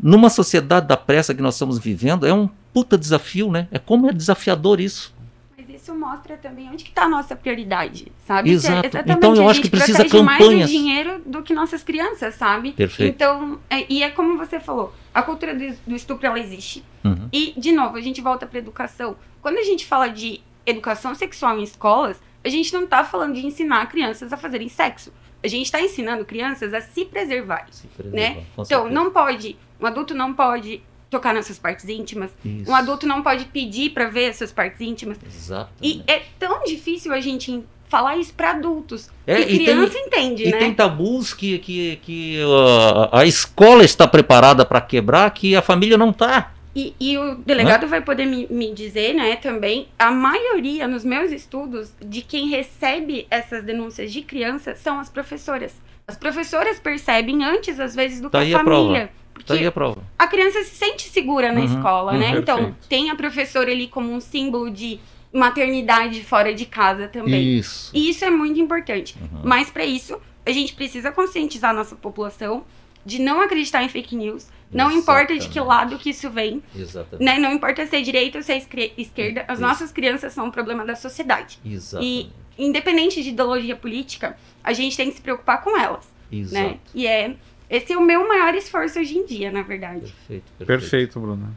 numa 0.00 0.28
sociedade 0.28 0.86
da 0.86 0.96
pressa 0.96 1.34
que 1.34 1.42
nós 1.42 1.54
estamos 1.54 1.78
vivendo, 1.78 2.26
é 2.26 2.32
um 2.34 2.48
puta 2.72 2.98
desafio, 2.98 3.50
né? 3.50 3.68
É 3.70 3.78
como 3.78 4.08
é 4.08 4.12
desafiador 4.12 4.80
isso. 4.80 5.14
Mas 5.56 5.68
isso 5.82 5.94
mostra 5.94 6.36
também 6.36 6.68
onde 6.68 6.82
que 6.84 6.90
está 6.90 7.04
a 7.04 7.08
nossa 7.08 7.36
prioridade, 7.36 8.10
sabe? 8.26 8.50
Exato. 8.50 8.84
É 8.86 8.88
exatamente, 8.88 9.16
Então 9.18 9.34
eu 9.36 9.46
a 9.46 9.50
acho 9.52 9.62
que 9.62 9.70
precisa 9.70 9.98
protege 9.98 10.22
mais 10.24 10.38
campanhas. 10.42 10.68
o 10.68 10.72
dinheiro 10.72 11.22
do 11.24 11.42
que 11.42 11.54
nossas 11.54 11.82
crianças, 11.84 12.34
sabe? 12.34 12.72
Perfeito. 12.72 13.14
Então, 13.14 13.58
é- 13.70 13.86
e 13.88 14.02
é 14.02 14.10
como 14.10 14.36
você 14.36 14.58
falou, 14.58 14.92
a 15.14 15.22
cultura 15.22 15.54
do, 15.54 15.74
do 15.86 15.94
estupro 15.94 16.26
ela 16.26 16.38
existe. 16.40 16.84
Uhum. 17.04 17.28
E, 17.32 17.54
de 17.56 17.70
novo, 17.70 17.96
a 17.96 18.00
gente 18.00 18.20
volta 18.20 18.46
para 18.46 18.58
educação. 18.58 19.16
Quando 19.40 19.58
a 19.58 19.62
gente 19.62 19.86
fala 19.86 20.08
de 20.08 20.40
educação 20.66 21.14
sexual 21.14 21.56
em 21.58 21.62
escolas, 21.62 22.16
a 22.44 22.48
gente 22.48 22.72
não 22.72 22.86
tá 22.86 23.02
falando 23.04 23.34
de 23.34 23.46
ensinar 23.46 23.86
crianças 23.88 24.32
a 24.32 24.36
fazerem 24.36 24.68
sexo. 24.68 25.12
A 25.42 25.48
gente 25.48 25.64
está 25.66 25.80
ensinando 25.80 26.24
crianças 26.24 26.72
a 26.74 26.80
se 26.80 27.04
preservar. 27.04 27.66
Se 27.70 27.86
preservar, 27.88 28.16
Né? 28.16 28.44
Então, 28.52 28.64
certeza. 28.64 28.90
não 28.94 29.10
pode, 29.10 29.56
um 29.80 29.86
adulto 29.86 30.14
não 30.14 30.32
pode 30.34 30.80
tocar 31.10 31.32
nas 31.34 31.46
suas 31.46 31.58
partes 31.58 31.88
íntimas, 31.88 32.30
Isso. 32.44 32.70
um 32.70 32.74
adulto 32.74 33.06
não 33.06 33.22
pode 33.22 33.44
pedir 33.46 33.90
para 33.90 34.08
ver 34.08 34.30
as 34.30 34.36
suas 34.36 34.50
partes 34.52 34.80
íntimas. 34.80 35.18
Exatamente. 35.24 35.72
E 35.82 36.02
é 36.10 36.22
tão 36.38 36.64
difícil 36.64 37.12
a 37.12 37.20
gente 37.20 37.62
falar 37.86 38.16
isso 38.16 38.32
para 38.34 38.50
adultos. 38.50 39.08
É, 39.26 39.36
que 39.36 39.42
e 39.42 39.46
tem- 39.58 39.66
criança 39.66 39.98
entende, 39.98 40.42
E 40.44 40.50
né? 40.50 40.58
tem 40.58 40.74
tabus 40.74 41.32
que, 41.32 41.58
que, 41.60 41.96
que 42.02 42.38
uh, 42.42 43.08
a 43.16 43.24
escola 43.24 43.84
está 43.84 44.08
preparada 44.08 44.64
para 44.64 44.80
quebrar 44.80 45.30
que 45.30 45.54
a 45.54 45.62
família 45.62 45.96
não 45.96 46.10
está. 46.10 46.52
E, 46.76 46.94
e 46.98 47.16
o 47.16 47.36
delegado 47.36 47.86
vai 47.86 48.00
poder 48.00 48.26
me, 48.26 48.46
me 48.50 48.72
dizer, 48.74 49.14
né, 49.14 49.36
também, 49.36 49.86
a 49.98 50.10
maioria 50.10 50.88
nos 50.88 51.04
meus 51.04 51.30
estudos 51.30 51.92
de 52.04 52.20
quem 52.20 52.48
recebe 52.48 53.26
essas 53.30 53.62
denúncias 53.64 54.12
de 54.12 54.22
criança 54.22 54.74
são 54.74 54.98
as 54.98 55.08
professoras. 55.08 55.72
As 56.06 56.16
professoras 56.16 56.80
percebem 56.80 57.44
antes, 57.44 57.78
às 57.78 57.94
vezes, 57.94 58.20
do 58.20 58.28
que 58.28 58.32
Tá 58.32 58.38
a 58.38 58.42
aí 58.42 58.54
a 58.54 58.58
família. 58.64 59.10
Porque 59.32 59.46
Tá 59.48 59.54
aí 59.54 59.66
a 59.66 59.72
prova. 59.72 60.02
a 60.18 60.26
criança 60.26 60.62
se 60.64 60.74
sente 60.74 61.08
segura 61.08 61.52
na 61.52 61.60
Uhum, 61.60 61.66
escola, 61.66 62.12
uhum, 62.12 62.18
né? 62.18 62.30
Então, 62.36 62.56
perfeito. 62.56 62.88
tem 62.88 63.10
a 63.10 63.14
professora 63.16 63.70
ali 63.70 63.86
como 63.88 64.12
um 64.12 64.20
símbolo 64.20 64.70
de 64.70 64.98
maternidade 65.32 66.22
fora 66.24 66.54
de 66.54 66.66
casa 66.66 67.08
também. 67.08 67.58
Isso. 67.58 67.90
E 67.94 68.08
isso 68.10 68.24
é 68.24 68.30
muito 68.30 68.58
importante. 68.60 69.16
Uhum. 69.20 69.40
Mas 69.44 69.70
para 69.70 69.84
isso, 69.84 70.20
a 70.46 70.50
gente 70.50 70.74
precisa 70.74 71.10
conscientizar 71.10 71.70
a 71.70 71.74
nossa 71.74 71.96
população 71.96 72.64
de 73.04 73.20
não 73.20 73.40
acreditar 73.40 73.82
em 73.82 73.88
fake 73.88 74.16
news. 74.16 74.46
Não 74.70 74.90
importa 74.90 75.38
de 75.38 75.48
que 75.48 75.60
lado 75.60 75.98
que 75.98 76.10
isso 76.10 76.28
vem, 76.30 76.60
Exatamente. 76.74 77.24
né? 77.24 77.38
Não 77.38 77.52
importa 77.52 77.86
se 77.86 77.94
é 77.96 78.00
direita 78.00 78.38
ou 78.38 78.42
se 78.44 78.52
é 78.52 78.60
esquerda, 78.98 79.44
as 79.46 79.60
nossas 79.60 79.92
crianças 79.92 80.32
são 80.32 80.46
um 80.46 80.50
problema 80.50 80.84
da 80.84 80.96
sociedade. 80.96 81.60
Exatamente. 81.64 82.32
Independente 82.58 83.22
de 83.22 83.28
ideologia 83.28 83.76
política, 83.76 84.36
a 84.64 84.72
gente 84.72 84.96
tem 84.96 85.10
que 85.10 85.16
se 85.16 85.22
preocupar 85.22 85.62
com 85.62 85.78
elas, 85.78 86.04
Exato. 86.30 86.54
né? 86.54 86.78
E 86.92 87.06
é 87.06 87.36
esse 87.70 87.92
é 87.92 87.96
o 87.96 88.02
meu 88.04 88.28
maior 88.28 88.54
esforço 88.54 88.98
hoje 88.98 89.16
em 89.16 89.24
dia, 89.24 89.50
na 89.50 89.62
verdade. 89.62 90.00
Perfeito, 90.00 90.44
perfeito. 90.58 90.66
Perfeito, 90.66 91.20
Bruna. 91.20 91.50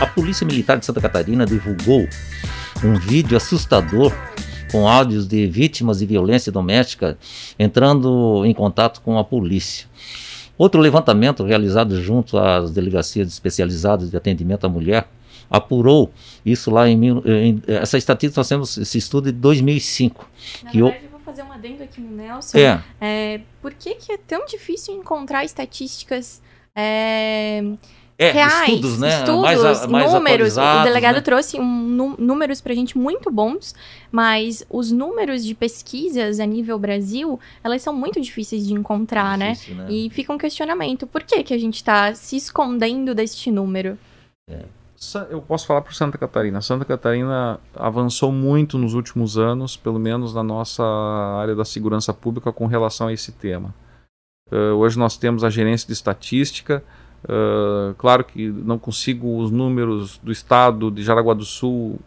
A 0.00 0.06
Polícia 0.06 0.46
Militar 0.46 0.78
de 0.78 0.86
Santa 0.86 1.00
Catarina 1.00 1.44
divulgou 1.44 2.08
um 2.84 2.94
vídeo 2.94 3.36
assustador 3.36 4.12
com 4.70 4.88
áudios 4.88 5.26
de 5.26 5.46
vítimas 5.46 5.98
de 5.98 6.06
violência 6.06 6.50
doméstica 6.52 7.18
entrando 7.58 8.44
em 8.44 8.54
contato 8.54 9.00
com 9.00 9.18
a 9.18 9.24
polícia. 9.24 9.86
Outro 10.56 10.80
levantamento 10.80 11.44
realizado 11.44 12.00
junto 12.02 12.36
às 12.38 12.70
delegacias 12.72 13.28
especializadas 13.28 14.10
de 14.10 14.16
atendimento 14.16 14.64
à 14.66 14.68
mulher 14.68 15.06
apurou 15.50 16.10
isso 16.44 16.70
lá 16.70 16.88
em, 16.88 16.96
mil- 16.96 17.22
em 17.26 17.62
essa 17.68 17.96
estatística 17.96 18.40
nós 18.40 18.48
temos 18.48 18.76
esse 18.76 18.98
estudo 18.98 19.32
de 19.32 19.38
2005. 19.38 20.28
Na 20.64 20.70
Que 20.70 20.78
eu- 20.78 20.86
verdade, 20.86 21.04
eu 21.06 21.10
vou 21.10 21.20
fazer 21.20 21.42
um 21.42 21.52
adendo 21.52 21.82
aqui 21.82 22.00
no 22.00 22.10
Nelson. 22.16 22.58
É, 22.58 22.80
É, 23.00 23.40
por 23.62 23.72
que, 23.72 23.94
que 23.94 24.12
é 24.12 24.18
tão 24.18 24.44
difícil 24.46 24.94
encontrar 24.94 25.44
estatísticas 25.44 26.42
é, 26.76 27.62
é 28.18 28.32
reais, 28.32 28.68
estudos, 28.68 28.98
né? 28.98 29.08
estudos, 29.20 29.40
mais, 29.42 29.64
a- 29.64 29.86
mais 29.86 30.12
números. 30.12 30.56
O 30.56 30.82
delegado 30.82 31.14
né? 31.16 31.20
trouxe 31.20 31.58
um, 31.60 32.16
números 32.18 32.60
pra 32.60 32.74
gente 32.74 32.98
muito 32.98 33.30
bons, 33.30 33.74
mas 34.10 34.64
os 34.68 34.90
números 34.90 35.44
de 35.44 35.54
pesquisas 35.54 36.40
a 36.40 36.44
nível 36.46 36.78
Brasil, 36.78 37.38
elas 37.62 37.80
são 37.80 37.92
muito 37.94 38.20
difíceis 38.20 38.66
de 38.66 38.74
encontrar, 38.74 39.38
né? 39.38 39.52
Difícil, 39.52 39.74
né? 39.76 39.86
E 39.88 40.10
fica 40.10 40.32
um 40.32 40.38
questionamento, 40.38 41.06
por 41.06 41.22
que 41.22 41.42
que 41.44 41.54
a 41.54 41.58
gente 41.58 41.82
tá 41.84 42.12
se 42.14 42.36
escondendo 42.36 43.14
deste 43.14 43.50
número? 43.52 43.96
Sa- 44.96 45.28
Eu 45.30 45.40
posso 45.40 45.64
falar 45.64 45.82
por 45.82 45.94
Santa 45.94 46.18
Catarina. 46.18 46.60
Santa 46.60 46.84
Catarina 46.84 47.60
avançou 47.72 48.32
muito 48.32 48.76
nos 48.76 48.94
últimos 48.94 49.38
anos, 49.38 49.76
pelo 49.76 49.98
menos 49.98 50.34
na 50.34 50.42
nossa 50.42 50.82
área 51.40 51.54
da 51.54 51.64
segurança 51.64 52.12
pública, 52.12 52.50
com 52.52 52.66
relação 52.66 53.06
a 53.06 53.12
esse 53.12 53.30
tema. 53.30 53.72
Eh, 54.50 54.72
hoje 54.72 54.98
nós 54.98 55.16
temos 55.16 55.44
a 55.44 55.50
gerência 55.50 55.86
de 55.86 55.92
estatística. 55.92 56.82
Eh, 57.26 57.94
claro 57.98 58.24
que 58.24 58.48
não 58.48 58.78
consigo 58.78 59.38
os 59.38 59.50
números 59.50 60.18
do 60.18 60.30
estado 60.30 60.90
de 60.90 61.02
Jaraguá 61.02 61.34
do 61.34 61.44
Sul. 61.44 61.98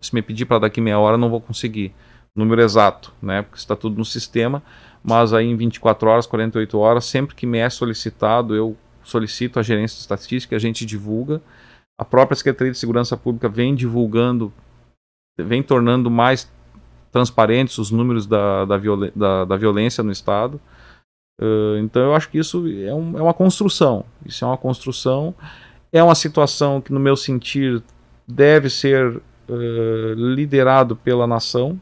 Se 0.00 0.14
me 0.14 0.20
pedir 0.22 0.44
para 0.46 0.58
daqui 0.60 0.80
meia 0.80 0.98
hora, 0.98 1.16
não 1.16 1.30
vou 1.30 1.40
conseguir. 1.40 1.92
Número 2.34 2.60
exato, 2.62 3.12
né? 3.22 3.42
Porque 3.42 3.58
está 3.58 3.76
tudo 3.76 3.96
no 3.96 4.04
sistema. 4.04 4.62
Mas 5.04 5.32
aí 5.32 5.46
em 5.46 5.56
24 5.56 6.08
horas, 6.08 6.26
48 6.26 6.78
horas, 6.78 7.04
sempre 7.04 7.34
que 7.34 7.46
me 7.46 7.58
é 7.58 7.68
solicitado, 7.68 8.54
eu 8.54 8.76
solicito 9.04 9.58
a 9.58 9.62
gerência 9.62 9.96
de 9.96 10.00
estatística, 10.02 10.54
a 10.54 10.58
gente 10.58 10.86
divulga. 10.86 11.40
A 11.98 12.04
própria 12.04 12.36
Secretaria 12.36 12.72
de 12.72 12.78
Segurança 12.78 13.16
Pública 13.16 13.48
vem 13.48 13.74
divulgando, 13.74 14.52
vem 15.38 15.62
tornando 15.62 16.10
mais 16.10 16.50
transparentes 17.10 17.78
os 17.78 17.90
números 17.90 18.26
da, 18.26 18.64
da, 18.64 18.78
da- 19.14 19.44
da 19.44 19.56
violência 19.56 20.02
no 20.02 20.10
Estado. 20.12 20.60
Eh, 21.40 21.78
então 21.80 22.02
eu 22.02 22.14
acho 22.14 22.28
que 22.28 22.38
isso 22.38 22.64
é, 22.68 22.94
um- 22.94 23.18
é 23.18 23.22
uma 23.22 23.34
construção. 23.34 24.04
Isso 24.24 24.44
é 24.44 24.48
uma 24.48 24.56
construção. 24.56 25.34
É 25.92 26.02
uma 26.02 26.14
situação 26.14 26.80
que, 26.80 26.92
no 26.92 27.00
meu 27.00 27.16
sentir, 27.16 27.82
deve 28.26 28.70
ser 28.70 29.20
eh, 29.48 30.14
liderado 30.16 30.94
pela 30.96 31.26
nação, 31.26 31.78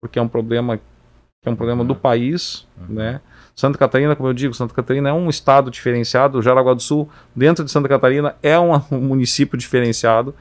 porque 0.00 0.18
é 0.18 0.22
um 0.22 0.28
problema 0.28 0.76
que 0.78 1.48
é 1.48 1.50
um 1.50 1.56
problema 1.56 1.84
do 1.84 1.94
país, 1.94 2.66
Uhum. 2.88 2.94
né? 2.96 3.20
Santa 3.54 3.76
Catarina, 3.76 4.16
como 4.16 4.28
eu 4.28 4.32
digo, 4.32 4.54
Santa 4.54 4.72
Catarina 4.72 5.10
é 5.10 5.12
um 5.12 5.28
estado 5.28 5.70
diferenciado. 5.70 6.40
Jaraguá 6.40 6.72
do 6.72 6.80
Sul, 6.80 7.08
dentro 7.36 7.64
de 7.64 7.70
Santa 7.70 7.88
Catarina, 7.88 8.34
é 8.42 8.58
um, 8.58 8.72
um 8.90 9.00
município 9.00 9.58
diferenciado, 9.58 10.34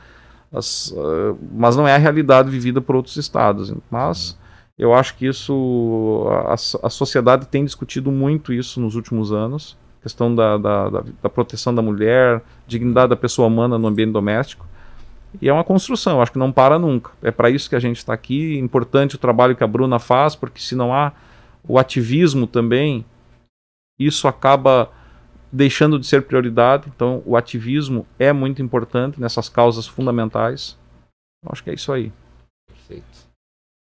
as, 0.52 0.94
ah, 0.98 1.36
mas 1.52 1.76
não 1.76 1.88
é 1.88 1.94
a 1.94 1.98
realidade 1.98 2.50
vivida 2.50 2.80
por 2.80 2.96
outros 2.96 3.18
estados. 3.18 3.74
Mas 3.92 4.38
eu 4.78 4.94
acho 4.94 5.16
que 5.16 5.26
isso, 5.26 6.26
a, 6.48 6.54
a 6.54 6.90
sociedade 6.90 7.48
tem 7.48 7.64
discutido 7.64 8.12
muito 8.12 8.54
isso 8.54 8.80
nos 8.80 8.96
últimos 8.96 9.32
anos, 9.32 9.78
questão 10.02 10.34
da, 10.34 10.58
da, 10.58 10.90
da, 10.90 11.04
da 11.22 11.30
proteção 11.30 11.74
da 11.74 11.82
mulher, 11.82 12.42
dignidade 12.68 13.10
da 13.10 13.16
pessoa 13.16 13.48
humana 13.48 13.78
no 13.78 13.88
ambiente 13.88 14.12
doméstico. 14.12 14.66
E 15.40 15.48
é 15.48 15.54
uma 15.54 15.64
construção, 15.64 16.22
acho 16.22 16.32
que 16.32 16.40
não 16.40 16.52
para 16.52 16.78
nunca. 16.80 17.12
É 17.22 17.32
para 17.32 17.50
isso 17.50 17.70
que 17.70 17.76
a 17.76 17.80
gente 17.80 17.98
está 17.98 18.14
aqui. 18.14 18.58
Importante 18.58 19.16
o 19.16 19.20
trabalho 19.20 19.56
que 19.56 19.64
a 19.64 19.68
Bruna 19.68 20.00
faz, 20.00 20.36
porque 20.36 20.60
se 20.60 20.76
não 20.76 20.94
há 20.94 21.14
o 21.68 21.78
ativismo 21.78 22.48
também, 22.48 23.06
isso 24.00 24.28
acaba 24.28 24.92
deixando 25.52 26.00
de 26.00 26.08
ser 26.08 26.24
prioridade. 26.24 26.92
Então, 26.94 27.22
o 27.26 27.38
ativismo 27.38 28.06
é 28.18 28.34
muito 28.34 28.62
importante 28.62 29.22
nessas 29.22 29.48
causas 29.48 29.88
fundamentais. 29.88 30.78
Acho 31.46 31.64
que 31.64 31.70
é 31.70 31.74
isso 31.74 31.92
aí. 31.92 32.12
Perfeito. 32.68 33.21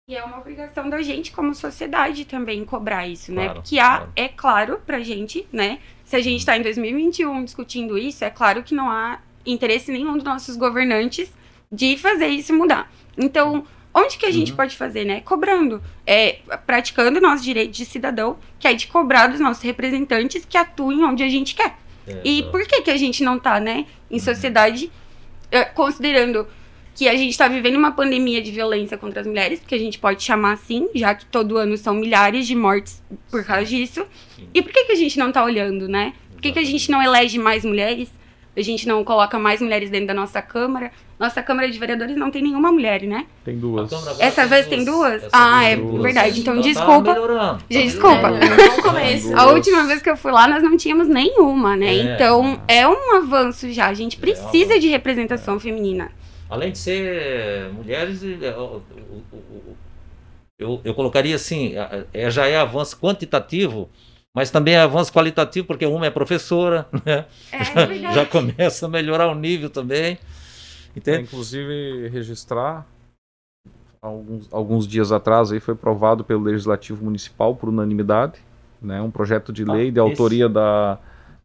E 0.05 0.15
é 0.17 0.23
uma 0.23 0.37
obrigação 0.39 0.89
da 0.89 1.01
gente 1.01 1.31
como 1.31 1.55
sociedade 1.55 2.25
também 2.25 2.65
cobrar 2.65 3.07
isso, 3.07 3.31
né? 3.31 3.45
Claro, 3.45 3.61
Porque 3.61 3.79
há, 3.79 3.89
claro. 3.97 4.11
é 4.17 4.27
claro 4.27 4.81
pra 4.85 4.99
gente, 4.99 5.47
né? 5.51 5.79
Se 6.03 6.17
a 6.17 6.19
gente 6.21 6.39
está 6.39 6.57
em 6.57 6.61
2021 6.61 7.45
discutindo 7.45 7.97
isso, 7.97 8.25
é 8.25 8.29
claro 8.29 8.63
que 8.63 8.75
não 8.75 8.89
há 8.91 9.19
interesse 9.45 9.93
nenhum 9.93 10.13
dos 10.15 10.23
nossos 10.25 10.57
governantes 10.57 11.31
de 11.71 11.97
fazer 11.97 12.27
isso 12.27 12.53
mudar. 12.53 12.91
Então, 13.17 13.65
onde 13.93 14.17
que 14.17 14.25
a 14.25 14.31
gente 14.31 14.51
Uhum. 14.51 14.57
pode 14.57 14.75
fazer, 14.75 15.05
né? 15.05 15.21
Cobrando. 15.21 15.81
É, 16.05 16.39
praticando 16.65 17.19
o 17.19 17.21
nosso 17.21 17.41
direito 17.41 17.71
de 17.71 17.85
cidadão, 17.85 18.37
que 18.59 18.67
é 18.67 18.73
de 18.73 18.87
cobrar 18.87 19.27
dos 19.27 19.39
nossos 19.39 19.63
representantes 19.63 20.43
que 20.43 20.57
atuem 20.57 21.01
onde 21.05 21.23
a 21.23 21.29
gente 21.29 21.55
quer. 21.55 21.77
É, 22.05 22.19
E 22.25 22.43
por 22.51 22.67
que, 22.67 22.81
que 22.81 22.91
a 22.91 22.97
gente 22.97 23.23
não 23.23 23.39
tá, 23.39 23.57
né, 23.57 23.85
em 24.11 24.19
sociedade, 24.19 24.91
eh, 25.49 25.63
considerando 25.63 26.45
que 26.95 27.07
a 27.07 27.15
gente 27.15 27.37
tá 27.37 27.47
vivendo 27.47 27.75
uma 27.75 27.91
pandemia 27.91 28.41
de 28.41 28.51
violência 28.51 28.97
contra 28.97 29.21
as 29.21 29.27
mulheres, 29.27 29.59
porque 29.59 29.75
a 29.75 29.79
gente 29.79 29.97
pode 29.99 30.21
chamar 30.23 30.53
assim, 30.53 30.87
já 30.93 31.15
que 31.15 31.25
todo 31.25 31.57
ano 31.57 31.75
são 31.77 31.93
milhares 31.95 32.45
de 32.45 32.55
mortes 32.55 33.01
por 33.31 33.43
causa 33.43 33.65
disso. 33.65 34.05
E 34.53 34.61
por 34.61 34.71
que, 34.71 34.85
que 34.85 34.91
a 34.91 34.95
gente 34.95 35.17
não 35.17 35.31
tá 35.31 35.43
olhando, 35.43 35.87
né? 35.87 36.13
Por 36.33 36.41
que, 36.41 36.51
que 36.51 36.59
a 36.59 36.63
gente 36.63 36.91
não 36.91 37.01
elege 37.01 37.39
mais 37.39 37.63
mulheres? 37.65 38.09
A 38.55 38.61
gente 38.61 38.87
não 38.87 39.03
coloca 39.03 39.39
mais 39.39 39.59
mulheres 39.61 39.89
dentro 39.89 40.07
da 40.07 40.13
nossa 40.13 40.39
Câmara? 40.39 40.91
Nossa 41.19 41.41
Câmara 41.41 41.67
de 41.71 41.79
Vereadores 41.79 42.15
não 42.15 42.29
tem 42.29 42.43
nenhuma 42.43 42.71
mulher, 42.71 43.01
né? 43.01 43.25
Tem 43.43 43.57
duas. 43.57 43.89
Essa 44.19 44.45
vez 44.45 44.67
tem 44.67 44.85
duas? 44.85 45.23
Essa 45.23 45.29
Ah, 45.31 45.63
é 45.63 45.75
tem 45.75 45.83
duas. 45.87 46.03
verdade. 46.03 46.39
Então, 46.41 46.55
Tá 46.57 46.61
desculpa. 46.61 47.15
tá 47.15 47.59
Gente, 47.71 47.85
desculpa. 47.85 48.27
É. 48.29 49.33
A 49.35 49.47
última 49.47 49.85
vez 49.85 50.01
que 50.03 50.09
eu 50.09 50.17
fui 50.17 50.31
lá, 50.31 50.47
nós 50.47 50.61
não 50.61 50.77
tínhamos 50.77 51.07
nenhuma, 51.07 51.75
né? 51.75 51.87
É. 51.95 52.13
Então, 52.13 52.61
é 52.67 52.87
um 52.87 53.15
avanço 53.15 53.71
já. 53.71 53.87
A 53.87 53.93
gente 53.95 54.15
É 54.15 54.17
um 54.17 54.21
precisa 54.21 54.65
avanço. 54.65 54.79
de 54.81 54.87
representação 54.87 55.59
feminina. 55.59 56.11
Além 56.53 56.71
de 56.71 56.77
ser 56.77 57.73
mulheres, 57.73 58.21
é, 58.23 58.55
o- 58.55 58.79
eu, 60.59 60.79
eu 60.83 60.93
colocaria 60.93 61.35
assim, 61.35 61.75
é, 61.75 62.05
é- 62.13 62.29
já 62.29 62.45
é 62.45 62.57
avanço 62.57 62.95
quantitativo 62.99 63.89
mas 64.35 64.49
também 64.49 64.73
é 64.73 64.79
avanço 64.79 65.13
qualitativo, 65.13 65.67
porque 65.67 65.85
uma 65.85 66.07
é 66.07 66.09
professora, 66.09 66.87
né? 67.05 67.25
É, 67.51 67.63
já, 67.63 67.85
verdade. 67.85 68.15
já 68.15 68.25
começa 68.25 68.85
a 68.87 68.89
melhorar 68.89 69.27
o 69.27 69.35
nível 69.35 69.69
também. 69.69 70.13
É, 70.13 70.17
Entende? 70.95 71.23
inclusive, 71.23 72.07
registrar, 72.09 72.83
alguns, 74.01 74.51
alguns 74.51 74.87
dias 74.87 75.11
atrás, 75.11 75.51
aí 75.51 75.59
foi 75.59 75.73
aprovado 75.75 76.23
pelo 76.23 76.41
Legislativo 76.43 77.03
Municipal 77.05 77.55
por 77.55 77.69
unanimidade, 77.69 78.39
né, 78.81 79.01
um 79.01 79.11
projeto 79.11 79.53
de 79.53 79.63
Ah, 79.63 79.73
lei 79.73 79.91
de 79.91 79.99
esse- 79.99 80.01
autoria 80.01 80.49
da, 80.49 80.95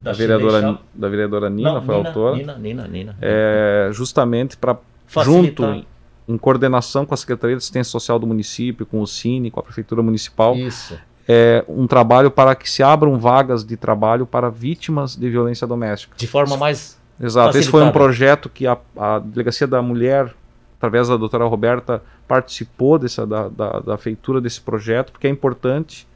da, 0.01 0.11
Da 0.11 0.13
vereadora, 0.13 0.79
da 0.95 1.09
vereadora 1.11 1.51
Nina, 1.51 1.75
Não, 1.75 1.83
foi 1.83 1.95
a 1.95 1.99
autora, 1.99 2.37
Nina, 2.37 2.59
Nina, 2.59 2.89
Nina. 2.89 3.17
é, 3.21 3.91
justamente 3.93 4.57
para, 4.57 4.79
junto, 5.09 5.63
Facilitar. 5.63 5.87
em 6.29 6.39
coordenação 6.39 7.07
com 7.07 7.15
a 7.15 7.17
Secretaria 7.17 7.57
de 7.57 7.59
Assistência 7.59 7.91
Social 7.91 8.19
do 8.19 8.27
município, 8.27 8.85
com 8.87 9.01
o 9.01 9.07
Cine, 9.07 9.51
com 9.51 9.61
a 9.61 9.63
Prefeitura 9.63 10.03
Municipal, 10.03 10.55
Isso. 10.57 10.99
é, 11.27 11.65
um 11.69 11.87
trabalho 11.87 12.31
para 12.31 12.55
que 12.55 12.71
se 12.71 12.83
abram 12.83 13.19
vagas 13.19 13.65
de 13.65 13.77
trabalho 13.77 14.27
para 14.27 14.51
vítimas 14.51 15.17
de 15.17 15.29
violência 15.29 15.67
doméstica. 15.67 16.15
De 16.17 16.27
forma 16.27 16.57
mais. 16.57 16.99
Exato, 17.21 17.59
esse 17.59 17.69
foi 17.69 17.81
um 17.81 17.87
Facilitada. 17.87 18.05
projeto 18.05 18.49
que 18.49 18.67
a, 18.67 18.79
a 18.97 19.19
Delegacia 19.19 19.67
da 19.67 19.83
Mulher, 19.83 20.33
através 20.77 21.09
da 21.09 21.17
doutora 21.17 21.45
Roberta, 21.47 22.03
participou 22.29 22.99
dessa, 22.99 23.27
da, 23.27 23.49
da, 23.49 23.81
da 23.81 23.97
feitura 23.99 24.41
desse 24.41 24.61
projeto, 24.61 25.11
porque 25.11 25.27
é 25.27 25.31
importante. 25.31 26.07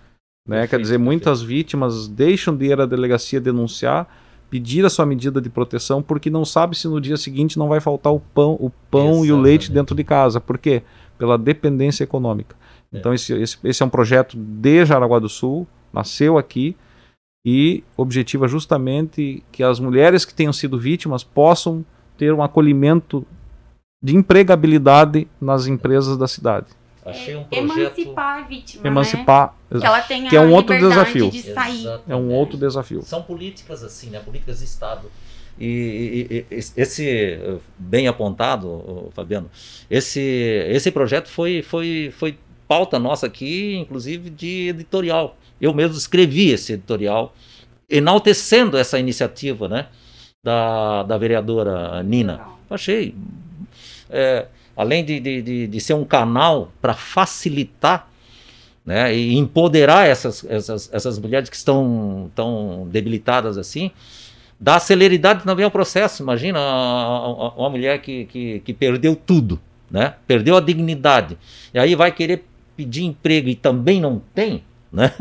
Né? 0.46 0.58
Quer 0.58 0.60
Perfeito, 0.60 0.82
dizer, 0.82 0.98
muitas 0.98 1.42
vítimas 1.42 2.06
deixam 2.06 2.56
de 2.56 2.66
ir 2.66 2.80
à 2.80 2.86
delegacia 2.86 3.40
denunciar, 3.40 4.06
pedir 4.52 4.84
a 4.84 4.90
sua 4.90 5.06
medida 5.06 5.40
de 5.40 5.48
proteção, 5.48 6.02
porque 6.02 6.28
não 6.28 6.44
sabe 6.44 6.76
se 6.76 6.86
no 6.86 7.00
dia 7.00 7.16
seguinte 7.16 7.58
não 7.58 7.68
vai 7.68 7.80
faltar 7.80 8.12
o 8.12 8.20
pão, 8.20 8.54
o 8.60 8.68
pão 8.90 9.24
e 9.24 9.32
o 9.32 9.40
leite 9.40 9.72
dentro 9.72 9.96
de 9.96 10.04
casa. 10.04 10.42
Por 10.42 10.58
quê? 10.58 10.82
Pela 11.16 11.38
dependência 11.38 12.04
econômica. 12.04 12.54
É. 12.92 12.98
Então, 12.98 13.14
esse, 13.14 13.32
esse, 13.32 13.56
esse 13.64 13.82
é 13.82 13.86
um 13.86 13.88
projeto 13.88 14.36
de 14.36 14.84
Jaraguá 14.84 15.18
do 15.18 15.28
Sul, 15.30 15.66
nasceu 15.90 16.36
aqui 16.36 16.76
e 17.46 17.82
objetiva 17.96 18.46
justamente 18.46 19.42
que 19.50 19.62
as 19.62 19.80
mulheres 19.80 20.26
que 20.26 20.34
tenham 20.34 20.52
sido 20.52 20.78
vítimas 20.78 21.24
possam 21.24 21.82
ter 22.18 22.30
um 22.34 22.42
acolhimento 22.42 23.26
de 24.04 24.14
empregabilidade 24.14 25.26
nas 25.40 25.66
empresas 25.66 26.18
da 26.18 26.28
cidade. 26.28 26.66
Achei 27.04 27.34
um 27.36 27.44
projeto. 27.44 27.98
Emancipar 27.98 28.38
a 28.38 28.46
vítima, 28.46 28.82
né? 28.84 28.88
Emancipar, 28.90 29.54
Que 29.70 29.84
ela 29.86 30.00
tenha 30.02 30.30
Que 30.30 30.36
é 30.36 30.40
um 30.40 30.48
a 30.48 30.56
outro 30.56 30.78
desafio. 30.78 31.30
de 31.30 31.42
sair. 31.42 31.80
Exatamente. 31.80 32.12
é 32.12 32.16
um 32.16 32.30
outro 32.32 32.56
desafio. 32.56 33.02
São 33.02 33.22
políticas 33.22 33.82
assim, 33.82 34.10
né? 34.10 34.20
Políticas 34.20 34.58
de 34.60 34.64
Estado. 34.66 35.10
E, 35.58 36.26
e- 36.30 36.36
e- 36.40 36.46
esse 36.76 37.38
bem 37.78 38.08
apontado, 38.08 39.10
Fabiano, 39.14 39.50
esse 39.90 40.20
esse 40.20 40.90
projeto 40.90 41.28
foi 41.28 41.60
foi 41.62 42.12
foi 42.16 42.38
pauta 42.66 42.98
nossa 42.98 43.26
aqui, 43.26 43.76
inclusive 43.76 44.30
de 44.30 44.68
editorial. 44.68 45.36
Eu 45.60 45.74
mesmo 45.74 45.96
escrevi 45.96 46.50
esse 46.50 46.72
editorial 46.74 47.34
enaltecendo 47.90 48.78
essa 48.78 48.98
iniciativa, 48.98 49.68
né, 49.68 49.86
da, 50.42 51.02
da 51.02 51.18
vereadora 51.18 52.02
Nina. 52.02 52.40
Achei, 52.70 53.14
é, 54.08 54.46
além 54.76 55.04
de, 55.04 55.20
de, 55.20 55.42
de, 55.42 55.66
de 55.66 55.80
ser 55.80 55.94
um 55.94 56.04
canal 56.04 56.72
para 56.80 56.94
facilitar 56.94 58.08
né, 58.84 59.14
e 59.14 59.36
empoderar 59.36 60.08
essas, 60.08 60.44
essas, 60.48 60.90
essas 60.92 61.18
mulheres 61.18 61.48
que 61.48 61.56
estão 61.56 62.30
tão 62.34 62.88
debilitadas 62.90 63.56
assim, 63.56 63.90
dá 64.58 64.78
celeridade 64.78 65.44
também 65.44 65.64
ao 65.64 65.70
processo. 65.70 66.22
Imagina 66.22 66.58
uma 67.56 67.70
mulher 67.70 68.00
que, 68.00 68.26
que, 68.26 68.60
que 68.60 68.72
perdeu 68.72 69.14
tudo, 69.14 69.60
né, 69.90 70.14
perdeu 70.26 70.56
a 70.56 70.60
dignidade, 70.60 71.38
e 71.72 71.78
aí 71.78 71.94
vai 71.94 72.10
querer 72.10 72.44
pedir 72.76 73.04
emprego 73.04 73.48
e 73.48 73.54
também 73.54 74.00
não 74.00 74.20
tem, 74.34 74.64
né? 74.90 75.12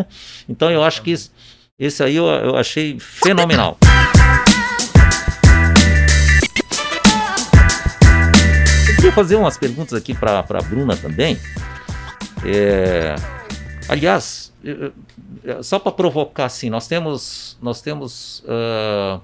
Então 0.47 0.71
eu 0.71 0.83
acho 0.83 1.01
que 1.01 1.11
isso, 1.11 1.31
esse 1.77 2.01
aí 2.01 2.15
eu, 2.15 2.25
eu 2.25 2.55
achei 2.55 2.97
fenomenal. 2.99 3.77
queria 9.11 9.15
fazer 9.15 9.35
umas 9.35 9.57
perguntas 9.57 9.93
aqui 9.93 10.13
para 10.13 10.39
a 10.39 10.61
Bruna 10.61 10.95
também. 10.95 11.37
É, 12.45 13.15
aliás, 13.89 14.53
eu- 14.63 14.93
só 15.63 15.79
para 15.79 15.91
provocar 15.91 16.45
assim, 16.45 16.69
nós 16.69 16.87
temos 16.87 17.57
nós 17.61 17.81
temos 17.81 18.43
ah, 18.47 19.21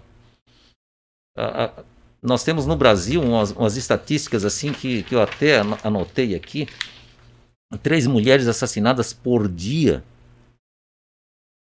ah, 1.38 1.84
nós 2.22 2.44
temos 2.44 2.66
no 2.66 2.76
Brasil 2.76 3.22
umas, 3.22 3.52
umas 3.52 3.78
estatísticas 3.78 4.44
assim 4.44 4.74
que, 4.74 5.04
que 5.04 5.16
eu 5.16 5.22
até 5.22 5.58
ano- 5.60 5.78
anotei 5.84 6.36
aqui. 6.36 6.68
Três 7.84 8.08
mulheres 8.08 8.48
assassinadas 8.48 9.14
por 9.14 9.48
dia. 9.48 10.04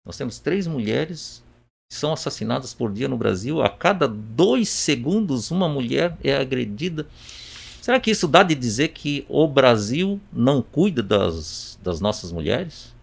Nós 0.06 0.18
temos 0.18 0.40
três 0.40 0.68
mulheres 0.68 1.42
que 1.90 1.98
são 1.98 2.14
assassinadas 2.14 2.74
por 2.74 2.92
dia 2.92 3.08
no 3.08 3.18
Brasil. 3.18 3.62
A 3.62 3.70
cada 3.70 4.08
dois 4.08 4.70
segundos, 4.70 5.50
uma 5.50 5.68
mulher 5.70 6.18
é 6.24 6.36
agredida. 6.36 7.08
Será 7.84 8.00
que 8.00 8.12
isso 8.12 8.30
dá 8.30 8.44
de 8.44 8.56
dizer 8.56 8.94
que 8.94 9.26
o 9.28 9.46
Brasil 9.46 10.18
não 10.32 10.62
cuida 10.62 11.04
das, 11.04 11.78
das 11.84 12.00
nossas 12.00 12.32
mulheres? 12.32 12.96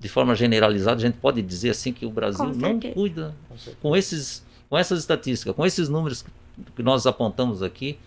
De 0.00 0.08
forma 0.08 0.34
generalizada, 0.34 0.96
a 0.96 1.04
gente 1.04 1.18
pode 1.18 1.42
dizer 1.42 1.68
assim 1.68 1.92
que 1.92 2.06
o 2.06 2.10
Brasil 2.10 2.46
Com 2.46 2.54
não 2.54 2.70
certeza. 2.70 2.94
cuida 2.94 3.36
com 3.82 3.94
esses 3.94 4.42
com 4.70 4.78
essas 4.78 5.00
estatísticas, 5.00 5.54
com 5.54 5.66
esses 5.66 5.90
números 5.90 6.24
que 6.74 6.82
nós 6.82 7.06
apontamos 7.06 7.62
aqui. 7.62 7.98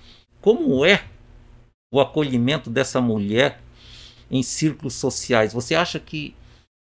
Como 0.41 0.83
é 0.83 1.05
o 1.93 2.01
acolhimento 2.01 2.71
dessa 2.71 2.99
mulher 2.99 3.61
em 4.31 4.41
círculos 4.41 4.95
sociais? 4.95 5.53
Você 5.53 5.75
acha 5.75 5.99
que 5.99 6.33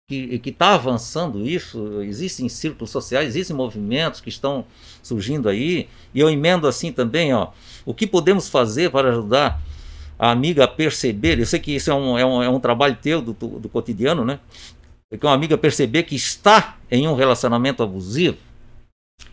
que 0.07 0.39
está 0.45 0.75
avançando 0.75 1.47
isso? 1.47 2.03
Existem 2.03 2.47
círculos 2.47 2.91
sociais, 2.91 3.29
existem 3.29 3.55
movimentos 3.55 4.21
que 4.21 4.29
estão 4.29 4.63
surgindo 5.01 5.49
aí. 5.49 5.89
E 6.13 6.19
eu 6.19 6.29
emendo 6.29 6.67
assim 6.67 6.91
também, 6.91 7.33
ó, 7.33 7.51
o 7.85 7.93
que 7.93 8.07
podemos 8.07 8.49
fazer 8.49 8.89
para 8.89 9.09
ajudar 9.09 9.61
a 10.17 10.31
amiga 10.31 10.63
a 10.63 10.67
perceber? 10.67 11.39
Eu 11.39 11.45
sei 11.45 11.59
que 11.59 11.75
isso 11.75 11.91
é 11.91 11.93
um, 11.93 12.17
é 12.17 12.25
um, 12.25 12.43
é 12.43 12.49
um 12.49 12.59
trabalho 12.59 12.97
teu 13.01 13.21
do, 13.21 13.33
do, 13.33 13.69
cotidiano, 13.69 14.25
né? 14.25 14.39
É 15.11 15.17
que 15.17 15.25
uma 15.25 15.33
amiga 15.33 15.57
perceber 15.57 16.03
que 16.03 16.15
está 16.15 16.77
em 16.89 17.07
um 17.07 17.13
relacionamento 17.13 17.83
abusivo. 17.83 18.37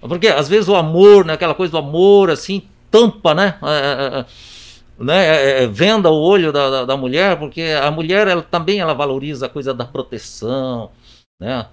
Porque 0.01 0.29
às 0.29 0.49
vezes 0.49 0.69
o 0.69 0.77
amor, 0.77 1.25
né, 1.25 1.33
aquela 1.33 1.55
coisa 1.55 1.73
do 1.73 1.79
amor, 1.79 2.31
assim, 2.31 2.63
tampa, 2.91 3.35
né? 3.35 3.59
É, 3.63 3.69
é, 3.69 4.19
é, 4.21 4.27
né, 4.99 5.27
é, 5.27 5.65
é, 5.65 5.67
venda 5.67 6.11
o 6.11 6.21
olho 6.21 6.53
da, 6.53 6.71
da, 6.71 6.85
da, 6.85 6.97
mulher, 6.97 7.39
porque 7.39 7.63
a 7.63 7.91
mulher 7.91 8.29
ela, 8.29 8.43
também 8.43 8.79
ela 8.79 8.93
valoriza 8.93 9.47
a 9.47 9.49
coisa 9.49 9.73
da 9.73 9.85
proteção, 9.85 10.91
né? 11.41 11.67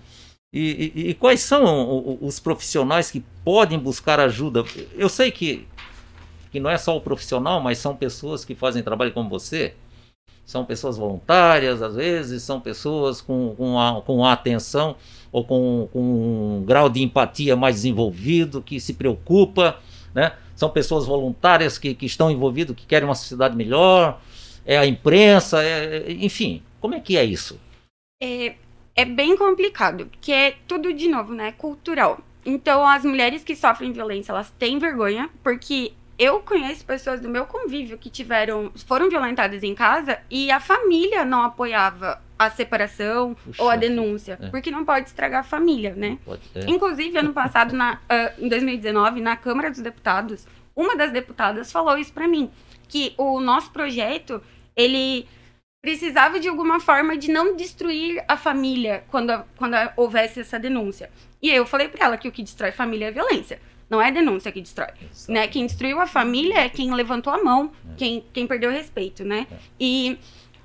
E, 0.52 0.92
e, 0.96 1.10
e 1.10 1.13
quais 1.13 1.42
são 1.42 2.18
os 2.22 2.39
profissionais 2.39 3.12
que 3.12 3.24
podem 3.44 3.78
buscar 3.78 4.20
ajuda? 4.20 4.63
Eu 4.96 5.08
sei 5.08 5.30
que, 5.30 5.68
que 6.52 6.60
não 6.60 6.70
é 6.70 6.78
só 6.78 6.96
o 6.96 7.02
profissional, 7.02 7.62
mas 7.62 7.78
são 7.78 7.96
pessoas 7.96 8.44
que 8.44 8.56
fazem 8.56 8.84
trabalho 8.84 9.14
como 9.14 9.30
você, 9.30 9.74
são 10.46 10.66
pessoas 10.66 10.98
voluntárias, 10.98 11.82
às 11.82 11.96
vezes, 11.96 12.42
são 12.42 12.60
pessoas 12.60 13.22
com, 13.22 13.54
com, 13.56 13.80
a, 13.80 14.02
com 14.02 14.26
a 14.26 14.34
atenção 14.34 14.96
ou 15.32 15.46
com, 15.46 15.88
com 15.94 16.00
um 16.00 16.64
grau 16.66 16.90
de 16.90 17.04
empatia 17.04 17.56
mais 17.56 17.76
desenvolvido, 17.76 18.62
que 18.62 18.80
se 18.80 18.96
preocupa, 18.96 19.78
né? 20.14 20.34
são 20.56 20.70
pessoas 20.70 21.06
voluntárias 21.06 21.78
que, 21.78 21.94
que 21.94 22.06
estão 22.06 22.32
envolvidas, 22.32 22.76
que 22.76 22.86
querem 22.86 23.08
uma 23.08 23.14
sociedade 23.14 23.56
melhor, 23.56 24.20
é 24.66 24.78
a 24.78 24.86
imprensa, 24.86 25.64
é, 25.64 26.12
enfim, 26.12 26.64
como 26.82 26.96
é 26.96 27.00
que 27.00 27.16
é 27.16 27.24
isso? 27.24 27.60
É, 28.22 28.56
é 28.96 29.06
bem 29.06 29.38
complicado, 29.38 30.08
porque 30.08 30.32
é 30.32 30.56
tudo, 30.68 30.92
de 30.92 31.08
novo, 31.08 31.34
né, 31.34 31.52
cultural. 31.54 32.20
Então, 32.46 32.88
as 32.88 33.06
mulheres 33.06 33.44
que 33.44 33.56
sofrem 33.56 33.92
violência, 33.92 34.32
elas 34.32 34.50
têm 34.58 34.80
vergonha, 34.80 35.30
porque 35.44 35.94
eu 36.20 36.42
conheço 36.42 36.86
pessoas 36.86 37.22
do 37.22 37.30
meu 37.30 37.46
convívio 37.46 37.98
que 37.98 38.10
tiveram, 38.10 38.72
foram 38.86 39.10
violentadas 39.10 39.64
em 39.64 39.74
casa 39.74 40.20
e 40.30 40.52
a 40.52 40.60
família 40.60 41.24
não 41.24 41.42
apoiava 41.44 42.22
a 42.38 42.50
separação 42.52 43.36
Puxa, 43.46 43.63
ou 43.63 43.70
a 43.70 43.76
denúncia, 43.78 44.38
é. 44.42 44.50
porque 44.50 44.70
não 44.70 44.84
pode 44.86 45.08
estragar 45.08 45.40
a 45.40 45.44
família, 45.44 45.94
né? 45.96 46.17
Pode, 46.26 46.42
é. 46.56 46.65
Inclusive, 46.70 47.17
ano 47.17 47.34
passado, 47.34 47.74
na, 47.76 48.00
ah, 48.10 48.32
em 48.38 48.48
2019, 48.50 49.22
na 49.22 49.36
Câmara 49.38 49.72
dos 49.72 49.80
Deputados, 49.80 50.46
uma 50.76 50.96
das 50.96 51.12
deputadas 51.12 51.72
falou 51.72 51.98
isso 51.98 52.13
para 52.13 52.28
mim, 52.28 52.50
que 52.88 53.13
o 53.17 53.40
nosso 53.40 53.72
projeto, 53.72 54.42
ele 54.76 55.28
precisava 55.82 56.40
de 56.40 56.48
alguma 56.50 56.80
forma 56.80 57.15
de 57.17 57.32
não 57.32 57.56
destruir 57.56 58.24
a 58.28 58.36
família 58.36 59.04
quando, 59.10 59.30
a- 59.32 59.46
quando 59.56 59.76
a- 59.76 59.94
houvesse 59.96 60.42
essa 60.42 60.60
denúncia. 60.60 61.10
E 61.42 61.50
eu 61.50 61.65
falei 61.65 61.88
para 61.88 62.06
ela 62.06 62.17
que 62.17 62.28
o 62.28 62.32
que 62.32 62.44
destrói 62.44 62.72
família 62.72 63.08
é 63.08 63.12
violência, 63.12 63.62
não 63.90 64.02
é 64.02 64.12
denúncia 64.12 64.52
que 64.52 64.62
destrói. 64.62 64.90
Exato. 65.02 65.31
Né? 65.31 65.48
Quem 65.48 65.65
destruiu 65.65 66.00
a 66.00 66.06
família 66.06 66.60
é 66.60 66.69
quem 66.69 66.94
levantou 66.94 67.33
a 67.33 67.44
mão, 67.44 67.71
quem, 67.98 68.23
quem 68.31 68.46
perdeu 68.46 68.69
o 68.69 68.73
respeito, 68.73 69.23
né? 69.25 69.48
É. 69.52 69.56
E, 69.79 70.19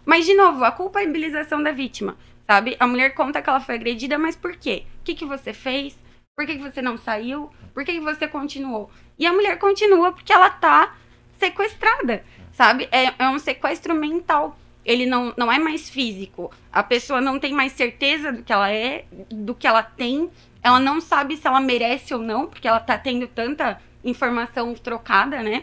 mas, 0.05 0.27
de 0.27 0.35
novo, 0.35 0.63
a 0.65 0.71
culpabilização 0.71 1.63
da 1.63 1.73
vítima, 1.73 2.17
sabe? 2.47 2.77
A 2.79 2.87
mulher 2.87 3.15
conta 3.15 3.41
que 3.41 3.49
ela 3.49 3.61
foi 3.61 3.77
agredida, 3.77 4.19
mas 4.19 4.37
por 4.37 4.57
quê? 4.57 4.85
O 5.01 5.05
que, 5.05 5.15
que 5.15 5.25
você 5.25 5.53
fez? 5.53 5.97
Por 6.37 6.45
que, 6.47 6.57
que 6.57 6.63
você 6.63 6.83
não 6.83 6.99
saiu? 6.99 7.51
Por 7.73 7.85
que, 7.85 7.93
que 7.93 8.01
você 8.01 8.29
continuou? 8.29 8.91
E 9.19 9.27
a 9.27 9.33
mulher 9.33 9.59
continua 9.59 10.13
porque 10.13 10.33
ela 10.33 10.51
tá 10.51 10.95
sequestrada, 11.39 12.25
sabe? 12.53 12.89
É, 12.91 13.15
é 13.19 13.29
um 13.29 13.39
sequestro 13.39 13.95
mental. 13.95 14.59
ele 14.85 15.07
não, 15.07 15.33
não 15.37 15.51
é 15.51 15.59
mais 15.59 15.89
físico. 15.89 16.51
A 16.73 16.83
pessoa 16.83 17.21
não 17.21 17.39
tem 17.39 17.53
mais 17.53 17.73
certeza 17.73 18.33
do 18.33 18.43
que 18.43 18.53
ela 18.53 18.71
é, 18.71 19.07
do 19.31 19.55
que 19.55 19.67
ela 19.67 19.83
tem. 19.83 20.31
Ela 20.65 20.81
não 20.81 20.99
sabe 20.99 21.37
se 21.37 21.47
ela 21.47 21.61
merece 21.61 22.15
ou 22.15 22.21
não, 22.21 22.47
porque 22.47 22.67
ela 22.67 22.81
tá 22.81 22.97
tendo 22.97 23.29
tanta 23.29 23.79
informação 24.03 24.73
trocada, 24.75 25.43
né? 25.43 25.63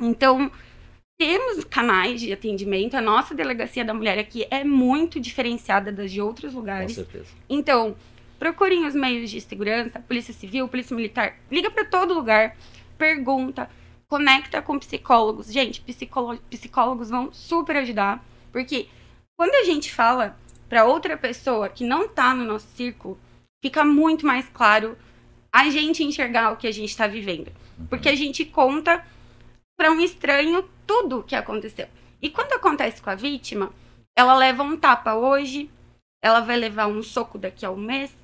Então, 0.00 0.48
temos 1.18 1.64
canais 1.64 2.20
de 2.20 2.32
atendimento. 2.32 2.96
A 2.96 3.00
nossa 3.00 3.34
delegacia 3.34 3.84
da 3.84 3.92
mulher 3.92 4.18
aqui 4.20 4.46
é 4.48 4.62
muito 4.62 5.18
diferenciada 5.18 5.90
das 5.90 6.10
de 6.12 6.20
outros 6.22 6.52
Com 6.52 6.60
lugares. 6.60 6.94
certeza. 6.94 7.26
Então, 7.48 7.96
procurem 8.38 8.86
os 8.86 8.94
meios 8.94 9.28
de 9.28 9.40
segurança, 9.40 9.98
Polícia 9.98 10.32
Civil, 10.32 10.68
Polícia 10.68 10.94
Militar. 10.94 11.34
Liga 11.50 11.68
para 11.70 11.84
todo 11.84 12.14
lugar, 12.14 12.56
pergunta, 12.96 13.68
conecta 14.08 14.62
com 14.62 14.78
psicólogos. 14.78 15.52
Gente, 15.52 15.80
psicólo- 15.80 16.38
psicólogos 16.48 17.10
vão 17.10 17.32
super 17.32 17.76
ajudar, 17.76 18.24
porque 18.52 18.86
quando 19.36 19.54
a 19.56 19.64
gente 19.64 19.92
fala 19.92 20.36
para 20.68 20.84
outra 20.84 21.16
pessoa 21.16 21.68
que 21.68 21.84
não 21.84 22.08
tá 22.08 22.32
no 22.34 22.44
nosso 22.44 22.68
círculo, 22.76 23.18
fica 23.62 23.84
muito 23.84 24.26
mais 24.26 24.48
claro 24.48 24.98
a 25.52 25.70
gente 25.70 26.02
enxergar 26.02 26.52
o 26.52 26.56
que 26.56 26.66
a 26.66 26.72
gente 26.72 26.90
está 26.90 27.06
vivendo. 27.06 27.52
Porque 27.88 28.08
a 28.08 28.16
gente 28.16 28.44
conta 28.44 29.04
para 29.78 29.90
um 29.90 30.00
estranho 30.00 30.68
tudo 30.86 31.20
o 31.20 31.22
que 31.22 31.36
aconteceu. 31.36 31.88
E 32.20 32.28
quando 32.28 32.52
acontece 32.52 33.00
com 33.00 33.10
a 33.10 33.14
vítima, 33.14 33.72
ela 34.16 34.34
leva 34.34 34.62
um 34.62 34.76
tapa 34.76 35.14
hoje, 35.14 35.70
ela 36.22 36.40
vai 36.40 36.56
levar 36.56 36.86
um 36.86 37.02
soco 37.02 37.38
daqui 37.38 37.64
a 37.64 37.70
um 37.70 37.76
mês, 37.76 38.14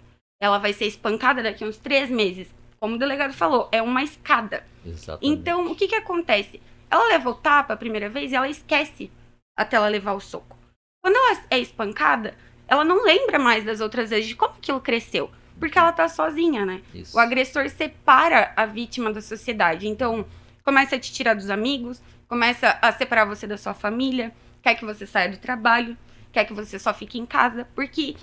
ela 0.40 0.58
vai 0.58 0.72
ser 0.72 0.86
espancada 0.86 1.42
daqui 1.42 1.64
a 1.64 1.66
uns 1.66 1.78
três 1.78 2.10
meses. 2.10 2.48
Como 2.78 2.94
o 2.94 2.98
delegado 2.98 3.32
falou, 3.32 3.68
é 3.72 3.82
uma 3.82 4.02
escada. 4.02 4.64
Exatamente. 4.84 5.26
Então, 5.26 5.70
o 5.70 5.74
que 5.74 5.88
que 5.88 5.96
acontece? 5.96 6.62
Ela 6.90 7.08
leva 7.08 7.30
o 7.30 7.34
tapa 7.34 7.74
a 7.74 7.76
primeira 7.76 8.08
vez 8.08 8.32
e 8.32 8.36
ela 8.36 8.48
esquece 8.48 9.10
até 9.56 9.76
ela 9.76 9.88
levar 9.88 10.12
o 10.12 10.20
soco. 10.20 10.56
Quando 11.02 11.16
ela 11.16 11.42
é 11.50 11.58
espancada, 11.58 12.36
ela 12.68 12.84
não 12.84 13.02
lembra 13.04 13.38
mais 13.38 13.64
das 13.64 13.80
outras 13.80 14.10
vezes 14.10 14.26
de 14.28 14.36
como 14.36 14.54
aquilo 14.54 14.80
cresceu. 14.80 15.30
Porque 15.58 15.76
ela 15.78 15.90
tá 15.90 16.08
sozinha, 16.08 16.64
né? 16.64 16.80
Isso. 16.94 17.16
O 17.16 17.20
agressor 17.20 17.68
separa 17.68 18.52
a 18.54 18.64
vítima 18.64 19.12
da 19.12 19.20
sociedade. 19.20 19.88
Então, 19.88 20.24
começa 20.64 20.94
a 20.94 20.98
te 21.00 21.12
tirar 21.12 21.34
dos 21.34 21.50
amigos, 21.50 22.00
começa 22.28 22.78
a 22.80 22.92
separar 22.92 23.24
você 23.24 23.44
da 23.46 23.56
sua 23.58 23.74
família, 23.74 24.32
quer 24.62 24.76
que 24.76 24.84
você 24.84 25.04
saia 25.04 25.28
do 25.30 25.36
trabalho, 25.38 25.96
quer 26.30 26.44
que 26.44 26.52
você 26.52 26.78
só 26.78 26.94
fique 26.94 27.18
em 27.18 27.26
casa, 27.26 27.66
porque 27.74 28.14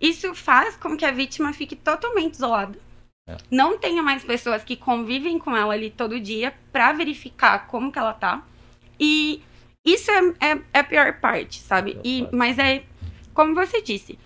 isso 0.00 0.34
faz 0.34 0.76
com 0.76 0.96
que 0.96 1.04
a 1.04 1.10
vítima 1.10 1.52
fique 1.52 1.76
totalmente 1.76 2.34
isolada. 2.34 2.78
É. 3.28 3.36
Não 3.50 3.76
tenha 3.76 4.02
mais 4.02 4.24
pessoas 4.24 4.64
que 4.64 4.74
convivem 4.76 5.38
com 5.38 5.54
ela 5.54 5.74
ali 5.74 5.90
todo 5.90 6.18
dia 6.18 6.54
pra 6.72 6.92
verificar 6.94 7.66
como 7.66 7.92
que 7.92 7.98
ela 7.98 8.14
tá. 8.14 8.42
E 8.98 9.42
isso 9.84 10.10
é, 10.10 10.52
é- 10.52 10.60
é 10.72 10.78
a 10.80 10.84
pior 10.84 11.12
parte, 11.20 11.60
sabe? 11.60 11.92
Pior 11.92 12.02
E, 12.04 12.20
parte. 12.22 12.34
mas 12.36 12.58
é, 12.58 12.82
como 13.38 13.54
você 13.54 13.80
disse, 13.80 14.18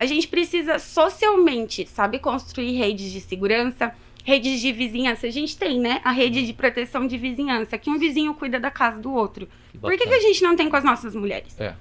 a 0.00 0.06
gente 0.06 0.26
precisa 0.26 0.78
socialmente, 0.78 1.86
sabe, 1.86 2.18
construir 2.18 2.72
redes 2.72 3.12
de 3.12 3.20
segurança, 3.20 3.94
redes 4.24 4.58
de 4.58 4.72
vizinhança. 4.72 5.26
A 5.26 5.30
gente 5.30 5.54
tem, 5.54 5.78
né, 5.78 6.00
a 6.02 6.10
rede 6.10 6.46
de 6.46 6.54
proteção 6.54 7.06
de 7.06 7.18
vizinhança, 7.18 7.76
que 7.76 7.90
um 7.90 7.98
vizinho 7.98 8.32
cuida 8.32 8.58
da 8.58 8.70
casa 8.70 8.98
do 8.98 9.12
outro. 9.12 9.46
Por 9.78 9.94
que, 9.98 10.06
que 10.06 10.14
a 10.14 10.20
gente 10.20 10.42
não 10.42 10.56
tem 10.56 10.70
com 10.70 10.76
as 10.76 10.82
nossas 10.82 11.14
mulheres? 11.14 11.60
É, 11.60 11.74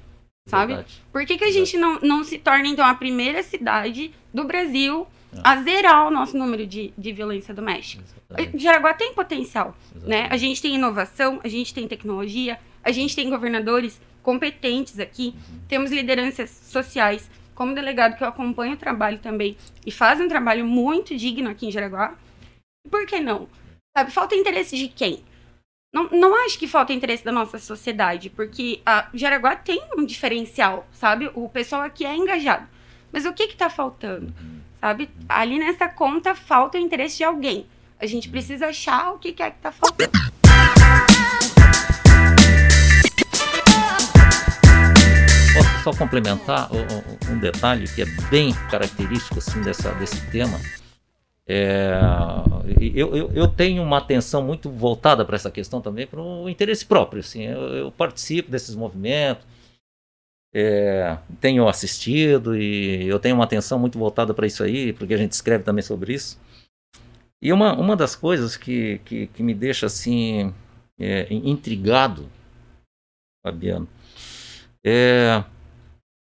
sabe? 0.46 0.74
verdade. 0.74 1.02
Por 1.10 1.26
que, 1.26 1.38
que 1.38 1.46
a 1.46 1.52
gente 1.52 1.78
não, 1.78 2.02
não 2.02 2.22
se 2.22 2.38
torna, 2.38 2.68
então, 2.68 2.86
a 2.86 2.96
primeira 2.96 3.42
cidade 3.44 4.12
do 4.34 4.44
Brasil 4.44 5.08
É. 5.34 5.40
a 5.46 5.56
zerar 5.64 6.06
o 6.06 6.12
nosso 6.12 6.38
número 6.38 6.68
de, 6.68 6.94
de 6.98 7.14
violência 7.14 7.54
doméstica? 7.54 8.04
Exatamente. 8.04 8.62
Jaraguá 8.62 8.94
tem 8.94 9.14
potencial, 9.14 9.74
né? 9.96 10.02
Exatamente. 10.02 10.34
A 10.34 10.38
gente 10.38 10.62
tem 10.62 10.76
inovação, 10.76 11.40
a 11.42 11.48
gente 11.48 11.74
tem 11.74 11.88
tecnologia, 11.88 12.60
a 12.84 12.92
gente 12.92 13.16
tem 13.16 13.30
governadores 13.30 14.02
competentes 14.22 15.00
aqui, 15.00 15.36
temos 15.68 15.92
lideranças 15.92 16.50
sociais, 16.50 17.30
como 17.56 17.76
delegado 17.76 18.18
que 18.18 18.24
eu 18.24 18.28
acompanho 18.28 18.74
o 18.74 18.78
trabalho 18.78 19.20
também 19.20 19.58
e 19.86 19.92
faz 19.92 20.20
um 20.20 20.28
trabalho 20.28 20.66
muito 20.66 21.16
digno 21.16 21.50
aqui 21.50 21.68
em 21.68 21.72
Jaraguá. 21.72 22.16
Por 22.90 23.06
que 23.06 23.20
não? 23.20 23.48
Sabe, 23.96 24.12
falta 24.12 24.36
interesse 24.36 24.76
de 24.78 24.88
quem? 24.88 25.24
Não, 25.94 26.10
não 26.10 26.46
acho 26.46 26.58
que 26.58 26.68
falta 26.68 26.94
interesse 26.94 27.24
da 27.24 27.32
nossa 27.32 27.60
sociedade, 27.60 28.30
porque 28.30 28.82
a 28.86 29.10
Jaraguá 29.14 29.56
tem 29.56 29.82
um 29.98 30.06
diferencial, 30.06 30.88
sabe? 30.92 31.30
O 31.36 31.50
pessoal 31.50 31.82
aqui 31.82 32.06
é 32.06 32.16
engajado. 32.16 32.68
Mas 33.12 33.26
o 33.26 33.34
que 33.34 33.48
que 33.48 33.58
tá 33.58 33.70
faltando? 33.70 34.34
Sabe? 34.80 35.10
Ali 35.28 35.60
nessa 35.60 35.90
conta 35.90 36.34
falta 36.34 36.78
o 36.78 36.82
interesse 36.82 37.18
de 37.18 37.26
alguém. 37.26 37.68
A 38.00 38.06
gente 38.06 38.30
precisa 38.30 38.68
achar 38.68 39.12
o 39.12 39.20
que 39.20 39.34
que 39.34 39.44
é 39.44 39.52
que 39.52 39.60
tá 39.60 39.72
faltando. 39.72 40.12
Posso 45.54 45.84
só 45.84 45.92
complementar 45.92 46.70
um 47.30 47.38
detalhe 47.38 47.86
que 47.86 48.02
é 48.02 48.06
bem 48.30 48.54
característico 48.70 49.40
assim, 49.40 49.62
dessa, 49.62 49.92
desse 49.96 50.26
tema? 50.32 50.58
É, 51.46 52.00
eu, 52.80 53.14
eu, 53.14 53.32
eu 53.34 53.48
tenho 53.48 53.84
uma 53.84 53.98
atenção 53.98 54.42
muito 54.42 54.70
voltada 54.70 55.26
para 55.26 55.36
essa 55.36 55.52
questão 55.52 55.82
também, 55.82 56.08
para 56.08 56.22
o 56.22 56.48
interesse 56.50 56.86
próprio. 56.86 57.20
Assim, 57.20 57.44
eu, 57.44 57.62
eu 57.74 57.92
participo 57.92 58.50
desses 58.50 58.76
movimentos, 58.76 59.46
é, 60.54 61.18
tenho 61.42 61.68
assistido 61.68 62.56
e 62.56 63.08
eu 63.08 63.20
tenho 63.20 63.36
uma 63.36 63.44
atenção 63.44 63.78
muito 63.78 64.00
voltada 64.00 64.34
para 64.34 64.48
isso 64.48 64.64
aí, 64.64 64.94
porque 64.94 65.14
a 65.14 65.18
gente 65.18 65.34
escreve 65.34 65.66
também 65.66 65.84
sobre 65.84 66.14
isso. 66.14 66.40
E 67.42 67.52
uma, 67.52 67.74
uma 67.74 67.96
das 67.98 68.16
coisas 68.16 68.56
que, 68.56 69.00
que, 69.04 69.28
que 69.28 69.44
me 69.44 69.54
deixa 69.54 69.88
assim 69.88 70.54
é, 70.98 71.28
intrigado, 71.34 72.30
Fabiano, 73.44 73.88
é, 74.86 75.44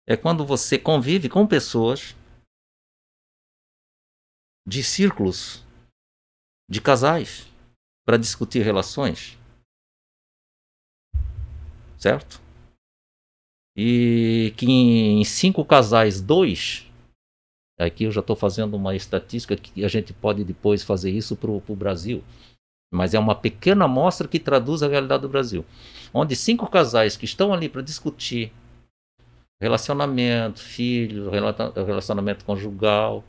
é 0.07 0.17
quando 0.17 0.45
você 0.45 0.79
convive 0.79 1.29
com 1.29 1.47
pessoas 1.47 2.15
de 4.67 4.83
círculos 4.83 5.63
de 6.69 6.81
casais 6.81 7.47
para 8.05 8.17
discutir 8.17 8.63
relações. 8.63 9.39
Certo? 11.99 12.41
E 13.77 14.53
que 14.57 14.67
em 14.67 15.25
cinco 15.25 15.65
casais, 15.65 16.21
dois. 16.21 16.91
Aqui 17.79 18.05
eu 18.05 18.13
já 18.13 18.21
estou 18.21 18.37
fazendo 18.37 18.77
uma 18.77 18.95
estatística 18.95 19.57
que 19.57 19.85
a 19.85 19.89
gente 19.89 20.13
pode 20.13 20.45
depois 20.45 20.83
fazer 20.83 21.11
isso 21.11 21.35
para 21.37 21.51
o 21.51 21.77
Brasil. 21.77 22.23
Mas 22.95 23.13
é 23.13 23.19
uma 23.19 23.35
pequena 23.35 23.87
amostra 23.87 24.29
que 24.29 24.39
traduz 24.39 24.83
a 24.83 24.89
realidade 24.89 25.23
do 25.23 25.29
Brasil. 25.29 25.65
Onde 26.13 26.37
cinco 26.37 26.69
casais 26.69 27.17
que 27.17 27.25
estão 27.25 27.53
ali 27.53 27.69
para 27.69 27.83
discutir 27.83 28.53
relacionamento, 29.61 30.63
relata- 31.31 31.73
relacionamento 31.85 32.45
conjugal. 32.45 33.25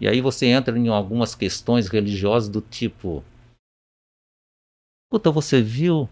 E 0.00 0.08
aí 0.08 0.20
você 0.20 0.46
entra 0.46 0.76
em 0.76 0.88
algumas 0.88 1.34
questões 1.34 1.86
religiosas 1.88 2.48
do 2.48 2.60
tipo: 2.60 3.22
Escuta, 5.06 5.30
você 5.30 5.62
viu 5.62 6.08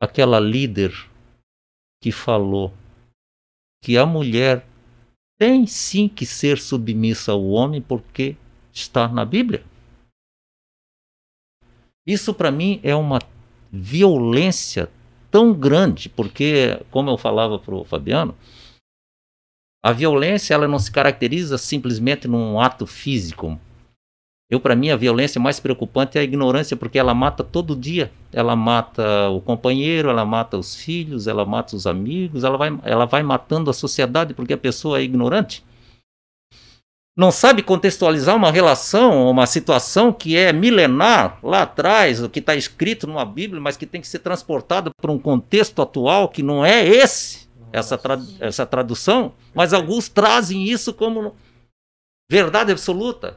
aquela 0.00 0.38
líder 0.38 0.92
que 2.02 2.12
falou 2.12 2.74
que 3.82 3.96
a 3.96 4.04
mulher 4.04 4.66
tem 5.40 5.66
sim 5.66 6.08
que 6.08 6.26
ser 6.26 6.58
submissa 6.58 7.32
ao 7.32 7.44
homem 7.46 7.80
porque 7.80 8.36
está 8.72 9.08
na 9.08 9.24
Bíblia? 9.24 9.64
Isso 12.08 12.32
para 12.32 12.50
mim 12.50 12.80
é 12.82 12.94
uma 12.94 13.18
violência 13.70 14.88
tão 15.30 15.52
grande, 15.52 16.08
porque, 16.08 16.80
como 16.90 17.10
eu 17.10 17.18
falava 17.18 17.58
para 17.58 17.74
o 17.74 17.84
Fabiano, 17.84 18.34
a 19.84 19.92
violência 19.92 20.54
ela 20.54 20.66
não 20.66 20.78
se 20.78 20.90
caracteriza 20.90 21.58
simplesmente 21.58 22.26
num 22.26 22.58
ato 22.58 22.86
físico. 22.86 23.60
Eu, 24.50 24.58
para 24.58 24.74
mim, 24.74 24.88
a 24.88 24.96
violência 24.96 25.38
mais 25.38 25.60
preocupante 25.60 26.16
é 26.16 26.22
a 26.22 26.24
ignorância, 26.24 26.74
porque 26.74 26.98
ela 26.98 27.12
mata 27.12 27.44
todo 27.44 27.76
dia. 27.76 28.10
Ela 28.32 28.56
mata 28.56 29.28
o 29.28 29.42
companheiro, 29.42 30.08
ela 30.08 30.24
mata 30.24 30.56
os 30.56 30.74
filhos, 30.74 31.26
ela 31.26 31.44
mata 31.44 31.76
os 31.76 31.86
amigos, 31.86 32.42
ela 32.42 32.56
vai, 32.56 32.70
ela 32.84 33.04
vai 33.04 33.22
matando 33.22 33.68
a 33.68 33.74
sociedade 33.74 34.32
porque 34.32 34.54
a 34.54 34.58
pessoa 34.58 34.98
é 34.98 35.02
ignorante. 35.02 35.62
Não 37.18 37.32
sabe 37.32 37.64
contextualizar 37.64 38.36
uma 38.36 38.52
relação, 38.52 39.28
uma 39.28 39.44
situação 39.44 40.12
que 40.12 40.36
é 40.36 40.52
milenar 40.52 41.40
lá 41.42 41.62
atrás, 41.62 42.22
o 42.22 42.30
que 42.30 42.38
está 42.38 42.54
escrito 42.54 43.08
numa 43.08 43.24
Bíblia, 43.24 43.60
mas 43.60 43.76
que 43.76 43.86
tem 43.86 44.00
que 44.00 44.06
ser 44.06 44.20
transportada 44.20 44.88
para 45.02 45.10
um 45.10 45.18
contexto 45.18 45.82
atual 45.82 46.28
que 46.28 46.44
não 46.44 46.64
é 46.64 46.86
esse 46.86 47.48
essa, 47.72 47.98
tra 47.98 48.18
essa 48.38 48.64
tradução, 48.64 49.34
mas 49.52 49.72
alguns 49.72 50.08
trazem 50.08 50.62
isso 50.62 50.94
como 50.94 51.34
verdade 52.30 52.70
absoluta. 52.70 53.36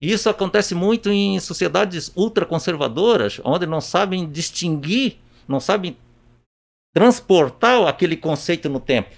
Isso 0.00 0.30
acontece 0.30 0.72
muito 0.72 1.10
em 1.10 1.40
sociedades 1.40 2.12
ultraconservadoras, 2.14 3.40
onde 3.42 3.66
não 3.66 3.80
sabem 3.80 4.30
distinguir, 4.30 5.18
não 5.48 5.58
sabem 5.58 5.96
transportar 6.94 7.84
aquele 7.88 8.16
conceito 8.16 8.68
no 8.68 8.78
tempo. 8.78 9.16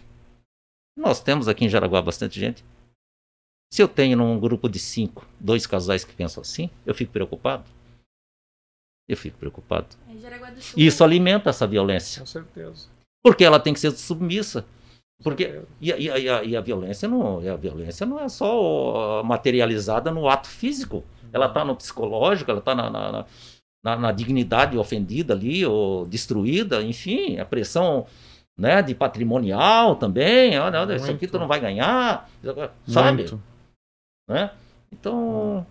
Nós 0.97 1.21
temos 1.21 1.49
aqui 1.49 1.66
em 1.66 1.69
Jaraguá 1.69 2.01
bastante 2.01 2.41
gente. 2.41 2.64
Se 3.71 3.83
eu 3.83 3.89
tenho 3.89 4.16
num 4.16 4.39
grupo 4.41 4.69
de 4.69 4.79
cinco, 4.79 5.27
dois 5.39 5.66
casais 5.66 6.05
que 6.05 6.14
pensam 6.14 6.41
assim, 6.41 6.71
eu 6.87 6.95
fico 6.95 7.12
preocupado. 7.12 7.64
Eu 9.09 9.16
fico 9.16 9.39
preocupado. 9.39 9.87
É. 10.09 10.12
E 10.77 10.87
isso 10.87 11.03
alimenta 11.05 11.51
essa 11.51 11.66
violência. 11.66 12.21
Com 12.21 12.27
certeza. 12.27 12.89
Porque 13.23 13.45
ela 13.45 13.59
tem 13.61 13.73
que 13.73 13.81
ser 13.81 13.91
submissa. 13.93 14.64
Porque 15.23 15.62
e, 15.81 15.93
a- 15.93 15.97
e 15.99 16.05
e 16.05 16.29
a, 16.31 16.45
e 16.45 16.57
a 16.57 16.61
violência 16.61 17.09
não, 17.09 17.39
a 17.41 17.57
violência 17.57 18.07
não 18.07 18.21
é 18.21 18.29
só 18.29 19.23
materializada 19.25 20.11
no 20.11 20.29
ato 20.29 20.47
físico. 20.49 21.05
Ela 21.33 21.47
está 21.47 21.64
no 21.64 21.75
psicológico, 21.75 22.51
ela 22.51 22.61
está 22.61 22.75
na, 22.75 22.89
na, 22.89 23.27
na- 23.85 23.97
na, 23.97 24.12
dignidade 24.12 24.79
ofendida 24.79 25.35
ali, 25.35 25.64
ou 25.66 26.07
destruída, 26.07 26.83
enfim, 26.83 27.39
a 27.39 27.45
pressão 27.45 28.07
né, 28.57 28.81
de 28.83 28.95
patrimonial 28.95 29.97
também. 29.97 30.59
Olha, 30.59 30.95
isso 30.97 31.11
aqui 31.11 31.27
tu 31.27 31.39
não 31.39 31.49
vai 31.49 31.61
ganhar, 31.61 32.29
sabe? 32.87 33.23
Muito. 33.23 33.43
Né? 34.29 34.51
Então, 34.93 35.66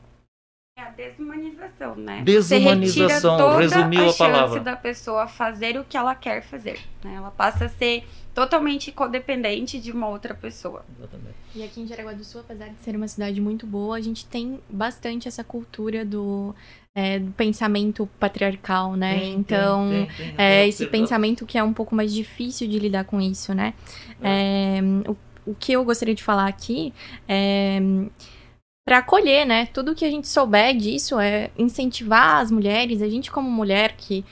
É 0.78 0.82
a 0.82 0.90
desumanização, 0.90 1.96
né? 1.96 2.22
Desumanização, 2.24 3.38
Você 3.38 3.38
retira 3.38 3.38
toda 3.38 3.60
resumiu 3.60 4.02
a 4.02 4.06
chance 4.06 4.18
palavra. 4.18 4.60
da 4.60 4.76
pessoa 4.76 5.28
fazer 5.28 5.78
o 5.80 5.84
que 5.84 5.96
ela 5.98 6.16
quer 6.16 6.42
fazer. 6.44 6.80
né? 7.04 7.16
Ela 7.16 7.32
passa 7.32 7.66
a 7.66 7.70
ser 7.70 8.04
totalmente 8.34 8.92
codependente 8.92 9.80
de 9.80 9.92
uma 9.92 10.08
outra 10.08 10.34
pessoa. 10.36 10.86
exatamente. 10.98 11.36
E 11.56 11.64
aqui 11.64 11.82
em 11.82 11.88
Jaraguá 11.88 12.14
do 12.14 12.24
Sul, 12.24 12.42
apesar 12.42 12.68
de 12.70 12.80
ser 12.82 12.96
uma 12.96 13.08
cidade 13.08 13.42
muito 13.42 13.66
boa, 13.66 13.98
a 13.98 14.02
gente 14.02 14.26
tem 14.28 14.60
bastante 14.70 15.28
essa 15.28 15.44
cultura 15.44 16.06
do, 16.06 16.54
é, 16.94 17.18
do 17.18 17.32
pensamento 17.32 18.08
patriarcal, 18.20 18.96
né? 18.96 19.18
Tem, 19.20 19.34
então, 19.34 19.90
tem, 19.90 20.06
tem, 20.06 20.16
tem. 20.36 20.36
é 20.46 20.68
esse 20.68 20.86
pensamento 20.86 21.46
que 21.48 21.58
é 21.58 21.64
um 21.64 21.74
pouco 21.74 21.96
mais 21.96 22.14
difícil 22.14 22.68
de 22.68 22.78
lidar 22.78 23.06
com 23.06 23.20
isso, 23.20 23.56
né? 23.56 23.74
É, 24.22 24.80
o, 25.08 25.18
o 25.52 25.56
que 25.56 25.72
eu 25.74 25.84
gostaria 25.84 26.14
de 26.14 26.22
falar 26.24 26.48
aqui 26.48 26.94
é 27.28 27.80
para 28.88 29.00
acolher, 29.00 29.46
né? 29.46 29.68
Tudo 29.74 29.94
que 29.94 30.06
a 30.06 30.10
gente 30.10 30.30
souber 30.30 30.74
disso 30.74 31.20
é 31.20 31.52
incentivar 31.58 32.38
as 32.38 32.50
mulheres, 32.50 33.02
a 33.02 33.10
gente 33.10 33.30
como 33.30 33.50
mulher 33.50 33.96
que 33.98 34.24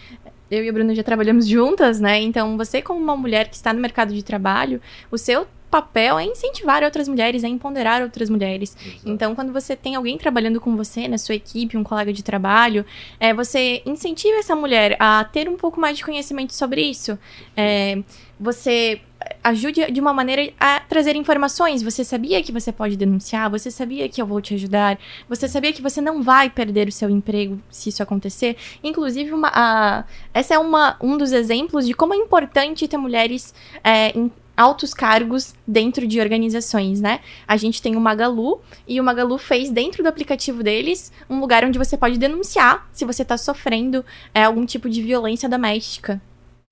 eu 0.49 0.63
e 0.63 0.69
a 0.69 0.71
Bruna 0.71 0.95
já 0.95 1.03
trabalhamos 1.03 1.45
juntas, 1.45 1.99
né? 1.99 2.21
Então, 2.21 2.55
você 2.55 2.81
como 2.81 2.97
uma 2.97 3.17
mulher 3.17 3.49
que 3.49 3.55
está 3.57 3.73
no 3.73 3.81
mercado 3.81 4.13
de 4.13 4.23
trabalho, 4.23 4.81
o 5.11 5.17
seu 5.17 5.45
papel 5.69 6.17
é 6.17 6.23
incentivar 6.23 6.83
outras 6.83 7.09
mulheres, 7.09 7.43
é 7.43 7.49
empoderar 7.49 8.01
outras 8.01 8.29
mulheres. 8.29 8.77
Exato. 8.79 9.01
Então, 9.09 9.35
quando 9.35 9.51
você 9.51 9.75
tem 9.75 9.95
alguém 9.95 10.17
trabalhando 10.17 10.61
com 10.61 10.73
você, 10.77 11.05
na 11.09 11.17
sua 11.17 11.35
equipe, 11.35 11.75
um 11.75 11.83
colega 11.83 12.13
de 12.13 12.23
trabalho, 12.23 12.85
é, 13.19 13.33
você 13.33 13.81
incentiva 13.85 14.37
essa 14.37 14.55
mulher 14.55 14.95
a 15.01 15.25
ter 15.25 15.49
um 15.49 15.57
pouco 15.57 15.81
mais 15.81 15.97
de 15.97 16.05
conhecimento 16.05 16.53
sobre 16.53 16.81
isso. 16.81 17.19
É, 17.57 18.01
você 18.39 19.01
ajude 19.43 19.91
de 19.91 19.99
uma 20.01 20.13
maneira 20.13 20.51
a 20.59 20.79
trazer 20.79 21.15
informações. 21.15 21.81
Você 21.83 22.03
sabia 22.03 22.41
que 22.43 22.51
você 22.51 22.71
pode 22.71 22.97
denunciar? 22.97 23.49
Você 23.49 23.69
sabia 23.71 24.07
que 24.09 24.21
eu 24.21 24.25
vou 24.25 24.41
te 24.41 24.53
ajudar? 24.55 24.97
Você 25.29 25.47
sabia 25.47 25.71
que 25.73 25.81
você 25.81 26.01
não 26.01 26.21
vai 26.21 26.49
perder 26.49 26.87
o 26.87 26.91
seu 26.91 27.09
emprego 27.09 27.59
se 27.69 27.89
isso 27.89 28.01
acontecer? 28.03 28.55
Inclusive, 28.83 29.31
uma, 29.31 29.51
a- 29.53 30.03
essa 30.33 30.53
é 30.55 30.59
uma, 30.59 30.97
um 31.01 31.17
dos 31.17 31.31
exemplos 31.31 31.85
de 31.85 31.93
como 31.93 32.13
é 32.13 32.17
importante 32.17 32.87
ter 32.87 32.97
mulheres 32.97 33.53
é, 33.83 34.17
em 34.17 34.31
altos 34.57 34.93
cargos 34.93 35.53
dentro 35.67 36.07
de 36.07 36.19
organizações, 36.19 37.01
né? 37.01 37.19
A 37.45 37.57
gente 37.57 37.81
tem 37.81 37.97
o 37.97 37.99
Magalu 37.99 38.61
e 38.87 39.01
o 39.01 39.03
Magalu 39.03 39.37
fez 39.37 39.69
dentro 39.69 40.01
do 40.01 40.07
aplicativo 40.07 40.63
deles 40.63 41.11
um 41.29 41.41
lugar 41.41 41.65
onde 41.65 41.77
você 41.77 41.97
pode 41.97 42.17
denunciar 42.17 42.87
se 42.93 43.03
você 43.03 43.23
está 43.23 43.37
sofrendo 43.37 44.05
é, 44.33 44.43
algum 44.45 44.65
tipo 44.65 44.89
de 44.89 45.01
violência 45.01 45.49
doméstica. 45.49 46.21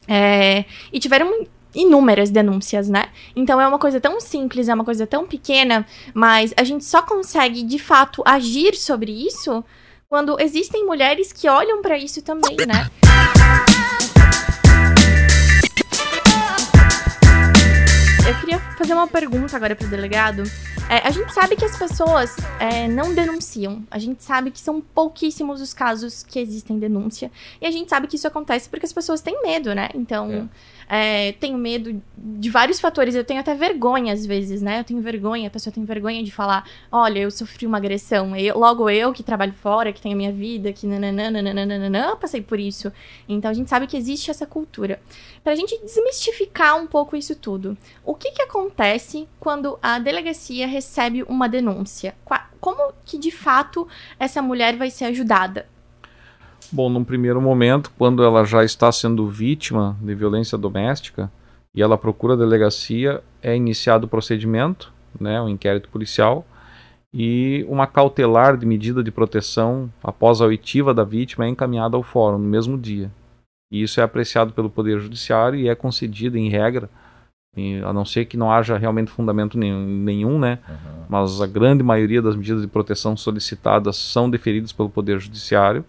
É, 0.08 0.66
e 0.91 0.99
tiveram 0.99 1.45
inúmeras 1.74 2.30
denúncias, 2.30 2.89
né? 2.89 3.05
Então 3.36 3.59
é 3.59 3.67
uma 3.67 3.80
coisa 3.80 3.99
tão 3.99 4.19
simples, 4.19 4.69
é 4.69 4.74
uma 4.74 4.86
coisa 4.86 5.07
tão 5.07 5.26
pequena, 5.28 5.86
mas 6.13 6.53
a 6.57 6.63
gente 6.63 6.84
só 6.84 7.01
consegue 7.01 7.63
de 7.63 7.80
fato 7.80 8.21
agir 8.26 8.76
sobre 8.76 9.11
isso 9.11 9.63
quando 10.07 10.39
existem 10.39 10.86
mulheres 10.86 11.34
que 11.34 11.49
olham 11.49 11.82
para 11.82 11.97
isso 11.97 12.21
também, 12.21 12.55
né? 12.67 13.72
Fazer 18.84 18.93
uma 18.95 19.07
pergunta 19.07 19.55
agora 19.55 19.77
pro 19.77 19.88
delegado. 19.88 20.43
É, 20.89 21.07
a 21.07 21.09
gente 21.09 21.34
sabe 21.34 21.55
que 21.55 21.63
as 21.63 21.77
pessoas 21.77 22.36
é, 22.59 22.86
não 22.86 23.15
denunciam. 23.15 23.81
A 23.89 23.97
gente 23.97 24.21
sabe 24.21 24.51
que 24.51 24.59
são 24.59 24.81
pouquíssimos 24.81 25.61
os 25.61 25.73
casos 25.73 26.21
que 26.21 26.38
existem 26.38 26.77
denúncia. 26.77 27.31
E 27.61 27.65
a 27.65 27.71
gente 27.71 27.89
sabe 27.89 28.07
que 28.07 28.17
isso 28.17 28.27
acontece 28.27 28.67
porque 28.67 28.86
as 28.86 28.91
pessoas 28.91 29.21
têm 29.21 29.41
medo, 29.41 29.73
né? 29.73 29.88
Então, 29.95 30.49
é, 30.89 31.31
tenho 31.34 31.57
medo 31.57 32.01
de 32.17 32.49
vários 32.49 32.81
fatores. 32.81 33.15
Eu 33.15 33.23
tenho 33.23 33.39
até 33.39 33.55
vergonha 33.55 34.11
às 34.11 34.25
vezes, 34.25 34.61
né? 34.61 34.81
Eu 34.81 34.84
tenho 34.84 35.01
vergonha, 35.01 35.47
a 35.47 35.51
pessoa 35.51 35.73
tem 35.73 35.86
vergonha 35.86 36.21
de 36.21 36.31
falar: 36.31 36.69
olha, 36.91 37.19
eu 37.19 37.31
sofri 37.31 37.65
uma 37.65 37.77
agressão. 37.77 38.36
Eu, 38.36 38.59
logo 38.59 38.89
eu 38.89 39.13
que 39.13 39.23
trabalho 39.23 39.53
fora, 39.53 39.93
que 39.93 40.01
tenho 40.01 40.15
a 40.15 40.17
minha 40.17 40.31
vida, 40.34 40.73
que 40.73 40.86
eu 40.86 42.17
passei 42.17 42.41
por 42.41 42.59
isso. 42.59 42.91
Então 43.29 43.49
a 43.49 43.53
gente 43.53 43.69
sabe 43.69 43.88
que 43.88 43.95
existe 43.95 44.29
essa 44.29 44.45
cultura. 44.45 44.99
Pra 45.41 45.55
gente 45.55 45.79
desmistificar 45.81 46.77
um 46.77 46.86
pouco 46.86 47.15
isso 47.15 47.36
tudo, 47.36 47.77
o 48.05 48.13
que 48.13 48.31
que 48.31 48.41
acontece 48.41 48.72
quando 49.39 49.78
a 49.82 49.99
delegacia 49.99 50.67
recebe 50.67 51.24
uma 51.24 51.47
denúncia? 51.47 52.15
Como 52.59 52.93
que 53.05 53.17
de 53.17 53.32
fato 53.32 53.88
essa 54.19 54.41
mulher 54.41 54.78
vai 54.78 54.89
ser 54.89 55.05
ajudada? 55.05 55.65
Bom, 56.71 56.89
num 56.89 57.03
primeiro 57.03 57.41
momento, 57.41 57.91
quando 57.97 58.24
ela 58.24 58.45
já 58.45 58.63
está 58.63 58.91
sendo 58.91 59.28
vítima 59.28 59.97
de 60.01 60.15
violência 60.15 60.57
doméstica 60.57 61.32
e 61.76 61.82
ela 61.82 61.97
procura 61.97 62.34
a 62.34 62.38
delegacia, 62.38 63.21
é 63.41 63.55
iniciado 63.55 64.05
o 64.05 64.09
procedimento, 64.09 64.91
né, 65.19 65.41
um 65.41 65.49
inquérito 65.49 65.89
policial 65.89 66.45
e 67.13 67.63
uma 67.69 67.86
cautelar 67.86 68.57
de 68.57 68.65
medida 68.65 69.03
de 69.03 69.11
proteção 69.11 69.91
após 70.03 70.41
a 70.41 70.45
oitiva 70.45 70.93
da 70.93 71.03
vítima 71.03 71.45
é 71.45 71.49
encaminhada 71.49 71.95
ao 71.95 72.01
fórum 72.01 72.39
no 72.39 72.47
mesmo 72.47 72.76
dia. 72.78 73.11
E 73.71 73.84
isso 73.84 73.99
é 73.99 74.03
apreciado 74.03 74.51
pelo 74.53 74.69
Poder 74.69 74.99
Judiciário 74.99 75.59
e 75.59 75.69
é 75.69 75.76
concedido 75.76 76.38
em 76.38 76.49
regra, 76.49 76.89
a 77.86 77.93
não 77.93 78.04
ser 78.04 78.26
que 78.26 78.36
não 78.36 78.51
haja 78.51 78.78
realmente 78.78 79.12
fundamento 79.12 79.58
nenhum, 79.58 79.86
nenhum 79.86 80.39
né, 80.39 80.58
Uhum. 80.68 80.76
mas 81.08 81.39
a 81.39 81.45
grande 81.45 81.84
maioria 81.84 82.22
das 82.22 82.36
medidas 82.36 82.62
de 82.62 82.68
proteção 82.68 83.16
solicitadas 83.16 83.95
são 83.95 84.28
deferidas 84.30 84.72
pelo 84.72 84.89
Poder 84.89 85.20
Judiciário 85.20 85.86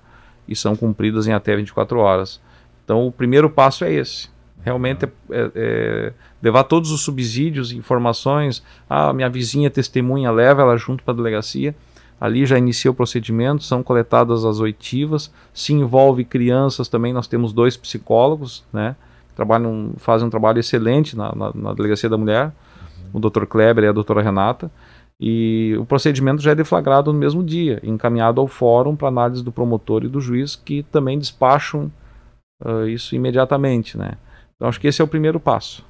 e 0.46 0.54
são 0.54 0.76
cumpridas 0.76 1.26
em 1.26 1.32
até 1.32 1.56
24 1.56 1.98
horas. 1.98 2.38
Então, 2.84 3.06
o 3.06 3.10
primeiro 3.12 3.48
passo 3.48 3.82
é 3.84 3.92
esse. 3.92 4.28
Realmente 4.62 5.06
é- 5.06 5.10
é 5.54 6.12
levar 6.42 6.64
todos 6.64 6.90
os 6.90 7.00
subsídios, 7.02 7.72
informações. 7.72 8.62
Ah, 8.88 9.12
minha 9.14 9.28
vizinha 9.30 9.70
testemunha, 9.70 10.30
leva 10.30 10.60
ela 10.62 10.76
junto 10.76 11.02
para 11.02 11.14
a 11.14 11.16
delegacia. 11.16 11.74
Ali 12.20 12.44
já 12.46 12.56
inicia 12.58 12.90
o 12.90 12.94
procedimento, 12.94 13.62
são 13.64 13.82
coletadas 13.82 14.44
as 14.44 14.60
oitivas. 14.60 15.32
Se 15.52 15.72
envolve 15.72 16.24
crianças 16.24 16.88
também, 16.88 17.12
nós 17.12 17.26
temos 17.26 17.52
dois 17.52 17.76
psicólogos, 17.76 18.64
né? 18.72 18.96
Trabalham, 19.34 19.92
fazem 19.98 20.26
um 20.26 20.30
trabalho 20.30 20.58
excelente 20.60 21.16
na, 21.16 21.34
na, 21.34 21.52
na 21.54 21.74
delegacia 21.74 22.08
da 22.08 22.16
mulher, 22.18 22.52
o 23.12 23.18
Dr. 23.20 23.44
Kleber 23.46 23.84
e 23.84 23.88
a 23.88 23.92
doutora 23.92 24.22
Renata. 24.22 24.70
E 25.20 25.76
o 25.78 25.84
procedimento 25.86 26.42
já 26.42 26.50
é 26.50 26.54
deflagrado 26.54 27.12
no 27.12 27.18
mesmo 27.18 27.42
dia, 27.42 27.80
encaminhado 27.84 28.40
ao 28.40 28.48
fórum 28.48 28.96
para 28.96 29.08
análise 29.08 29.44
do 29.44 29.52
promotor 29.52 30.04
e 30.04 30.08
do 30.08 30.20
juiz, 30.20 30.56
que 30.56 30.82
também 30.84 31.18
despacham 31.18 31.90
ah, 32.64 32.86
isso 32.88 33.14
imediatamente, 33.14 33.96
né? 33.96 34.12
Então 34.56 34.68
acho 34.68 34.80
que 34.80 34.86
esse 34.88 35.00
é 35.00 35.04
o 35.04 35.08
primeiro 35.08 35.38
passo. 35.38 35.84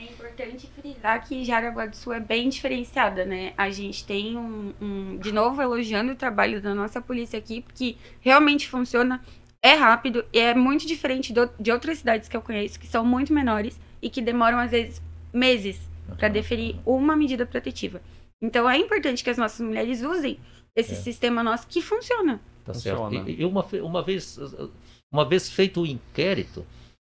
É 0.00 0.04
importante 0.04 0.66
frisar 0.68 1.26
que 1.26 1.44
Jaraguá 1.44 1.86
do 1.86 1.96
Sul 1.96 2.12
é 2.12 2.20
bem 2.20 2.48
diferenciada, 2.48 3.24
né? 3.24 3.52
A 3.56 3.70
gente 3.70 4.04
tem 4.06 4.36
um, 4.36 4.72
um- 4.80 5.16
de 5.18 5.32
novo, 5.32 5.60
elogiando 5.62 6.12
o 6.12 6.16
trabalho 6.16 6.60
da 6.60 6.74
nossa 6.74 7.00
polícia 7.00 7.38
aqui, 7.38 7.60
porque 7.62 7.96
realmente 8.20 8.68
funciona, 8.68 9.20
é 9.66 9.74
rápido 9.74 10.24
e 10.32 10.38
é 10.38 10.54
muito 10.54 10.86
diferente 10.86 11.32
do- 11.32 11.50
de 11.58 11.70
outras 11.72 11.98
cidades 11.98 12.28
que 12.28 12.36
eu 12.36 12.40
conheço, 12.42 12.78
que 12.78 12.86
são 12.86 13.04
muito 13.04 13.32
menores 13.32 13.78
e 14.00 14.08
que 14.08 14.20
demoram, 14.22 14.58
às 14.58 14.70
vezes, 14.70 15.02
meses 15.32 15.80
para 16.18 16.28
deferir 16.28 16.76
uma 16.86 17.16
medida 17.16 17.44
protetiva. 17.44 18.00
Então 18.40 18.68
é 18.68 18.76
importante 18.78 19.24
que 19.24 19.30
as 19.30 19.38
nossas 19.38 19.60
mulheres 19.66 20.02
usem 20.02 20.38
esse 20.74 20.92
É. 20.92 20.96
sistema 20.96 21.42
nosso 21.42 21.66
que 21.66 21.80
funciona. 21.82 22.40
Tá 22.64 22.74
certo. 22.74 22.98
Funciona. 22.98 23.28
E, 23.30 23.40
e 23.40 23.44
uma, 23.44 23.64
uma 23.82 24.02
vez 24.02 24.38
uma 25.12 25.24
vez 25.24 25.48
feito 25.48 25.80
o 25.82 25.86
inquérito, 25.86 26.64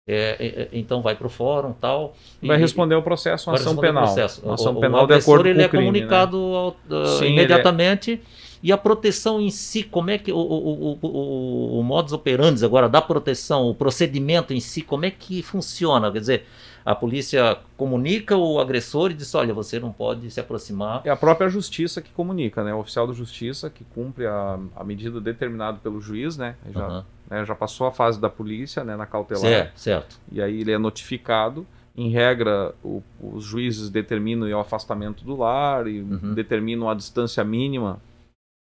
é, 0.07 0.37
é, 0.39 0.61
é, 0.63 0.69
então 0.71 1.01
vai 1.01 1.15
para 1.15 1.27
o 1.27 1.29
fórum 1.29 1.73
tal. 1.73 2.15
e- 2.41 2.47
Vai 2.47 2.57
responder 2.57 2.95
ao 2.95 3.03
processo, 3.03 3.49
uma 3.49 3.55
ação 3.57 3.75
penal. 3.75 4.03
processo. 4.05 4.41
Uma 4.41 4.51
O- 4.51 4.53
ação 4.53 4.73
o, 4.73 4.79
penal 4.79 5.03
o 5.03 5.07
de 5.07 5.13
acordo 5.15 5.43
com 5.43 5.49
ele 5.49 5.61
é 5.61 5.65
o 5.65 5.69
crime, 5.69 5.83
né? 5.83 5.91
comunicado 5.91 6.37
ao- 6.37 6.69
uh, 6.89 7.05
Sim, 7.17 7.25
ele 7.25 7.27
é- 7.27 7.29
imediatamente. 7.43 8.21
E 8.61 8.71
a 8.71 8.77
proteção 8.77 9.39
em 9.39 9.49
si, 9.49 9.83
como 9.83 10.09
é 10.09 10.17
que 10.17 10.31
o, 10.31 10.37
o, 10.37 10.97
o, 11.01 11.79
o, 11.79 11.83
modus 11.83 12.11
operandi 12.13 12.63
agora 12.65 12.89
da 12.89 13.01
proteção, 13.01 13.69
o 13.69 13.75
procedimento 13.75 14.53
em 14.53 14.59
si, 14.59 14.81
como 14.81 15.05
é 15.05 15.11
que 15.11 15.41
funciona? 15.43 16.11
Quer 16.11 16.19
dizer, 16.19 16.45
a 16.83 16.95
polícia 16.95 17.57
comunica 17.75 18.35
o 18.35 18.59
agressor 18.59 19.11
e 19.11 19.13
diz: 19.13 19.35
olha, 19.35 19.53
você 19.53 19.79
não 19.79 19.91
pode 19.91 20.31
se 20.31 20.39
aproximar. 20.39 21.01
É 21.05 21.09
a 21.09 21.15
própria 21.15 21.49
justiça 21.49 22.01
que 22.01 22.09
comunica, 22.11 22.63
né? 22.63 22.73
O 22.73 22.79
oficial 22.79 23.05
da 23.05 23.13
justiça 23.13 23.69
que 23.69 23.83
cumpre 23.83 24.25
a, 24.25 24.57
a 24.75 24.83
medida 24.83 25.19
determinada 25.21 25.77
pelo 25.83 25.99
juiz, 26.01 26.37
né? 26.37 26.55
Já, 26.73 26.85
Aham. 26.85 27.05
né, 27.29 27.45
já 27.45 27.53
passou 27.53 27.87
a 27.87 27.91
fase 27.91 28.19
da 28.19 28.29
polícia, 28.29 28.83
né? 28.83 28.95
Na 28.95 29.05
cautelar. 29.05 29.41
Certo, 29.41 29.79
certo. 29.79 30.19
E 30.31 30.41
aí 30.41 30.61
ele 30.61 30.71
é 30.71 30.77
notificado. 30.77 31.65
Em 31.95 32.09
regra, 32.09 32.73
o- 32.83 33.01
os 33.21 33.43
juízes 33.43 33.89
determinam 33.89 34.47
o 34.47 34.59
afastamento 34.59 35.23
do 35.25 35.35
lar 35.35 35.87
e 35.87 35.99
Uhum. 36.01 36.33
determinam 36.35 36.87
a 36.89 36.93
distância 36.93 37.43
mínima 37.43 37.99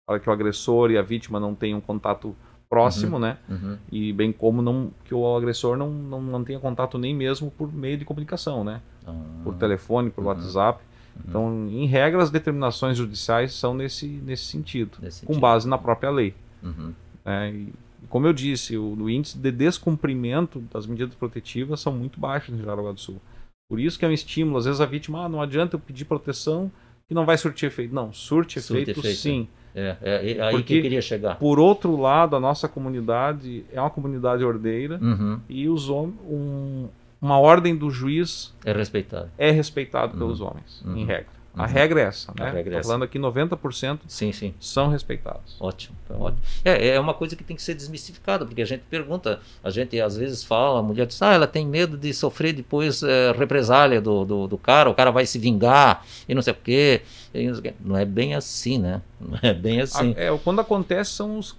para 0.06 0.20
que 0.20 0.30
o 0.30 0.32
agressor 0.32 0.90
e 0.90 0.96
a 0.96 1.02
vítima 1.02 1.40
não 1.40 1.54
tenham 1.54 1.80
contato 1.80 2.34
próximo, 2.70 3.18
né? 3.18 3.38
Uhum. 3.48 3.76
E 3.90 4.12
bem 4.12 4.32
como 4.32 4.62
não 4.62 4.90
que 5.04 5.14
o 5.14 5.36
agressor 5.36 5.76
não, 5.76 5.90
não 5.90 6.20
mantenha 6.20 6.58
contato 6.60 6.96
nem 6.96 7.14
mesmo 7.14 7.50
por 7.50 7.72
meio 7.72 7.98
de 7.98 8.04
comunicação, 8.04 8.62
né? 8.64 8.80
Ah, 9.06 9.12
Por 9.42 9.54
telefone, 9.54 10.10
por 10.10 10.22
Uhum. 10.22 10.28
WhatsApp. 10.28 10.80
Então, 11.26 11.66
em 11.70 11.86
regra, 11.86 12.22
as 12.22 12.30
determinações 12.30 12.96
judiciais 12.98 13.54
são 13.54 13.72
nesse, 13.72 14.06
nesse 14.06 14.44
sentido, 14.44 14.98
nesse 15.00 15.20
com 15.24 15.32
sentido. 15.32 15.40
base 15.40 15.66
na 15.68 15.78
própria 15.78 16.10
lei. 16.10 16.34
Uhum. 16.62 16.92
né? 17.24 17.50
E, 17.52 17.72
como 18.08 18.26
eu 18.26 18.32
disse, 18.32 18.76
o, 18.76 18.94
o 18.94 19.10
índice 19.10 19.36
de 19.38 19.50
descumprimento 19.50 20.60
das 20.72 20.86
medidas 20.86 21.14
protetivas 21.14 21.80
são 21.80 21.92
muito 21.92 22.20
baixos 22.20 22.54
em 22.54 22.62
Jaraguá 22.62 22.92
do 22.92 23.00
Sul. 23.00 23.20
Por 23.68 23.80
isso 23.80 23.98
que 23.98 24.04
é 24.04 24.08
um 24.08 24.12
estímulo. 24.12 24.58
Às 24.58 24.66
vezes 24.66 24.80
a 24.80 24.86
vítima, 24.86 25.24
ah, 25.24 25.28
não 25.28 25.40
adianta 25.40 25.74
eu 25.76 25.80
pedir 25.80 26.04
proteção 26.04 26.70
que 27.08 27.14
não 27.14 27.24
vai 27.24 27.38
surtir 27.38 27.66
efeito. 27.66 27.94
Não, 27.94 28.12
surte 28.12 28.60
Surte 28.60 28.82
efeito, 28.82 29.00
efeito, 29.00 29.16
sim. 29.18 29.48
É, 29.52 29.65
é, 29.76 30.36
é 30.38 30.42
aí 30.42 30.50
Porque- 30.52 30.62
que 30.74 30.78
eu 30.78 30.82
queria 30.82 31.02
chegar. 31.02 31.36
Por 31.36 31.58
outro 31.58 31.96
lado, 32.00 32.34
a 32.34 32.40
nossa 32.40 32.66
comunidade 32.68 33.64
é 33.72 33.80
uma 33.80 33.90
comunidade 33.90 34.42
ordeira 34.44 34.98
Uhum. 35.02 35.38
e 35.48 35.68
os 35.68 35.88
hom- 35.90 36.12
um- 36.28 36.88
uma 37.20 37.38
ordem 37.38 37.76
do 37.76 37.90
juiz 37.90 38.54
É 38.64 38.72
respeitado. 38.72 39.28
é 39.36 39.50
respeitado 39.50 40.12
Uhum. 40.14 40.18
pelos 40.18 40.40
homens, 40.40 40.82
Uhum. 40.84 40.96
em 40.96 41.04
regra. 41.04 41.35
A 41.56 41.62
Uhum. 41.62 41.68
regra 41.68 42.00
é 42.00 42.04
essa, 42.04 42.32
A 42.36 42.44
né? 42.44 42.50
regra 42.50 42.76
é 42.78 42.82
falando 42.82 43.04
aqui 43.04 43.18
90% 43.18 44.00
Sim, 44.06 44.30
sim. 44.30 44.52
são 44.60 44.88
respeitados. 44.88 45.56
Ótimo, 45.58 45.96
tá 46.06 46.14
ótimo. 46.14 46.42
É, 46.62 46.88
é 46.88 47.00
uma 47.00 47.14
coisa 47.14 47.34
que 47.34 47.42
tem 47.42 47.56
que 47.56 47.62
ser 47.62 47.74
desmistificada, 47.74 48.44
porque 48.44 48.60
a 48.60 48.64
gente 48.66 48.82
pergunta, 48.90 49.40
a 49.64 49.70
gente 49.70 49.98
às 49.98 50.16
vezes 50.18 50.44
fala, 50.44 50.80
a 50.80 50.82
mulher 50.82 51.06
diz, 51.06 51.20
ah, 51.22 51.32
ela 51.32 51.46
tem 51.46 51.66
medo 51.66 51.96
de 51.96 52.12
sofrer 52.12 52.52
depois 52.52 53.02
é, 53.02 53.32
represália 53.32 54.00
do, 54.02 54.24
do, 54.26 54.46
do 54.46 54.58
cara, 54.58 54.90
o 54.90 54.94
cara 54.94 55.10
vai 55.10 55.24
se 55.24 55.38
vingar 55.38 56.04
e 56.28 56.34
não 56.34 56.42
sei 56.42 56.52
o 56.52 56.56
quê. 56.56 57.00
não 57.32 57.40
sei 57.54 57.60
o 57.60 57.62
quê. 57.62 57.74
Não 57.80 57.96
é 57.96 58.04
bem 58.04 58.34
assim, 58.34 58.78
né? 58.78 59.00
Não 59.18 59.38
é 59.42 59.54
bem 59.54 59.80
assim. 59.80 60.14
A- 60.14 60.20
é, 60.20 60.38
quando 60.44 60.60
acontece 60.60 61.12
são 61.12 61.38
os, 61.38 61.56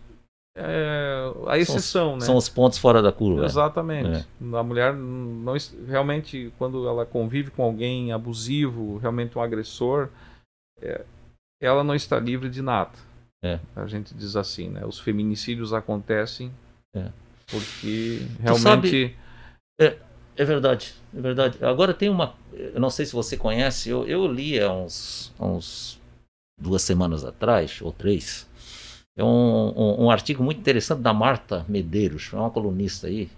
é, 0.58 1.34
a 1.48 1.58
exceção, 1.58 2.16
né? 2.16 2.22
São 2.22 2.36
os 2.36 2.50
pontos 2.50 2.80
fora 2.80 3.02
da 3.02 3.12
curva. 3.12 3.46
Exatamente. 3.46 4.28
A 4.54 4.64
mulher 4.64 4.94
não 4.94 5.56
realmente 5.88 6.52
quando 6.58 6.88
ela 6.88 7.06
convive 7.06 7.52
com 7.52 7.64
alguém 7.64 8.12
abusivo, 8.12 8.98
realmente 8.98 9.38
um 9.38 9.42
agressor, 9.42 10.10
é, 10.82 11.06
ela 11.62 11.84
não 11.84 11.94
está 11.94 12.20
livre 12.20 12.50
de 12.50 12.62
nada. 12.62 12.92
É. 13.44 13.60
A 13.76 13.86
gente 13.86 14.14
diz 14.16 14.36
assim, 14.36 14.68
né? 14.70 14.84
Os 14.86 15.00
feminicídios 15.00 15.72
acontecem 15.74 16.52
É. 16.96 17.10
porque 17.52 18.20
sabe- 18.58 18.90
realmente 18.90 19.16
É 20.40 20.46
verdade, 20.46 20.94
é 21.16 21.20
verdade. 21.20 21.64
Agora 21.66 21.94
tem 21.96 22.10
uma, 22.10 22.36
eu 22.54 22.80
não 22.80 22.92
sei 22.92 23.08
se 23.08 23.14
você 23.14 23.36
conhece, 23.36 23.90
eu, 23.90 24.08
eu 24.08 24.28
li 24.28 24.60
há 24.60 24.72
uns, 24.72 25.34
há 25.40 25.46
uns 25.46 26.00
duas 26.62 26.84
semanas 26.84 27.26
atrás, 27.26 27.80
ou 27.82 27.92
três, 27.92 28.47
é 28.47 28.47
um, 29.24 29.74
um, 29.76 30.06
um 30.06 30.12
artigo 30.12 30.44
muito 30.44 30.60
interessante 30.60 31.02
da 31.02 31.14
Marta 31.14 31.66
Medeiros, 31.68 32.30
é 32.32 32.36
uma 32.36 32.52
colunista 32.52 33.08
aí, 33.08 33.30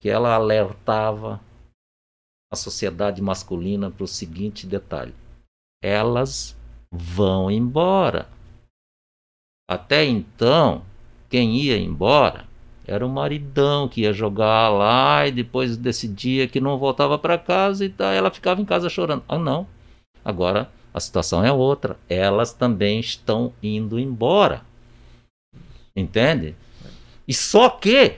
que 0.00 0.08
ela 0.08 0.34
alertava 0.34 1.40
a 2.52 2.56
sociedade 2.56 3.22
masculina 3.22 3.90
para 3.90 4.04
o 4.04 4.08
seguinte 4.08 4.66
detalhe: 4.66 5.14
elas 5.82 6.56
vão 6.92 7.50
embora. 7.50 8.28
Até 9.68 10.04
então, 10.04 10.82
quem 11.30 11.56
ia 11.56 11.78
embora 11.78 12.46
era 12.86 13.06
o 13.06 13.08
maridão 13.08 13.88
que 13.88 14.02
ia 14.02 14.12
jogar 14.12 14.68
lá 14.68 15.26
e 15.26 15.32
depois 15.32 15.76
decidia 15.76 16.48
que 16.48 16.60
não 16.60 16.78
voltava 16.78 17.18
para 17.18 17.38
casa 17.38 17.84
e 17.84 17.88
tá, 17.88 18.12
ela 18.12 18.30
ficava 18.30 18.60
em 18.60 18.64
casa 18.66 18.90
chorando. 18.90 19.24
Ah, 19.28 19.38
não. 19.38 19.66
Agora 20.24 20.70
a 20.92 21.00
situação 21.00 21.44
é 21.44 21.50
outra. 21.50 21.96
Elas 22.08 22.52
também 22.52 23.00
estão 23.00 23.52
indo 23.62 23.98
embora. 23.98 24.62
Entende? 25.94 26.54
E 27.26 27.34
só 27.34 27.68
que 27.68 28.14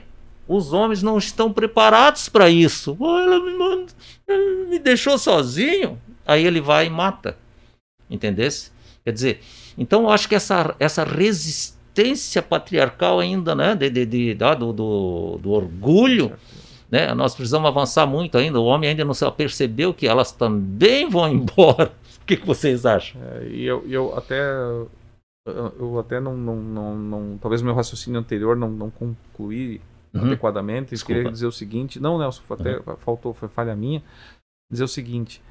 os 0.47 0.73
homens 0.73 1.01
não 1.03 1.17
estão 1.17 1.51
preparados 1.51 2.29
para 2.29 2.49
isso. 2.49 2.95
Oh, 2.99 3.17
ela 3.19 3.39
me, 3.43 3.51
manda, 3.57 3.91
ela 4.27 4.65
me 4.69 4.79
deixou 4.79 5.17
sozinho. 5.17 5.99
Aí 6.25 6.45
ele 6.45 6.61
vai 6.61 6.87
e 6.87 6.89
mata. 6.89 7.37
Entendesse? 8.09 8.71
Quer 9.03 9.11
dizer, 9.11 9.39
então 9.77 10.03
eu 10.03 10.09
acho 10.09 10.27
que 10.29 10.35
essa, 10.35 10.75
essa 10.79 11.03
resistência 11.03 12.41
patriarcal 12.41 13.19
ainda, 13.19 13.53
né, 13.55 13.75
de, 13.75 13.89
de, 13.89 14.05
de- 14.05 14.33
da- 14.33 14.53
do, 14.55 14.71
do, 14.73 15.39
do 15.41 15.51
orgulho, 15.51 16.33
né, 16.89 17.13
nós 17.13 17.35
precisamos 17.35 17.67
avançar 17.67 18.05
muito 18.05 18.37
ainda. 18.37 18.59
O 18.59 18.65
homem 18.65 18.89
ainda 18.89 19.03
não 19.05 19.13
se 19.13 19.29
percebeu 19.31 19.93
que 19.93 20.07
elas 20.07 20.31
também 20.31 21.09
vão 21.09 21.27
embora. 21.31 21.91
O 22.21 22.25
que, 22.25 22.37
que 22.37 22.45
vocês 22.47 22.85
acham? 22.85 23.21
É, 23.21 23.47
e 23.49 23.63
eu, 23.65 23.83
eu 23.87 24.15
até 24.17 24.41
eu- 25.45 25.99
até 25.99 26.19
não, 26.19 26.35
não, 26.35 26.55
não, 26.55 26.95
não- 26.97 27.37
talvez 27.37 27.61
meu 27.61 27.73
raciocínio 27.73 28.19
anterior 28.19 28.55
não, 28.55 28.69
não 28.69 28.89
concluí 28.89 29.79
Uhum. 30.13 30.21
adequadamente. 30.25 30.91
Eu 30.93 30.95
Desculpa. 30.95 31.19
queria 31.19 31.31
dizer 31.31 31.45
o 31.45 31.51
seguinte, 31.51 31.99
não, 31.99 32.17
Nelson, 32.17 32.41
até 32.49 32.79
faltou, 32.97 33.33
foi 33.33 33.47
falha 33.49 33.75
minha, 33.75 34.01
dizer 34.71 34.83
o 34.83 34.87
seguinte, 34.87 35.41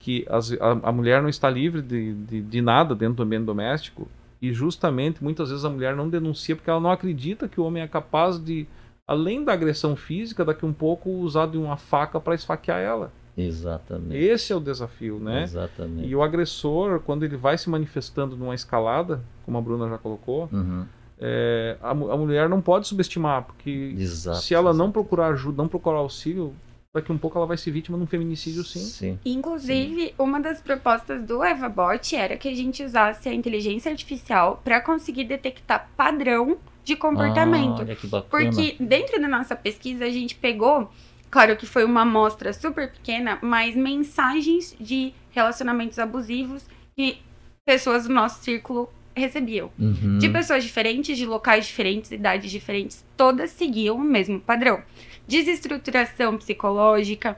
que 0.00 0.24
as- 0.28 0.52
a, 0.52 0.70
a 0.88 0.92
mulher 0.92 1.20
não 1.22 1.28
está 1.28 1.48
livre 1.50 1.82
de, 1.82 2.14
de, 2.14 2.42
de 2.42 2.62
nada 2.62 2.94
dentro 2.94 3.16
do 3.16 3.22
ambiente 3.22 3.44
doméstico 3.44 4.08
e 4.40 4.52
justamente 4.52 5.22
muitas 5.22 5.50
vezes 5.50 5.64
a 5.64 5.70
mulher 5.70 5.94
não 5.96 6.08
denuncia 6.08 6.54
porque 6.54 6.70
ela 6.70 6.80
não 6.80 6.90
acredita 6.90 7.48
que 7.48 7.60
o 7.60 7.64
homem 7.64 7.82
é 7.82 7.88
capaz 7.88 8.38
de, 8.38 8.66
além 9.06 9.44
da 9.44 9.52
agressão 9.52 9.96
física, 9.96 10.44
daqui 10.44 10.64
um 10.64 10.72
pouco 10.72 11.10
usar 11.10 11.46
de 11.46 11.58
uma 11.58 11.76
faca 11.76 12.20
para 12.20 12.34
esfaquear 12.34 12.78
ela. 12.80 13.12
Exatamente. 13.46 14.16
Esse 14.16 14.52
é 14.52 14.56
o 14.56 14.60
desafio, 14.60 15.18
né? 15.18 15.42
Exatamente. 15.42 16.08
E 16.08 16.14
o 16.16 16.22
agressor, 16.22 17.00
quando 17.00 17.24
ele 17.24 17.36
vai 17.36 17.56
se 17.58 17.68
manifestando 17.70 18.36
numa 18.36 18.54
escalada, 18.54 19.22
como 19.44 19.58
a 19.58 19.60
Bruna 19.60 19.88
já 19.88 19.98
colocou, 19.98 20.48
Uhum. 20.52 20.84
é, 21.18 21.76
a, 21.82 21.90
a 21.90 21.94
mulher 22.16 22.48
não 22.48 22.60
pode 22.60 22.86
subestimar, 22.88 23.42
porque 23.44 23.94
Exato. 23.98 24.38
se 24.38 24.54
ela 24.54 24.72
não 24.72 24.86
exato. 24.86 24.92
procurar 24.92 25.28
ajuda, 25.28 25.56
não 25.62 25.68
procurar 25.68 25.98
auxílio, 25.98 26.54
daqui 26.92 27.12
um 27.12 27.18
pouco 27.18 27.38
ela 27.38 27.46
vai 27.46 27.56
ser 27.56 27.70
vítima 27.70 27.96
de 27.96 28.04
um 28.04 28.06
feminicídio 28.06 28.64
sim. 28.64 28.80
Sim. 28.80 29.18
Inclusive, 29.24 30.12
uma 30.18 30.40
das 30.40 30.60
propostas 30.60 31.22
do 31.24 31.44
EvaBot 31.44 32.16
era 32.16 32.36
que 32.36 32.48
a 32.48 32.54
gente 32.54 32.82
usasse 32.84 33.28
a 33.28 33.34
inteligência 33.34 33.90
artificial 33.92 34.60
para 34.64 34.80
conseguir 34.80 35.24
detectar 35.24 35.88
padrão 35.96 36.56
de 36.82 36.96
comportamento. 36.96 37.80
Ah, 37.80 37.84
olha 37.84 37.94
que 37.94 38.06
bacana. 38.08 38.28
Porque 38.30 38.74
dentro 38.82 39.20
da 39.20 39.28
nossa 39.28 39.54
pesquisa 39.54 40.04
a 40.06 40.10
gente 40.10 40.34
pegou, 40.34 40.90
claro 41.30 41.56
que 41.56 41.66
foi 41.66 41.84
uma 41.84 42.02
amostra 42.02 42.52
super 42.52 42.90
pequena, 42.90 43.38
mas 43.40 43.74
mensagens 43.76 44.74
de 44.80 45.12
relacionamentos 45.30 45.98
abusivos 45.98 46.64
que 46.96 47.18
pessoas 47.64 48.06
do 48.06 48.12
nosso 48.12 48.42
círculo 48.42 48.90
recebiam. 49.14 49.70
Uhum. 49.78 50.18
De 50.18 50.28
pessoas 50.28 50.64
diferentes, 50.64 51.16
de 51.16 51.26
locais 51.26 51.66
diferentes, 51.66 52.10
idades 52.10 52.50
diferentes, 52.50 53.04
todas 53.16 53.50
seguiam 53.50 53.96
o 53.96 54.00
mesmo 54.00 54.40
padrão. 54.40 54.82
Desestruturação 55.26 56.36
psicológica, 56.36 57.36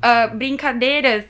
ah, 0.00 0.26
brincadeiras, 0.28 1.24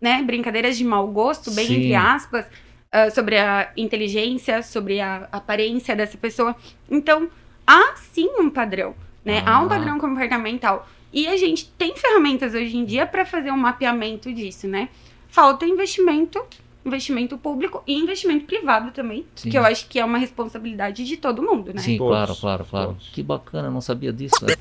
né? 0.00 0.22
Brincadeiras 0.22 0.76
de 0.76 0.84
mau 0.84 1.06
gosto, 1.08 1.50
bem 1.52 1.66
Sim. 1.66 1.74
entre 1.76 1.94
aspas, 1.94 2.46
ah, 2.92 3.10
sobre 3.10 3.38
a 3.38 3.70
inteligência, 3.76 4.62
sobre 4.62 5.00
a 5.00 5.28
aparência 5.32 5.96
dessa 5.96 6.18
pessoa. 6.18 6.54
Então, 6.90 7.28
há 7.66 7.94
sim 7.96 8.28
um 8.38 8.50
padrão, 8.50 8.94
né? 9.24 9.42
Há 9.46 9.60
um 9.60 9.66
Ah. 9.66 9.68
padrão 9.68 9.98
comportamental. 9.98 10.86
E 11.14 11.28
a 11.28 11.36
gente 11.36 11.66
tem 11.78 11.94
ferramentas 11.94 12.54
hoje 12.54 12.76
em 12.76 12.84
dia 12.84 13.06
para 13.06 13.24
fazer 13.24 13.52
um 13.52 13.56
mapeamento 13.56 14.34
disso, 14.34 14.66
né? 14.66 14.88
Falta 15.28 15.64
investimento, 15.64 16.42
investimento 16.84 17.38
público 17.38 17.84
e 17.86 17.94
investimento 17.94 18.46
privado 18.46 18.90
também, 18.90 19.24
Sim. 19.36 19.48
que 19.48 19.56
eu 19.56 19.64
acho 19.64 19.86
que 19.86 20.00
é 20.00 20.04
uma 20.04 20.18
responsabilidade 20.18 21.04
de 21.04 21.16
todo 21.16 21.40
mundo, 21.40 21.72
né? 21.72 21.80
Sim, 21.80 21.98
Todos, 21.98 22.10
claro, 22.10 22.36
claro, 22.36 22.64
claro. 22.68 22.86
todos. 22.88 23.08
Que 23.10 23.22
bacana, 23.22 23.68
eu 23.68 23.70
não 23.70 23.80
sabia 23.80 24.12
disso. 24.12 24.44
né? 24.44 24.54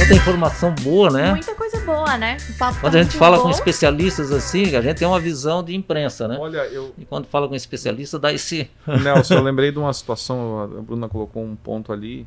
Outra 0.00 0.14
informação 0.14 0.72
boa, 0.76 1.10
né? 1.10 1.32
Muita 1.32 1.54
coisa 1.56 1.67
boa, 1.88 2.18
né? 2.18 2.36
O 2.50 2.58
papo 2.58 2.74
tá 2.74 2.80
Quando 2.80 2.94
a 2.96 3.02
gente 3.02 3.16
fala 3.16 3.36
bom. 3.38 3.44
com 3.44 3.50
especialistas 3.50 4.30
assim, 4.30 4.76
a 4.76 4.82
gente 4.82 4.98
tem 4.98 5.08
uma 5.08 5.20
visão 5.20 5.62
de 5.62 5.74
imprensa, 5.74 6.28
né? 6.28 6.36
Olha, 6.38 6.66
eu, 6.66 6.94
E 6.98 7.04
quando 7.04 7.26
fala 7.26 7.48
com 7.48 7.54
especialista, 7.54 8.18
dá 8.18 8.32
esse. 8.32 8.70
Nelson, 8.86 9.34
eu 9.34 9.42
lembrei 9.44 9.72
de 9.72 9.78
uma 9.78 9.92
situação, 9.92 10.62
a 10.62 10.66
Bruna 10.66 11.08
colocou 11.08 11.42
um 11.42 11.56
ponto 11.56 11.92
ali. 11.92 12.26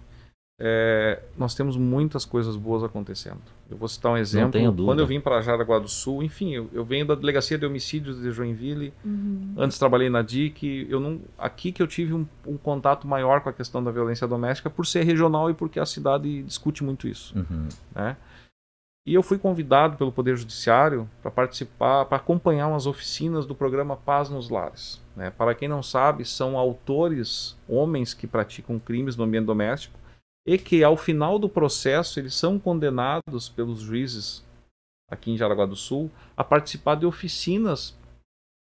É, 0.64 1.20
nós 1.36 1.56
temos 1.56 1.76
muitas 1.76 2.24
coisas 2.24 2.56
boas 2.56 2.84
acontecendo. 2.84 3.40
Eu 3.68 3.78
vou 3.78 3.88
citar 3.88 4.12
um 4.12 4.18
exemplo. 4.18 4.86
Quando 4.86 5.00
eu 5.00 5.08
vim 5.08 5.20
para 5.20 5.42
Jaraguá 5.42 5.80
do 5.80 5.88
Sul, 5.88 6.22
enfim, 6.22 6.54
eu, 6.54 6.70
eu 6.72 6.86
venho 6.86 7.04
da 7.04 7.16
Delegacia 7.16 7.58
de 7.58 7.66
Homicídios 7.66 8.22
de 8.22 8.30
Joinville. 8.32 8.94
Uhum. 9.04 9.56
Antes 9.58 9.80
trabalhei 9.80 10.08
na 10.08 10.22
DIC. 10.22 10.86
Eu 10.88 11.00
não, 11.00 11.20
aqui 11.36 11.72
que 11.72 11.82
eu 11.82 11.88
tive 11.88 12.14
um, 12.14 12.28
um 12.46 12.58
contato 12.58 13.08
maior 13.08 13.42
com 13.42 13.50
a 13.50 13.54
questão 13.54 13.84
da 13.84 13.90
violência 13.90 14.28
doméstica 14.28 14.70
por 14.70 14.86
ser 14.86 15.04
regional 15.04 15.50
e 15.50 15.54
porque 15.56 15.80
a 15.80 15.86
cidade 15.86 16.44
discute 16.44 16.84
muito 16.84 17.08
isso. 17.08 17.36
Uhum. 17.36 17.68
né? 17.96 18.16
E 19.06 19.16
eu 19.16 19.24
fui 19.24 19.40
convidado 19.40 19.98
pelo 19.98 20.12
Poder 20.12 20.36
Judiciário 20.38 21.10
para 21.22 21.32
participar, 21.32 22.06
para 22.06 22.18
acompanhar 22.18 22.68
umas 22.68 22.86
oficinas 22.86 23.48
do 23.48 23.56
programa 23.56 23.98
Paz 23.98 24.30
nos 24.30 24.50
Lares. 24.50 25.02
né? 25.16 25.32
Para 25.32 25.56
quem 25.56 25.68
não 25.68 25.82
sabe, 25.82 26.24
são 26.24 26.56
autores, 26.56 27.58
homens 27.68 28.14
que 28.14 28.28
praticam 28.28 28.78
crimes 28.78 29.16
no 29.16 29.24
ambiente 29.24 29.46
doméstico 29.46 29.98
e 30.46 30.58
que 30.58 30.84
ao 30.84 30.96
final 30.96 31.40
do 31.40 31.50
processo 31.50 32.20
eles 32.20 32.36
são 32.36 32.60
condenados 32.60 33.50
pelos 33.50 33.80
juízes 33.80 34.46
aqui 35.10 35.32
em 35.32 35.38
Jaraguá 35.38 35.66
do 35.66 35.76
Sul 35.76 36.10
a 36.38 36.44
participar 36.44 36.96
de 36.96 37.06
oficinas 37.06 37.98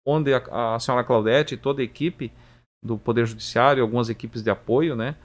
onde 0.06 0.34
a, 0.34 0.76
a 0.76 0.80
senhora 0.80 1.04
Claudete 1.04 1.54
e 1.54 1.58
toda 1.58 1.82
a 1.82 1.86
equipe 1.86 2.32
do 2.84 2.98
Poder 2.98 3.26
Judiciário, 3.26 3.82
algumas 3.82 4.10
equipes 4.10 4.44
de 4.44 4.50
apoio, 4.50 4.96
né? 4.96 5.16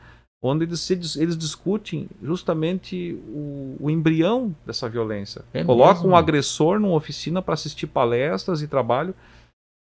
Onde 0.43 0.65
eles, 0.65 1.17
eles 1.17 1.37
discutem 1.37 2.09
justamente 2.23 3.15
o, 3.29 3.77
o 3.81 3.91
embrião 3.91 4.55
dessa 4.65 4.89
violência. 4.89 5.45
É 5.53 5.65
Colocam 5.65 5.95
mesmo? 6.03 6.11
um 6.11 6.17
agressor 6.17 6.79
numa 6.79 6.95
oficina 6.95 7.43
para 7.43 7.55
assistir 7.55 7.87
palestras 7.89 8.63
e 8.63 8.69
trabalho, 8.69 9.15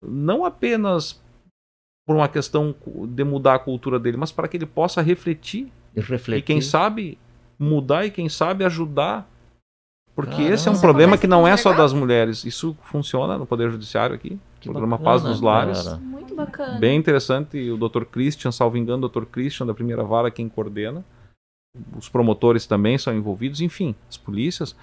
não 0.03 0.45
apenas 0.45 1.21
por 2.07 2.17
uma 2.17 2.29
questão 2.29 2.75
de 3.09 3.25
mudar 3.25 3.57
a 3.57 3.59
cultura 3.59 3.99
dele, 3.99 4.17
mas 4.17 4.33
para 4.33 4.49
que 4.49 4.57
ele 4.57 4.65
possa 4.67 5.03
refletir 5.03 5.71
E 5.95 6.01
refletir. 6.01 6.39
e 6.39 6.43
quem 6.43 6.61
sabe 6.61 7.19
mudar 7.59 8.07
e 8.07 8.11
quem 8.11 8.29
sabe 8.29 8.65
ajudar. 8.65 9.29
Porque 10.19 10.33
Caramba. 10.33 10.53
esse 10.53 10.69
é 10.69 10.73
um 10.73 10.81
problema 10.81 11.17
que 11.17 11.29
não 11.29 11.47
é 11.47 11.57
só 11.57 11.73
das 11.73 11.93
mulheres. 11.93 12.45
Isso 12.45 12.77
funciona 12.83 13.39
no 13.39 13.47
Poder 13.47 13.71
Judiciário 13.71 14.17
aqui. 14.17 14.37
Que 14.59 14.69
programa 14.69 14.97
bacana, 14.97 15.11
Paz 15.13 15.23
nos 15.23 15.41
Lares. 15.41 15.83
cara. 15.83 15.97
Muito 15.99 16.35
bacana. 16.35 16.77
Bem 16.77 16.99
interessante. 16.99 17.57
E 17.57 17.71
o 17.71 17.77
Dr. 17.77 18.03
Christian, 18.03 18.51
salvo 18.51 18.77
engano, 18.77 19.07
o 19.07 19.09
Dr. 19.09 19.27
Christian 19.27 19.65
da 19.65 19.73
primeira 19.73 20.03
vara 20.03 20.29
quem 20.29 20.49
coordena. 20.49 21.05
Os 21.97 22.09
promotores 22.09 22.67
também 22.67 22.99
são 22.99 23.15
envolvidos, 23.15 23.61
enfim, 23.61 23.95
as 24.11 24.17
polícias. 24.17 24.75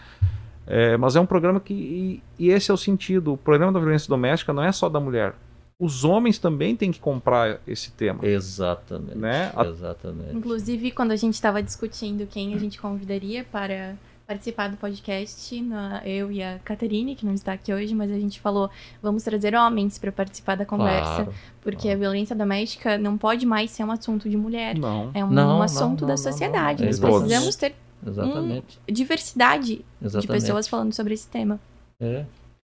É, 0.66 0.96
mas 0.96 1.18
é 1.18 1.20
um 1.20 1.26
programa 1.26 1.60
que. 1.60 1.74
E, 1.74 2.24
e 2.40 2.50
esse 2.50 2.72
é 2.72 2.74
o 2.74 2.78
sentido. 2.78 3.34
O 3.34 3.38
problema 3.38 3.74
da 3.74 3.80
violência 3.82 4.08
doméstica 4.08 4.54
não 4.54 4.64
é 4.64 4.72
só 4.72 4.88
da 4.88 5.02
mulher. 5.02 5.36
Os 5.78 6.06
homens 6.06 6.40
também 6.40 6.78
têm 6.78 6.94
que 6.94 7.00
comprar 7.02 7.60
esse 7.68 7.92
tema. 7.92 8.26
Exatamente. 8.26 9.18
Né? 9.18 9.52
Exatamente. 9.68 10.34
Inclusive, 10.34 10.92
quando 10.92 11.12
a 11.12 11.18
gente 11.18 11.34
estava 11.34 11.62
discutindo 11.62 12.26
quem 12.26 12.54
a 12.54 12.58
gente 12.58 12.80
convidaria 12.80 13.44
para 13.44 13.98
participar 14.28 14.70
do 14.70 14.78
podcast, 14.78 15.62
na- 15.62 16.02
eu 16.06 16.32
e 16.32 16.42
a 16.42 16.60
Caterine, 16.66 17.16
que 17.16 17.26
não 17.26 17.34
está 17.34 17.54
aqui 17.54 17.72
hoje, 17.74 17.94
mas 17.94 18.12
a 18.12 18.18
gente 18.20 18.40
falou, 18.40 18.70
vamos 19.02 19.24
trazer 19.24 19.54
homens 19.56 19.98
para 19.98 20.12
participar 20.12 20.56
da 20.56 20.66
conversa, 20.66 21.24
Claro. 21.26 21.34
porque 21.62 21.90
a 21.90 21.96
violência 21.96 22.36
doméstica 22.36 22.98
não 22.98 23.18
pode 23.18 23.46
mais 23.46 23.72
ser 23.72 23.84
um 23.84 23.92
assunto 23.92 24.28
de 24.30 24.36
mulher. 24.36 24.78
Não. 24.78 25.12
É 25.14 25.24
um, 25.24 25.30
Não, 25.30 25.60
um 25.60 25.62
assunto 25.62 26.02
não, 26.02 26.08
da 26.08 26.14
não, 26.14 26.18
sociedade. 26.18 26.80
não. 26.82 26.88
Nós 26.90 27.00
precisamos 27.00 27.56
ter 27.56 27.76
Exatamente. 28.06 28.80
diversidade 28.92 29.76
de 29.76 29.86
Exatamente. 30.02 30.28
pessoas 30.42 30.68
falando 30.68 30.94
sobre 30.94 31.14
esse 31.14 31.28
tema. 31.28 31.60
É. 32.00 32.26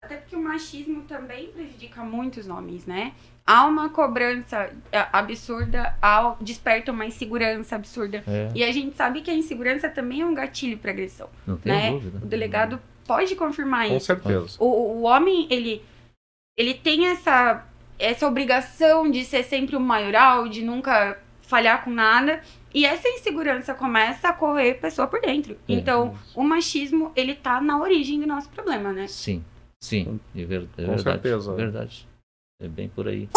Até 0.03 0.17
porque 0.17 0.35
o 0.35 0.43
machismo 0.43 1.03
também 1.03 1.49
prejudica 1.49 2.03
muitos 2.03 2.49
homens, 2.49 2.87
né? 2.87 3.13
Há 3.47 3.67
uma 3.67 3.91
cobrança 3.91 4.73
é, 4.91 5.07
absurda, 5.13 5.95
há, 6.01 6.37
desperta 6.41 6.91
uma 6.91 7.05
insegurança 7.05 7.77
absurda. 7.77 8.25
É. 8.27 8.51
E 8.55 8.65
a 8.65 8.73
gente 8.73 8.97
sabe 8.97 9.21
que 9.21 9.31
a 9.31 9.35
insegurança 9.35 9.91
também 9.91 10.23
é 10.23 10.27
um 10.27 10.33
gatilho 10.33 10.79
para 10.79 10.91
agressão. 10.91 11.29
Não 11.47 11.59
tem 11.59 11.73
né? 11.73 11.91
dúvida. 11.91 12.19
O 12.25 12.27
delegado 12.27 12.81
pode 13.07 13.37
confirmar 13.37 13.89
Com 13.89 13.97
isso. 13.99 14.07
certeza. 14.07 14.57
O, 14.59 14.67
o 14.67 15.03
homem, 15.03 15.47
ele, 15.51 15.85
ele 16.57 16.73
tem 16.73 17.09
essa, 17.09 17.67
essa 17.99 18.27
obrigação 18.27 19.11
de 19.11 19.23
ser 19.25 19.43
sempre 19.45 19.77
o 19.77 19.81
maioral, 19.81 20.49
de 20.49 20.63
nunca 20.63 21.19
falhar 21.43 21.85
com 21.85 21.91
nada. 21.91 22.41
E 22.73 22.87
essa 22.87 23.07
insegurança 23.07 23.75
começa 23.75 24.29
a 24.29 24.33
correr 24.33 24.75
pessoa 24.75 25.07
por 25.07 25.21
dentro. 25.21 25.59
É, 25.69 25.75
Então, 25.75 26.17
o 26.35 26.43
machismo, 26.43 27.13
ele 27.15 27.35
tá 27.35 27.61
na 27.61 27.79
origem 27.79 28.19
do 28.19 28.27
nosso 28.27 28.49
problema, 28.49 28.93
né? 28.93 29.07
Sim, 29.07 29.45
sim. 29.83 30.21
É, 30.35 30.45
ver- 30.45 30.69
é 30.77 30.83
Com 30.85 30.95
verdade. 30.95 31.03
certeza. 31.23 31.53
É 31.53 31.57
verdade. 31.57 32.09
É 32.63 32.69
bem 32.69 32.89
por 32.89 33.09
aí. 33.09 33.29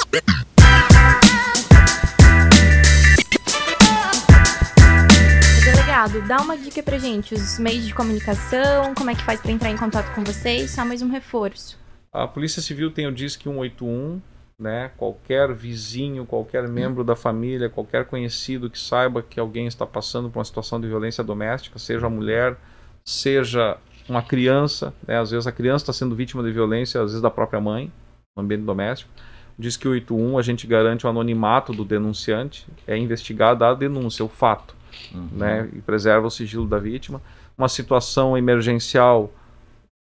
Delegado, 5.66 6.22
dá 6.28 6.38
uma 6.42 6.58
dica 6.58 6.84
pra 6.84 6.98
gente, 6.98 7.34
os 7.34 7.58
meios 7.58 7.86
de 7.86 7.94
comunicação, 7.94 8.94
como 8.96 9.10
é 9.10 9.16
que 9.16 9.24
faz 9.24 9.40
para 9.40 9.52
entrar 9.52 9.70
em 9.72 9.78
contato 9.78 10.14
com 10.14 10.24
vocês, 10.24 10.72
só 10.72 10.84
mais 10.84 11.02
um 11.02 11.10
reforço. 11.10 11.80
A 12.12 12.28
Polícia 12.28 12.62
Civil 12.62 12.92
tem 12.92 13.08
o 13.08 13.12
Disque 13.12 13.44
181, 13.46 14.22
né? 14.60 14.92
Qualquer 14.98 15.54
vizinho, 15.54 16.26
qualquer 16.26 16.68
membro 16.68 17.04
da 17.04 17.16
família, 17.16 17.70
qualquer 17.70 18.06
conhecido 18.06 18.70
que 18.70 18.78
saiba 18.78 19.24
que 19.24 19.40
alguém 19.40 19.68
está 19.68 19.86
passando 19.86 20.30
por 20.30 20.40
uma 20.40 20.46
situação 20.46 20.80
de 20.80 20.88
violência 20.88 21.24
doméstica, 21.24 21.80
seja 21.80 22.08
a 22.08 22.10
mulher, 22.10 22.58
seja 23.06 23.78
uma 24.08 24.22
criança, 24.22 24.94
né? 25.08 25.20
Às 25.20 25.32
vezes 25.32 25.48
a 25.48 25.52
criança 25.52 25.84
está 25.84 25.94
sendo 25.94 26.16
vítima 26.16 26.44
de 26.44 26.52
violência, 26.52 27.00
às 27.02 27.08
vezes 27.08 27.22
da 27.22 27.30
própria 27.30 27.60
mãe, 27.60 27.92
no 28.36 28.44
ambiente 28.44 28.64
doméstico. 28.64 29.10
O 29.58 29.62
Disque 29.62 29.84
181, 29.84 30.38
a 30.38 30.42
gente 30.42 30.66
garante 30.66 31.06
o 31.06 31.10
anonimato 31.10 31.72
do 31.74 31.86
denunciante, 31.86 32.66
é 32.88 32.98
investigada 32.98 33.68
a 33.68 33.74
denúncia, 33.74 34.26
o 34.26 34.30
fato 34.30 34.76
Uhum. 35.14 35.28
né, 35.34 35.70
e 35.74 35.82
preserva 35.82 36.28
o 36.28 36.32
sigilo 36.32 36.68
da 36.68 36.78
vítima. 36.78 37.22
Uma 37.58 37.68
situação 37.68 38.38
emergencial, 38.38 39.32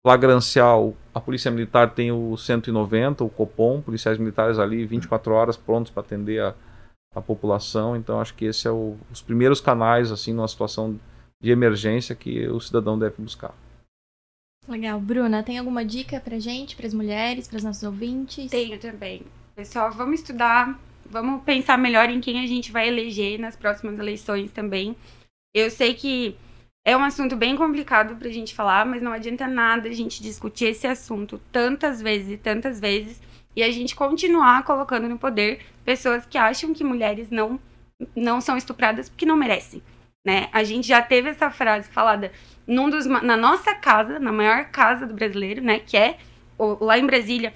flagrancial, 0.06 0.94
a 1.14 1.20
Polícia 1.20 1.50
Militar 1.50 1.90
tem 1.90 2.10
o 2.10 2.36
190, 2.36 3.24
o 3.24 3.28
Copom, 3.28 3.80
policiais 3.80 4.18
militares 4.18 4.58
ali 4.58 4.84
24 4.84 5.32
horas 5.32 5.56
prontos 5.56 5.90
para 5.90 6.02
atender 6.02 6.42
a, 6.42 6.54
a 7.14 7.20
população. 7.20 7.96
Então 7.96 8.20
acho 8.20 8.34
que 8.34 8.46
esse 8.46 8.66
é 8.66 8.70
o, 8.70 8.96
os 9.10 9.22
primeiros 9.22 9.60
canais 9.60 10.10
assim 10.10 10.32
numa 10.32 10.48
situação 10.48 10.98
de 11.40 11.50
emergência 11.50 12.14
que 12.14 12.46
o 12.48 12.60
cidadão 12.60 12.98
deve 12.98 13.16
buscar. 13.18 13.54
Legal. 14.68 15.00
Bruna, 15.00 15.42
tem 15.42 15.58
alguma 15.58 15.84
dica 15.84 16.20
pra 16.20 16.38
gente, 16.38 16.76
pras 16.76 16.94
mulheres, 16.94 17.48
pras 17.48 17.64
nossos 17.64 17.82
ouvintes? 17.82 18.50
Tenho 18.50 18.78
também. 18.78 19.22
Pessoal, 19.54 19.90
vamos 19.90 20.20
estudar, 20.20 20.78
vamos 21.04 21.42
pensar 21.42 21.76
melhor 21.76 22.08
em 22.08 22.20
quem 22.20 22.40
a 22.40 22.46
gente 22.46 22.70
vai 22.70 22.88
eleger 22.88 23.38
nas 23.38 23.56
próximas 23.56 23.98
eleições 23.98 24.50
também. 24.52 24.96
Eu 25.54 25.70
sei 25.70 25.94
que 25.94 26.36
é 26.84 26.96
um 26.96 27.04
assunto 27.04 27.36
bem 27.36 27.56
complicado 27.56 28.16
pra 28.16 28.30
gente 28.30 28.54
falar, 28.54 28.86
mas 28.86 29.02
não 29.02 29.12
adianta 29.12 29.46
nada 29.46 29.88
a 29.88 29.92
gente 29.92 30.22
discutir 30.22 30.66
esse 30.66 30.86
assunto 30.86 31.40
tantas 31.50 32.00
vezes 32.00 32.32
e 32.32 32.36
tantas 32.36 32.80
vezes 32.80 33.20
e 33.54 33.62
a 33.62 33.70
gente 33.70 33.94
continuar 33.94 34.64
colocando 34.64 35.08
no 35.08 35.18
poder 35.18 35.60
pessoas 35.84 36.24
que 36.24 36.38
acham 36.38 36.72
que 36.72 36.82
mulheres 36.82 37.30
não, 37.30 37.60
não 38.16 38.40
são 38.40 38.56
estupradas 38.56 39.08
porque 39.08 39.26
não 39.26 39.36
merecem. 39.36 39.82
Né? 40.24 40.48
A 40.52 40.62
gente 40.62 40.86
já 40.86 41.02
teve 41.02 41.30
essa 41.30 41.50
frase 41.50 41.88
falada 41.90 42.30
num 42.66 42.88
dos, 42.88 43.06
na 43.06 43.36
nossa 43.36 43.74
casa, 43.74 44.18
na 44.18 44.30
maior 44.32 44.66
casa 44.66 45.06
do 45.06 45.14
brasileiro, 45.14 45.60
né? 45.60 45.80
Que 45.80 45.96
é 45.96 46.18
o- 46.56 46.84
lá 46.84 46.96
em 46.98 47.04
Brasília, 47.06 47.52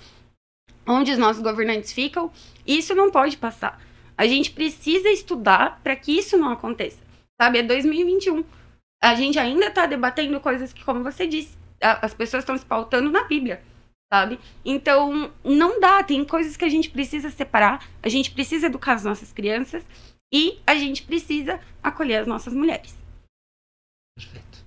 onde 0.86 1.12
os 1.12 1.18
nossos 1.18 1.42
governantes 1.42 1.92
ficam, 1.92 2.32
isso 2.66 2.94
não 2.94 3.10
pode 3.10 3.36
passar. 3.36 3.80
A 4.18 4.26
gente 4.26 4.50
precisa 4.50 5.08
estudar 5.10 5.80
para 5.82 5.94
que 5.94 6.18
isso 6.18 6.36
não 6.36 6.50
aconteça. 6.50 6.98
Sabe, 7.40 7.58
é 7.58 7.62
2021. 7.62 8.44
A 9.02 9.14
gente 9.14 9.38
ainda 9.38 9.66
está 9.66 9.86
debatendo 9.86 10.40
coisas 10.40 10.72
que, 10.72 10.84
como 10.84 11.04
você 11.04 11.26
disse, 11.26 11.56
a- 11.80 12.04
as 12.06 12.14
pessoas 12.14 12.42
estão 12.42 12.56
se 12.56 12.64
pautando 12.64 13.10
na 13.10 13.24
Bíblia, 13.24 13.62
sabe? 14.12 14.40
Então, 14.64 15.30
não 15.44 15.78
dá. 15.78 16.02
Tem 16.02 16.24
coisas 16.24 16.56
que 16.56 16.64
a 16.64 16.68
gente 16.68 16.90
precisa 16.90 17.30
separar. 17.30 17.86
A 18.02 18.08
gente 18.08 18.30
precisa 18.32 18.66
educar 18.66 18.94
as 18.94 19.04
nossas 19.04 19.32
crianças 19.32 19.84
e 20.32 20.58
a 20.66 20.74
gente 20.74 21.02
precisa 21.02 21.60
acolher 21.82 22.16
as 22.16 22.26
nossas 22.26 22.52
mulheres. 22.52 22.94
Perfeito. 24.16 24.64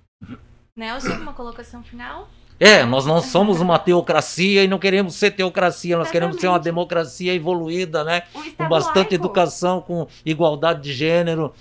Nelson, 0.76 1.14
uma 1.16 1.34
colocação 1.34 1.84
final? 1.84 2.30
É, 2.60 2.84
nós 2.84 3.06
não 3.06 3.22
somos 3.22 3.62
uma 3.62 3.80
teocracia 3.80 4.64
e 4.64 4.68
não 4.68 4.78
queremos 4.78 5.16
ser 5.16 5.32
teocracia, 5.32 5.98
nós 5.98 6.12
queremos 6.12 6.36
ser 6.36 6.48
uma 6.48 6.56
Exatamente. 6.56 6.64
democracia 6.66 7.34
evoluída, 7.34 8.04
né? 8.04 8.24
Um 8.36 8.52
Com 8.52 8.68
bastante 8.68 8.98
laico. 8.98 9.14
educação, 9.16 9.82
com 9.82 10.08
igualdade 10.26 10.82
de 10.82 10.94
gênero 10.94 11.54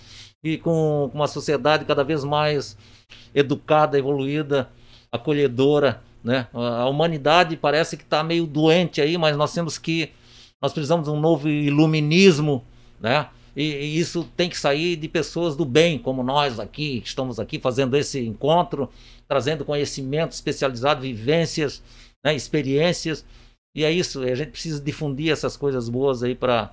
e 0.42 0.58
com 0.58 1.08
uma 1.14 1.28
sociedade 1.28 1.84
cada 1.84 2.02
vez 2.02 2.24
mais 2.24 2.76
educada, 3.32 3.96
evoluída, 3.96 4.70
acolhedora, 5.10 6.02
né? 6.22 6.48
A 6.52 6.82
a 6.82 6.88
humanidade 6.88 7.56
parece 7.56 7.96
que 7.96 8.02
está 8.02 8.24
meio 8.24 8.44
doente 8.44 9.00
aí, 9.00 9.16
mas 9.16 9.36
nós 9.36 9.52
temos 9.52 9.78
que 9.78 10.10
nós 10.60 10.72
precisamos 10.72 11.06
de 11.06 11.12
um 11.12 11.20
novo 11.20 11.48
iluminismo, 11.48 12.64
né? 13.00 13.28
E, 13.58 13.64
e 13.64 13.98
isso 13.98 14.22
tem 14.36 14.48
que 14.48 14.56
sair 14.56 14.94
de 14.94 15.08
pessoas 15.08 15.56
do 15.56 15.64
bem, 15.64 15.98
como 15.98 16.22
nós 16.22 16.60
aqui, 16.60 17.00
que 17.00 17.08
estamos 17.08 17.40
aqui 17.40 17.58
fazendo 17.58 17.96
esse 17.96 18.24
encontro, 18.24 18.88
trazendo 19.26 19.64
conhecimento 19.64 20.30
especializado, 20.30 21.00
vivências, 21.00 21.82
né? 22.24 22.36
experiências. 22.36 23.24
E 23.74 23.82
é 23.82 23.90
isso, 23.90 24.22
a 24.22 24.34
gente 24.36 24.52
precisa 24.52 24.80
difundir 24.80 25.32
essas 25.32 25.56
coisas 25.56 25.88
boas 25.88 26.22
aí 26.22 26.36
para 26.36 26.72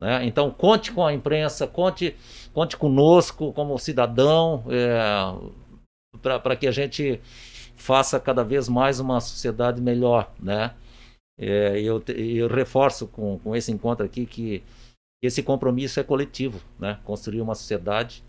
né? 0.00 0.24
Então, 0.24 0.50
conte 0.50 0.90
com 0.90 1.06
a 1.06 1.12
imprensa, 1.12 1.64
conte, 1.64 2.16
conte 2.52 2.76
conosco 2.76 3.52
como 3.52 3.78
cidadão, 3.78 4.64
é, 4.68 4.98
para 6.20 6.56
que 6.56 6.66
a 6.66 6.72
gente 6.72 7.20
faça 7.76 8.18
cada 8.18 8.42
vez 8.42 8.68
mais 8.68 8.98
uma 8.98 9.20
sociedade 9.20 9.80
melhor. 9.80 10.32
Né? 10.40 10.74
É, 11.38 11.80
eu, 11.80 12.02
eu 12.08 12.48
reforço 12.48 13.06
com, 13.06 13.38
com 13.38 13.54
esse 13.54 13.70
encontro 13.70 14.04
aqui 14.04 14.26
que 14.26 14.62
esse 15.22 15.42
compromisso 15.42 16.00
é 16.00 16.02
coletivo. 16.02 16.60
Né? 16.78 16.98
Construir 17.04 17.40
uma 17.40 17.54
sociedade 17.54 18.22